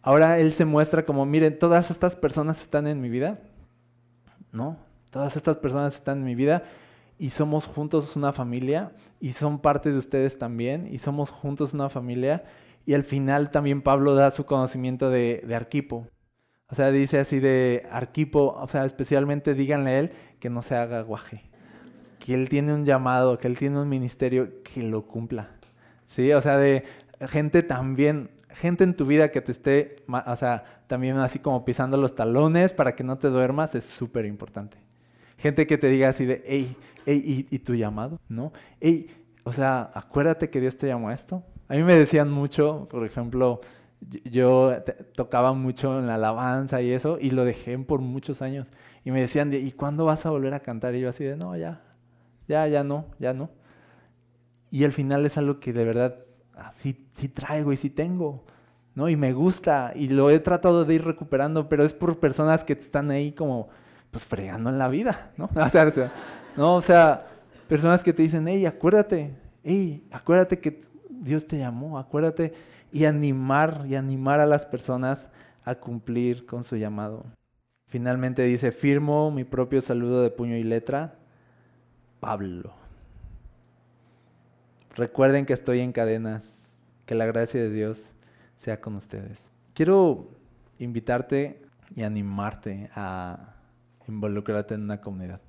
ahora 0.03 0.39
él 0.39 0.53
se 0.53 0.65
muestra 0.65 1.05
como, 1.05 1.27
miren, 1.27 1.59
todas 1.59 1.91
estas 1.91 2.15
personas 2.15 2.61
están 2.61 2.87
en 2.87 3.01
mi 3.01 3.09
vida, 3.09 3.41
¿no? 4.53 4.77
Todas 5.17 5.35
estas 5.35 5.57
personas 5.57 5.95
están 5.95 6.19
en 6.19 6.25
mi 6.25 6.35
vida 6.35 6.64
y 7.19 7.31
somos 7.31 7.64
juntos 7.64 8.17
una 8.17 8.35
familia 8.35 8.93
y 9.19 9.33
son 9.33 9.61
parte 9.61 9.91
de 9.91 9.97
ustedes 9.97 10.39
también 10.39 10.87
y 10.93 10.99
somos 10.99 11.31
juntos 11.31 11.73
una 11.73 11.89
familia. 11.89 12.45
Y 12.85 12.93
al 12.93 13.03
final 13.03 13.51
también 13.51 13.81
Pablo 13.81 14.14
da 14.14 14.31
su 14.31 14.45
conocimiento 14.45 15.09
de, 15.09 15.43
Arquipo. 15.57 16.07
O 16.69 16.75
sea, 16.75 16.91
dice 16.91 17.19
así 17.19 17.41
de 17.41 17.87
Arquipo, 17.91 18.59
o 18.61 18.69
sea, 18.69 18.85
especialmente 18.85 19.55
díganle 19.55 19.91
a 19.91 19.99
él 20.01 20.12
que 20.39 20.51
no 20.51 20.61
se 20.61 20.75
haga 20.75 21.01
guaje, 21.01 21.49
que 22.19 22.35
él 22.35 22.51
tiene 22.51 22.75
un 22.75 22.85
llamado, 22.85 23.39
que 23.39 23.49
él 23.49 23.57
tiene 23.57 23.81
un 23.81 23.89
ministerio, 23.89 24.62
que 24.64 24.83
lo 24.83 25.07
cumpla. 25.07 25.49
Sí, 26.05 26.31
o 26.35 26.43
sea, 26.43 26.59
de 26.59 26.85
gente 27.21 27.62
también, 27.62 28.33
gente 28.51 28.85
en 28.85 28.95
tu 28.95 29.07
vida 29.07 29.31
que 29.31 29.41
te 29.41 29.53
esté, 29.53 29.97
o 30.09 30.37
sea, 30.37 30.83
también 30.89 31.17
así 31.17 31.39
como 31.39 31.64
pisando 31.64 31.97
los 31.97 32.14
talones 32.14 32.75
para 32.75 32.95
que 32.95 33.03
no 33.03 33.17
te 33.17 33.29
duermas, 33.29 33.75
es 33.75 33.85
súper 33.85 34.27
importante. 34.27 34.86
Gente 35.39 35.66
que 35.66 35.78
te 35.78 35.89
diga 35.89 36.09
así 36.09 36.24
de, 36.24 36.43
hey, 36.47 36.76
hey, 37.05 37.47
¿y, 37.51 37.59
tu 37.61 37.74
llamado? 37.74 38.18
¿No? 38.28 38.53
Hey, 38.80 39.11
o 39.45 39.53
sea, 39.53 39.91
acuérdate 39.95 40.51
que 40.51 40.61
Dios 40.61 40.76
te 40.76 40.87
llamó 40.87 41.11
a 41.11 41.14
esto. 41.14 41.45
A 41.68 41.74
mí 41.74 41.82
me 41.82 41.95
decían 41.95 42.30
mucho, 42.30 42.89
por 42.91 43.05
ejemplo, 43.05 43.61
yo 44.24 44.74
tocaba 45.14 45.53
mucho 45.53 45.99
en 45.99 46.07
la 46.07 46.14
alabanza 46.14 46.80
y 46.80 46.93
eso, 46.93 47.18
y 47.20 47.30
lo 47.30 47.45
dejé 47.45 47.78
por 47.78 48.01
muchos 48.01 48.43
años. 48.43 48.68
Y 49.05 49.11
me 49.11 49.20
decían, 49.20 49.53
¿y 49.53 49.72
cuándo 49.72 50.05
vas 50.05 50.26
a 50.26 50.30
volver 50.30 50.55
a 50.55 50.61
cantar? 50.61 50.95
Y 50.95 51.01
yo 51.01 51.09
así 51.09 51.24
de, 51.24 51.37
no, 51.37 51.57
ya, 51.57 51.82
ya, 52.49 52.66
ya 52.66 52.82
no, 52.82 53.07
ya 53.18 53.32
no. 53.32 53.51
Y 54.70 54.84
al 54.84 54.93
final 54.93 55.24
es 55.26 55.39
algo 55.39 55.61
que 55.61 55.72
de 55.72 55.84
verdad 55.84 56.16
sí, 56.72 57.09
sí 57.14 57.28
traigo 57.28 57.72
y 57.72 57.76
sí 57.76 57.91
tengo, 57.91 58.45
¿no? 58.95 59.09
Y 59.09 59.16
me 59.16 59.32
gusta, 59.32 59.93
y 59.95 60.09
lo 60.09 60.30
he 60.30 60.39
tratado 60.41 60.84
de 60.84 60.95
ir 60.95 61.05
recuperando, 61.05 61.68
pero 61.68 61.84
es 61.84 61.93
por 61.93 62.18
personas 62.18 62.64
que 62.64 62.72
están 62.72 63.11
ahí 63.11 63.32
como, 63.32 63.68
pues 64.17 64.25
fregando 64.25 64.71
en 64.71 64.79
la 64.79 64.89
vida, 64.89 65.31
¿no? 65.37 65.51
O 65.55 65.69
sea, 65.69 65.93
no, 66.57 66.77
o 66.77 66.81
sea, 66.81 67.19
personas 67.69 68.03
que 68.03 68.14
te 68.14 68.23
dicen, 68.23 68.49
hey, 68.49 68.64
acuérdate, 68.64 69.37
hey, 69.62 70.07
acuérdate 70.11 70.59
que 70.59 70.81
Dios 71.11 71.47
te 71.47 71.59
llamó, 71.59 71.99
acuérdate 71.99 72.55
y 72.91 73.05
animar 73.05 73.85
y 73.87 73.95
animar 73.95 74.41
a 74.41 74.47
las 74.47 74.64
personas 74.64 75.29
a 75.67 75.75
cumplir 75.75 76.47
con 76.47 76.64
su 76.64 76.77
llamado. 76.77 77.27
Finalmente 77.89 78.43
dice, 78.45 78.73
firmo 78.73 79.31
mi 79.31 79.45
propio 79.45 79.83
saludo 79.83 80.23
de 80.23 80.31
puño 80.31 80.57
y 80.57 80.62
letra, 80.62 81.17
Pablo. 82.19 82.73
Recuerden 84.95 85.45
que 85.45 85.53
estoy 85.53 85.81
en 85.81 85.93
cadenas, 85.93 86.49
que 87.05 87.14
la 87.14 87.27
gracia 87.27 87.61
de 87.61 87.69
Dios 87.69 88.12
sea 88.57 88.81
con 88.81 88.97
ustedes. 88.97 89.53
Quiero 89.75 90.31
invitarte 90.79 91.61
y 91.95 92.03
animarte 92.03 92.89
a 92.95 93.56
involucrarte 94.09 94.75
en 94.75 94.83
una 94.83 95.01
comunidad. 95.01 95.41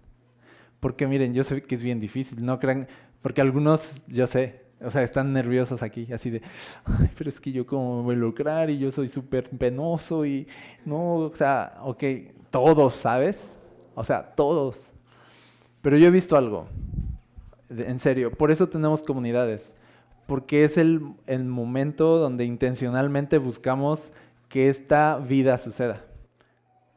Porque 0.80 1.08
miren, 1.08 1.34
yo 1.34 1.44
sé 1.44 1.62
que 1.62 1.76
es 1.76 1.82
bien 1.82 2.00
difícil, 2.00 2.46
no 2.46 2.60
crean, 2.60 2.88
porque 3.22 3.42
algunos, 3.42 4.06
yo 4.08 4.28
sé, 4.28 4.68
o 4.80 4.92
sea, 4.92 5.02
están 5.02 5.34
nerviosos 5.34 5.82
aquí, 5.82 6.12
así 6.14 6.30
de, 6.30 6.42
pero 7.18 7.30
es 7.30 7.40
que 7.40 7.52
yo 7.52 7.66
como 7.66 8.04
me 8.04 8.16
lucrar 8.16 8.70
y 8.70 8.78
yo 8.78 8.92
soy 8.92 9.10
súper 9.10 9.50
penoso 9.50 10.26
y 10.26 10.48
no, 10.86 11.16
o 11.16 11.36
sea, 11.36 11.80
ok, 11.82 12.04
todos, 12.50 12.94
¿sabes? 12.94 13.50
O 13.96 14.04
sea, 14.04 14.36
todos. 14.36 14.94
Pero 15.82 15.98
yo 15.98 16.08
he 16.08 16.12
visto 16.12 16.38
algo, 16.38 16.68
en 17.70 18.00
serio, 18.00 18.32
por 18.32 18.52
eso 18.52 18.70
tenemos 18.70 19.02
comunidades, 19.04 19.74
porque 20.28 20.64
es 20.64 20.78
el, 20.78 21.02
el 21.26 21.46
momento 21.46 22.18
donde 22.18 22.46
intencionalmente 22.46 23.38
buscamos 23.38 24.12
que 24.50 24.70
esta 24.70 25.18
vida 25.18 25.58
suceda, 25.58 26.06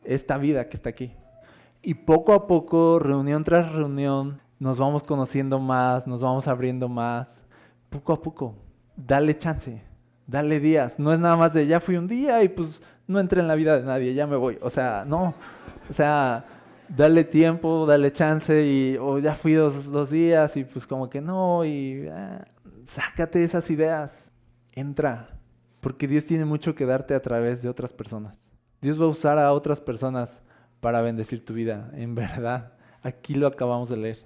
esta 0.04 0.36
vida 0.36 0.68
que 0.68 0.76
está 0.76 0.90
aquí. 0.90 1.12
Y 1.82 1.94
poco 1.94 2.32
a 2.32 2.46
poco, 2.46 2.98
reunión 2.98 3.42
tras 3.42 3.72
reunión, 3.72 4.40
nos 4.58 4.78
vamos 4.78 5.02
conociendo 5.02 5.58
más, 5.58 6.06
nos 6.06 6.20
vamos 6.20 6.46
abriendo 6.46 6.88
más 6.88 7.42
poco 7.90 8.12
a 8.12 8.22
poco, 8.22 8.54
dale 8.96 9.36
chance, 9.36 9.82
dale 10.26 10.60
días. 10.60 10.98
No 10.98 11.12
es 11.12 11.20
nada 11.20 11.36
más 11.36 11.52
de 11.52 11.66
ya 11.66 11.80
fui 11.80 11.96
un 11.96 12.06
día 12.06 12.42
y 12.42 12.48
pues 12.48 12.80
no 13.06 13.20
entré 13.20 13.40
en 13.40 13.48
la 13.48 13.56
vida 13.56 13.78
de 13.78 13.84
nadie, 13.84 14.14
ya 14.14 14.26
me 14.26 14.36
voy. 14.36 14.58
O 14.62 14.70
sea, 14.70 15.04
no. 15.06 15.34
O 15.90 15.92
sea, 15.92 16.44
dale 16.88 17.24
tiempo, 17.24 17.84
dale 17.86 18.12
chance 18.12 18.64
y 18.64 18.96
o 18.98 19.18
ya 19.18 19.34
fui 19.34 19.54
dos, 19.54 19.90
dos, 19.90 20.10
días 20.10 20.56
y 20.56 20.64
pues 20.64 20.86
como 20.86 21.10
que 21.10 21.20
no 21.20 21.64
y 21.64 22.06
ah, 22.08 22.44
sácate 22.84 23.42
esas 23.42 23.68
ideas, 23.70 24.30
entra, 24.72 25.36
porque 25.80 26.06
Dios 26.06 26.26
tiene 26.26 26.44
mucho 26.44 26.74
que 26.74 26.86
darte 26.86 27.14
a 27.14 27.20
través 27.20 27.62
de 27.62 27.68
otras 27.68 27.92
personas. 27.92 28.38
Dios 28.80 29.00
va 29.00 29.04
a 29.04 29.08
usar 29.08 29.38
a 29.38 29.52
otras 29.52 29.80
personas 29.80 30.40
para 30.80 31.02
bendecir 31.02 31.44
tu 31.44 31.54
vida, 31.54 31.90
en 31.94 32.14
verdad. 32.14 32.72
Aquí 33.02 33.34
lo 33.34 33.46
acabamos 33.46 33.88
de 33.88 33.96
leer. 33.96 34.18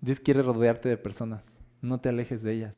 Dios 0.00 0.20
quiere 0.20 0.42
rodearte 0.42 0.88
de 0.88 0.96
personas, 0.96 1.60
no 1.80 2.00
te 2.00 2.08
alejes 2.08 2.42
de 2.42 2.52
ellas. 2.52 2.74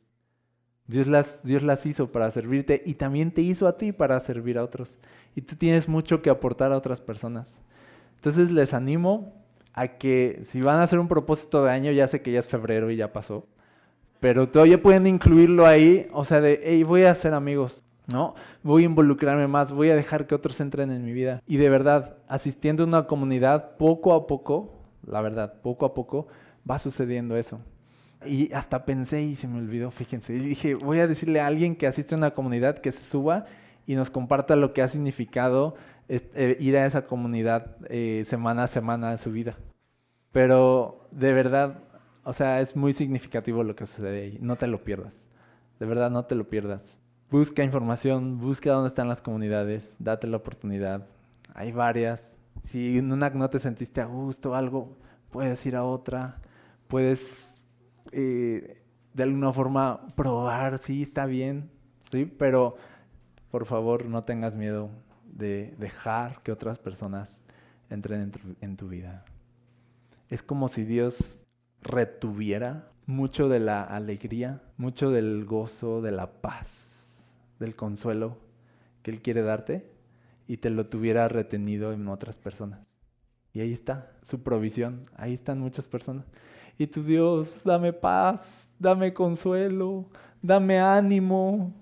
Dios 0.87 1.07
las, 1.07 1.45
Dios 1.45 1.63
las 1.63 1.87
hizo 1.87 2.11
para 2.11 2.31
servirte 2.31 2.83
y 2.85 2.95
también 2.95 3.31
te 3.31 3.43
hizo 3.43 3.69
a 3.69 3.77
ti 3.77 3.93
para 3.93 4.19
servir 4.19 4.59
a 4.59 4.65
otros. 4.65 4.99
Y 5.37 5.43
tú 5.43 5.55
tienes 5.55 5.89
mucho 5.89 6.21
que 6.21 6.31
aportar 6.31 6.73
a 6.73 6.77
otras 6.77 7.01
personas. 7.01 7.61
Entonces 8.17 8.51
les 8.51 8.75
animo 8.75 9.41
a 9.73 9.87
que 9.87 10.43
si 10.45 10.61
van 10.61 10.79
a 10.79 10.83
hacer 10.83 10.99
un 10.99 11.07
propósito 11.07 11.63
de 11.63 11.71
año, 11.71 11.93
ya 11.93 12.09
sé 12.09 12.23
que 12.23 12.33
ya 12.33 12.41
es 12.41 12.49
febrero 12.49 12.91
y 12.91 12.97
ya 12.97 13.13
pasó, 13.13 13.47
pero 14.19 14.49
todavía 14.49 14.83
pueden 14.83 15.07
incluirlo 15.07 15.67
ahí, 15.67 16.09
o 16.13 16.25
sea, 16.25 16.41
de, 16.41 16.61
hey, 16.63 16.83
voy 16.83 17.05
a 17.05 17.13
hacer 17.13 17.33
amigos, 17.35 17.85
¿no? 18.11 18.35
Voy 18.63 18.83
a 18.83 18.87
involucrarme 18.87 19.47
más, 19.47 19.73
voy 19.73 19.91
a 19.91 19.97
dejar 19.97 20.27
que 20.27 20.35
otros 20.35 20.61
entren 20.61 20.91
en 20.91 21.05
mi 21.05 21.13
vida. 21.13 21.43
Y 21.47 21.57
de 21.57 21.69
verdad, 21.69 22.17
asistiendo 22.29 22.83
a 22.83 22.87
una 22.87 23.07
comunidad, 23.07 23.77
poco 23.77 24.15
a 24.15 24.27
poco, 24.27 24.83
la 25.07 25.21
verdad, 25.21 25.61
poco 25.63 25.87
a 25.87 25.95
poco, 25.95 26.27
va 26.69 26.79
sucediendo 26.79 27.37
eso. 27.37 27.61
Y 28.25 28.53
hasta 28.53 28.85
pensé 28.85 29.23
y 29.23 29.35
se 29.35 29.49
me 29.49 29.59
olvidó, 29.59 29.91
fíjense, 29.91 30.35
y 30.35 30.41
dije, 30.41 30.75
voy 30.75 30.99
a 30.99 31.07
decirle 31.07 31.41
a 31.41 31.47
alguien 31.47 31.75
que 31.75 31.87
asiste 31.87 32.15
a 32.15 32.19
una 32.19 32.33
comunidad 32.33 32.79
que 32.79 32.93
se 32.93 33.03
suba 33.03 33.47
y 33.87 33.95
nos 33.95 34.11
comparta 34.11 34.57
lo 34.57 34.73
que 34.75 34.83
ha 34.83 34.89
significado 34.89 35.75
eh, 36.09 36.57
ir 36.61 36.77
a 36.77 36.87
esa 36.87 37.07
comunidad 37.07 37.77
eh, 37.89 38.25
semana 38.27 38.65
a 38.65 38.67
semana 38.67 39.13
en 39.13 39.19
su 39.19 39.33
vida. 39.33 39.57
Pero 40.33 41.09
de 41.11 41.33
verdad, 41.33 41.83
o 42.25 42.33
sea, 42.33 42.61
es 42.61 42.77
muy 42.77 42.93
significativo 42.93 43.65
lo 43.65 43.75
que 43.75 43.87
sucede 43.87 44.23
ahí. 44.23 44.39
No 44.41 44.57
te 44.57 44.67
lo 44.67 44.85
pierdas. 44.85 45.15
De 45.79 45.87
verdad, 45.87 46.11
no 46.11 46.25
te 46.27 46.35
lo 46.35 46.49
pierdas. 46.49 46.99
Busca 47.31 47.63
información, 47.63 48.39
busca 48.41 48.73
dónde 48.73 48.89
están 48.89 49.07
las 49.07 49.23
comunidades, 49.23 49.95
date 50.01 50.27
la 50.27 50.39
oportunidad. 50.39 51.07
Hay 51.55 51.71
varias. 51.71 52.37
Si 52.65 52.99
en 52.99 53.13
una 53.13 53.31
no 53.31 53.49
te 53.49 53.61
sentiste 53.61 54.01
a 54.01 54.07
gusto 54.07 54.51
o 54.51 54.55
algo, 54.55 54.97
puedes 55.31 55.65
ir 55.65 55.77
a 55.77 55.85
otra. 55.85 56.41
Puedes 56.89 57.61
eh, 58.11 58.83
de 59.15 59.23
alguna 59.23 59.53
forma 59.53 60.09
probar, 60.17 60.79
sí, 60.79 61.05
está 61.05 61.27
bien, 61.27 61.71
sí, 62.11 62.25
pero 62.25 62.75
por 63.53 63.65
favor 63.65 64.07
no 64.07 64.23
tengas 64.23 64.57
miedo 64.57 64.91
de 65.25 65.77
dejar 65.79 66.43
que 66.43 66.51
otras 66.51 66.81
personas 66.81 67.41
entren 67.91 68.33
en 68.61 68.77
tu 68.77 68.89
vida. 68.89 69.25
Es 70.29 70.43
como 70.43 70.67
si 70.67 70.83
Dios 70.83 71.41
retuviera 71.81 72.89
mucho 73.07 73.49
de 73.49 73.61
la 73.61 73.85
alegría, 73.85 74.63
mucho 74.77 75.11
del 75.11 75.45
gozo, 75.45 76.03
de 76.03 76.11
la 76.11 76.33
paz, 76.41 76.90
del 77.61 77.77
consuelo 77.77 78.37
que 79.03 79.13
Él 79.13 79.23
quiere 79.23 79.43
darte 79.43 79.89
y 80.49 80.57
te 80.57 80.71
lo 80.71 80.87
tuviera 80.87 81.29
retenido 81.29 81.93
en 81.93 82.09
otras 82.09 82.37
personas. 82.39 82.81
Y 83.53 83.61
ahí 83.61 83.73
está 83.73 84.11
su 84.23 84.43
provisión, 84.43 85.07
ahí 85.17 85.35
están 85.35 85.61
muchas 85.61 85.87
personas. 85.87 86.27
Y 86.77 86.89
tu 86.89 87.05
Dios, 87.05 87.63
dame 87.65 87.93
paz, 87.93 88.69
dame 88.79 89.13
consuelo, 89.13 90.07
dame 90.43 90.81
ánimo. 90.81 91.73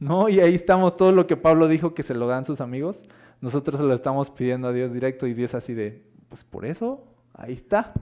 ¿No? 0.00 0.28
Y 0.28 0.40
ahí 0.40 0.54
estamos 0.54 0.96
todo 0.96 1.10
lo 1.10 1.26
que 1.26 1.36
Pablo 1.36 1.66
dijo 1.66 1.92
que 1.92 2.02
se 2.02 2.14
lo 2.14 2.28
dan 2.28 2.44
sus 2.44 2.60
amigos. 2.60 3.04
Nosotros 3.40 3.80
lo 3.80 3.94
estamos 3.94 4.30
pidiendo 4.30 4.68
a 4.68 4.72
Dios 4.72 4.92
directo 4.92 5.26
y 5.26 5.34
Dios 5.34 5.54
así 5.54 5.74
de, 5.74 6.04
pues 6.28 6.44
por 6.44 6.66
eso, 6.66 7.04
ahí 7.34 7.54
está. 7.54 7.92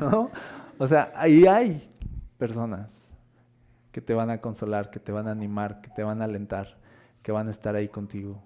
O 0.80 0.86
sea, 0.86 1.12
ahí 1.16 1.44
hay 1.44 1.90
personas 2.38 3.12
que 3.90 4.00
te 4.00 4.14
van 4.14 4.30
a 4.30 4.40
consolar, 4.40 4.90
que 4.90 5.00
te 5.00 5.10
van 5.10 5.26
a 5.26 5.32
animar, 5.32 5.80
que 5.80 5.90
te 5.90 6.04
van 6.04 6.22
a 6.22 6.26
alentar, 6.26 6.77
que 7.28 7.32
van 7.32 7.48
a 7.48 7.50
estar 7.50 7.76
ahí 7.76 7.88
contigo. 7.88 8.42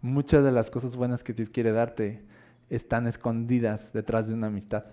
Muchas 0.00 0.42
de 0.42 0.52
las 0.52 0.70
cosas 0.70 0.96
buenas 0.96 1.22
que 1.22 1.34
Dios 1.34 1.50
quiere 1.50 1.70
darte 1.70 2.24
están 2.70 3.06
escondidas 3.06 3.92
detrás 3.92 4.26
de 4.26 4.32
una 4.32 4.46
amistad. 4.46 4.86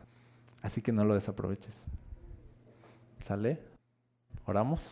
Así 0.62 0.82
que 0.82 0.92
no 0.92 1.06
lo 1.06 1.14
desaproveches. 1.14 1.86
¿Sale? 3.24 3.62
Oramos. 4.46 4.86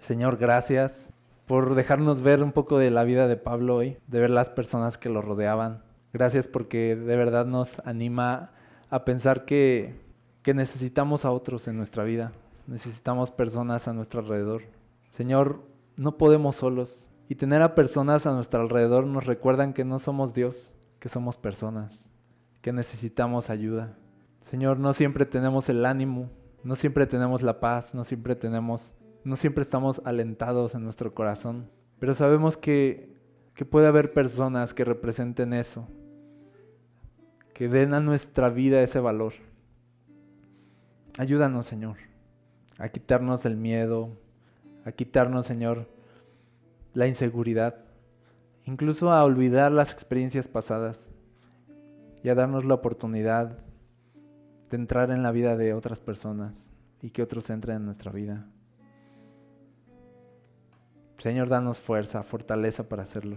Señor, 0.00 0.38
gracias 0.38 1.08
por 1.46 1.76
dejarnos 1.76 2.20
ver 2.20 2.42
un 2.42 2.50
poco 2.50 2.78
de 2.78 2.90
la 2.90 3.04
vida 3.04 3.28
de 3.28 3.36
Pablo 3.36 3.76
hoy, 3.76 3.96
de 4.08 4.18
ver 4.18 4.30
las 4.30 4.50
personas 4.50 4.98
que 4.98 5.08
lo 5.08 5.22
rodeaban. 5.22 5.84
Gracias 6.12 6.48
porque 6.48 6.96
de 6.96 7.16
verdad 7.16 7.46
nos 7.46 7.78
anima 7.86 8.50
a 8.90 9.04
pensar 9.04 9.44
que, 9.44 9.94
que 10.42 10.52
necesitamos 10.52 11.24
a 11.24 11.30
otros 11.30 11.68
en 11.68 11.76
nuestra 11.76 12.02
vida, 12.02 12.32
necesitamos 12.66 13.30
personas 13.30 13.86
a 13.86 13.92
nuestro 13.92 14.18
alrededor. 14.18 14.62
Señor, 15.10 15.62
no 15.94 16.18
podemos 16.18 16.56
solos 16.56 17.09
y 17.30 17.36
tener 17.36 17.62
a 17.62 17.76
personas 17.76 18.26
a 18.26 18.32
nuestro 18.32 18.60
alrededor 18.60 19.06
nos 19.06 19.24
recuerdan 19.24 19.72
que 19.72 19.84
no 19.84 20.00
somos 20.00 20.34
Dios, 20.34 20.74
que 20.98 21.08
somos 21.08 21.36
personas, 21.36 22.10
que 22.60 22.72
necesitamos 22.72 23.50
ayuda. 23.50 23.96
Señor, 24.40 24.80
no 24.80 24.92
siempre 24.94 25.26
tenemos 25.26 25.68
el 25.68 25.86
ánimo, 25.86 26.28
no 26.64 26.74
siempre 26.74 27.06
tenemos 27.06 27.42
la 27.42 27.60
paz, 27.60 27.94
no 27.94 28.04
siempre 28.04 28.34
tenemos, 28.34 28.96
no 29.22 29.36
siempre 29.36 29.62
estamos 29.62 30.02
alentados 30.04 30.74
en 30.74 30.82
nuestro 30.82 31.14
corazón, 31.14 31.70
pero 32.00 32.16
sabemos 32.16 32.56
que, 32.56 33.14
que 33.54 33.64
puede 33.64 33.86
haber 33.86 34.12
personas 34.12 34.74
que 34.74 34.84
representen 34.84 35.52
eso, 35.52 35.86
que 37.54 37.68
den 37.68 37.94
a 37.94 38.00
nuestra 38.00 38.48
vida 38.48 38.82
ese 38.82 38.98
valor. 38.98 39.34
Ayúdanos, 41.16 41.66
Señor, 41.66 41.98
a 42.80 42.88
quitarnos 42.88 43.46
el 43.46 43.56
miedo, 43.56 44.18
a 44.84 44.90
quitarnos, 44.90 45.46
Señor, 45.46 45.99
la 46.92 47.06
inseguridad, 47.06 47.84
incluso 48.64 49.12
a 49.12 49.24
olvidar 49.24 49.72
las 49.72 49.92
experiencias 49.92 50.48
pasadas 50.48 51.10
y 52.22 52.28
a 52.28 52.34
darnos 52.34 52.64
la 52.64 52.74
oportunidad 52.74 53.58
de 54.70 54.76
entrar 54.76 55.10
en 55.10 55.22
la 55.22 55.32
vida 55.32 55.56
de 55.56 55.74
otras 55.74 56.00
personas 56.00 56.72
y 57.00 57.10
que 57.10 57.22
otros 57.22 57.50
entren 57.50 57.78
en 57.78 57.84
nuestra 57.84 58.12
vida. 58.12 58.46
Señor, 61.18 61.48
danos 61.48 61.78
fuerza, 61.78 62.22
fortaleza 62.22 62.88
para 62.88 63.02
hacerlo. 63.02 63.36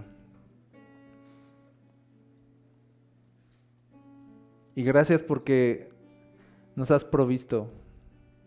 Y 4.75 4.83
gracias 4.83 5.21
porque 5.21 5.89
nos 6.75 6.91
has 6.91 7.03
provisto 7.03 7.69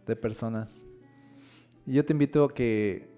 de 0.07 0.17
personas. 0.17 0.85
Y 1.85 1.93
yo 1.93 2.05
te 2.05 2.13
invito 2.13 2.45
a 2.45 2.55
que 2.55 3.16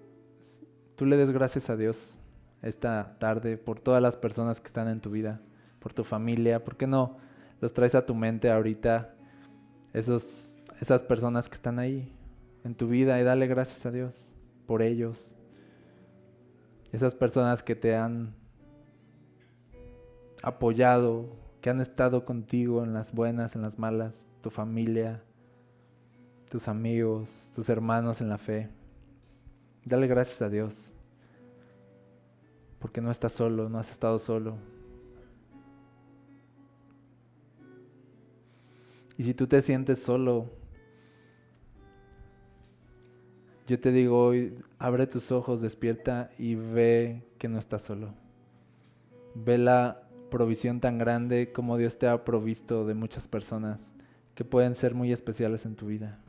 tú 0.99 1.05
le 1.05 1.15
des 1.15 1.31
gracias 1.31 1.69
a 1.69 1.77
Dios 1.77 2.19
esta 2.61 3.15
tarde 3.19 3.55
por 3.55 3.79
todas 3.79 4.01
las 4.01 4.17
personas 4.17 4.59
que 4.59 4.67
están 4.67 4.89
en 4.89 4.99
tu 4.99 5.09
vida, 5.09 5.39
por 5.79 5.93
tu 5.93 6.03
familia. 6.03 6.65
¿Por 6.65 6.75
qué 6.75 6.87
no 6.87 7.15
los 7.61 7.73
traes 7.73 7.95
a 7.95 8.05
tu 8.05 8.13
mente 8.13 8.51
ahorita 8.51 9.15
esos, 9.93 10.59
esas 10.81 11.01
personas 11.01 11.47
que 11.47 11.55
están 11.55 11.79
ahí 11.79 12.13
en 12.65 12.75
tu 12.75 12.89
vida 12.89 13.17
y 13.17 13.23
dale 13.23 13.47
gracias 13.47 13.85
a 13.85 13.91
Dios 13.91 14.35
por 14.67 14.81
ellos? 14.81 15.37
Esas 16.91 17.15
personas 17.15 17.63
que 17.63 17.77
te 17.77 17.95
han 17.95 18.35
apoyado, 20.43 21.29
que 21.61 21.69
han 21.69 21.79
estado 21.79 22.25
contigo 22.25 22.83
en 22.83 22.93
las 22.93 23.13
buenas, 23.13 23.55
en 23.55 23.61
las 23.61 23.79
malas, 23.79 24.25
tu 24.41 24.49
familia, 24.49 25.23
tus 26.49 26.67
amigos, 26.67 27.53
tus 27.55 27.69
hermanos 27.69 28.19
en 28.19 28.27
la 28.27 28.37
fe. 28.37 28.69
Dale 29.89 30.05
gracias 30.05 30.39
a 30.43 30.49
Dios, 30.49 30.93
porque 32.77 33.01
no 33.01 33.09
estás 33.09 33.33
solo, 33.33 33.69
no 33.69 33.79
has 33.79 33.89
estado 33.89 34.19
solo. 34.19 34.55
Y 39.17 39.23
si 39.23 39.33
tú 39.33 39.47
te 39.47 39.63
sientes 39.63 39.99
solo, 39.99 40.45
yo 43.65 43.79
te 43.79 43.91
digo 43.91 44.23
hoy, 44.23 44.53
abre 44.77 45.07
tus 45.07 45.31
ojos, 45.31 45.59
despierta 45.59 46.29
y 46.37 46.53
ve 46.53 47.23
que 47.39 47.47
no 47.47 47.57
estás 47.57 47.81
solo. 47.81 48.13
Ve 49.33 49.57
la 49.57 50.03
provisión 50.29 50.81
tan 50.81 50.99
grande 50.99 51.51
como 51.51 51.77
Dios 51.77 51.97
te 51.97 52.07
ha 52.07 52.23
provisto 52.25 52.85
de 52.85 52.93
muchas 52.93 53.27
personas 53.27 53.91
que 54.35 54.45
pueden 54.45 54.75
ser 54.75 54.93
muy 54.93 55.11
especiales 55.11 55.65
en 55.65 55.75
tu 55.75 55.87
vida. 55.87 56.19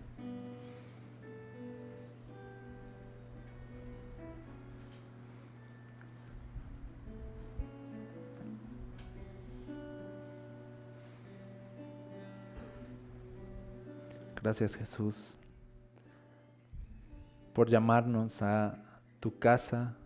Gracias 14.51 14.75
Jesús 14.75 15.37
por 17.53 17.71
llamarnos 17.71 18.43
a 18.43 18.83
tu 19.21 19.39
casa, 19.39 19.97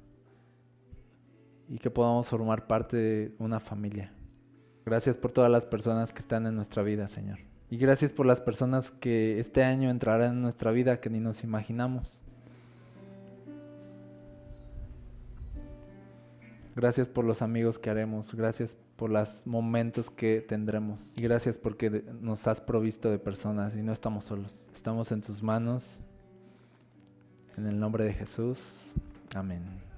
y 1.67 1.79
que 1.79 1.89
podamos 1.89 2.29
formar 2.29 2.67
parte 2.67 2.95
de 2.99 3.35
una 3.39 3.59
familia. 3.59 4.13
Gracias 4.85 5.17
por 5.17 5.33
todas 5.33 5.51
las 5.51 5.65
personas 5.65 6.13
que 6.13 6.19
están 6.19 6.47
en 6.47 6.57
nuestra 6.57 6.83
vida, 6.83 7.09
Señor. 7.09 7.39
Y 7.71 7.79
gracias 7.79 8.13
por 8.13 8.27
las 8.27 8.43
personas 8.43 8.91
que 8.91 9.41
este 9.41 9.65
año 9.65 9.89
entrarán 9.89 10.35
en 10.35 10.43
nuestra 10.43 10.73
vida 10.73 11.01
que 11.01 11.09
ni 11.09 11.21
nos 11.21 11.43
imaginamos. 11.43 12.23
Gracias 16.75 17.09
por 17.09 17.25
los 17.25 17.41
amigos 17.41 17.79
que 17.79 17.91
haremos. 17.91 18.35
Gracias 18.35 18.77
por 18.97 19.11
los 19.11 19.47
momentos 19.47 20.11
que 20.11 20.45
tendremos. 20.47 21.15
Y 21.17 21.23
gracias 21.23 21.57
porque 21.57 22.05
nos 22.21 22.47
has 22.47 22.61
provisto 22.61 23.11
de 23.11 23.19
personas 23.19 23.77
y 23.77 23.83
no 23.83 23.93
estamos 23.93 24.25
solos. 24.25 24.71
Estamos 24.75 25.13
en 25.13 25.23
tus 25.23 25.43
manos. 25.43 26.03
En 27.57 27.67
el 27.67 27.79
nombre 27.79 28.05
de 28.05 28.13
Jesús. 28.13 28.93
Amén. 29.35 29.94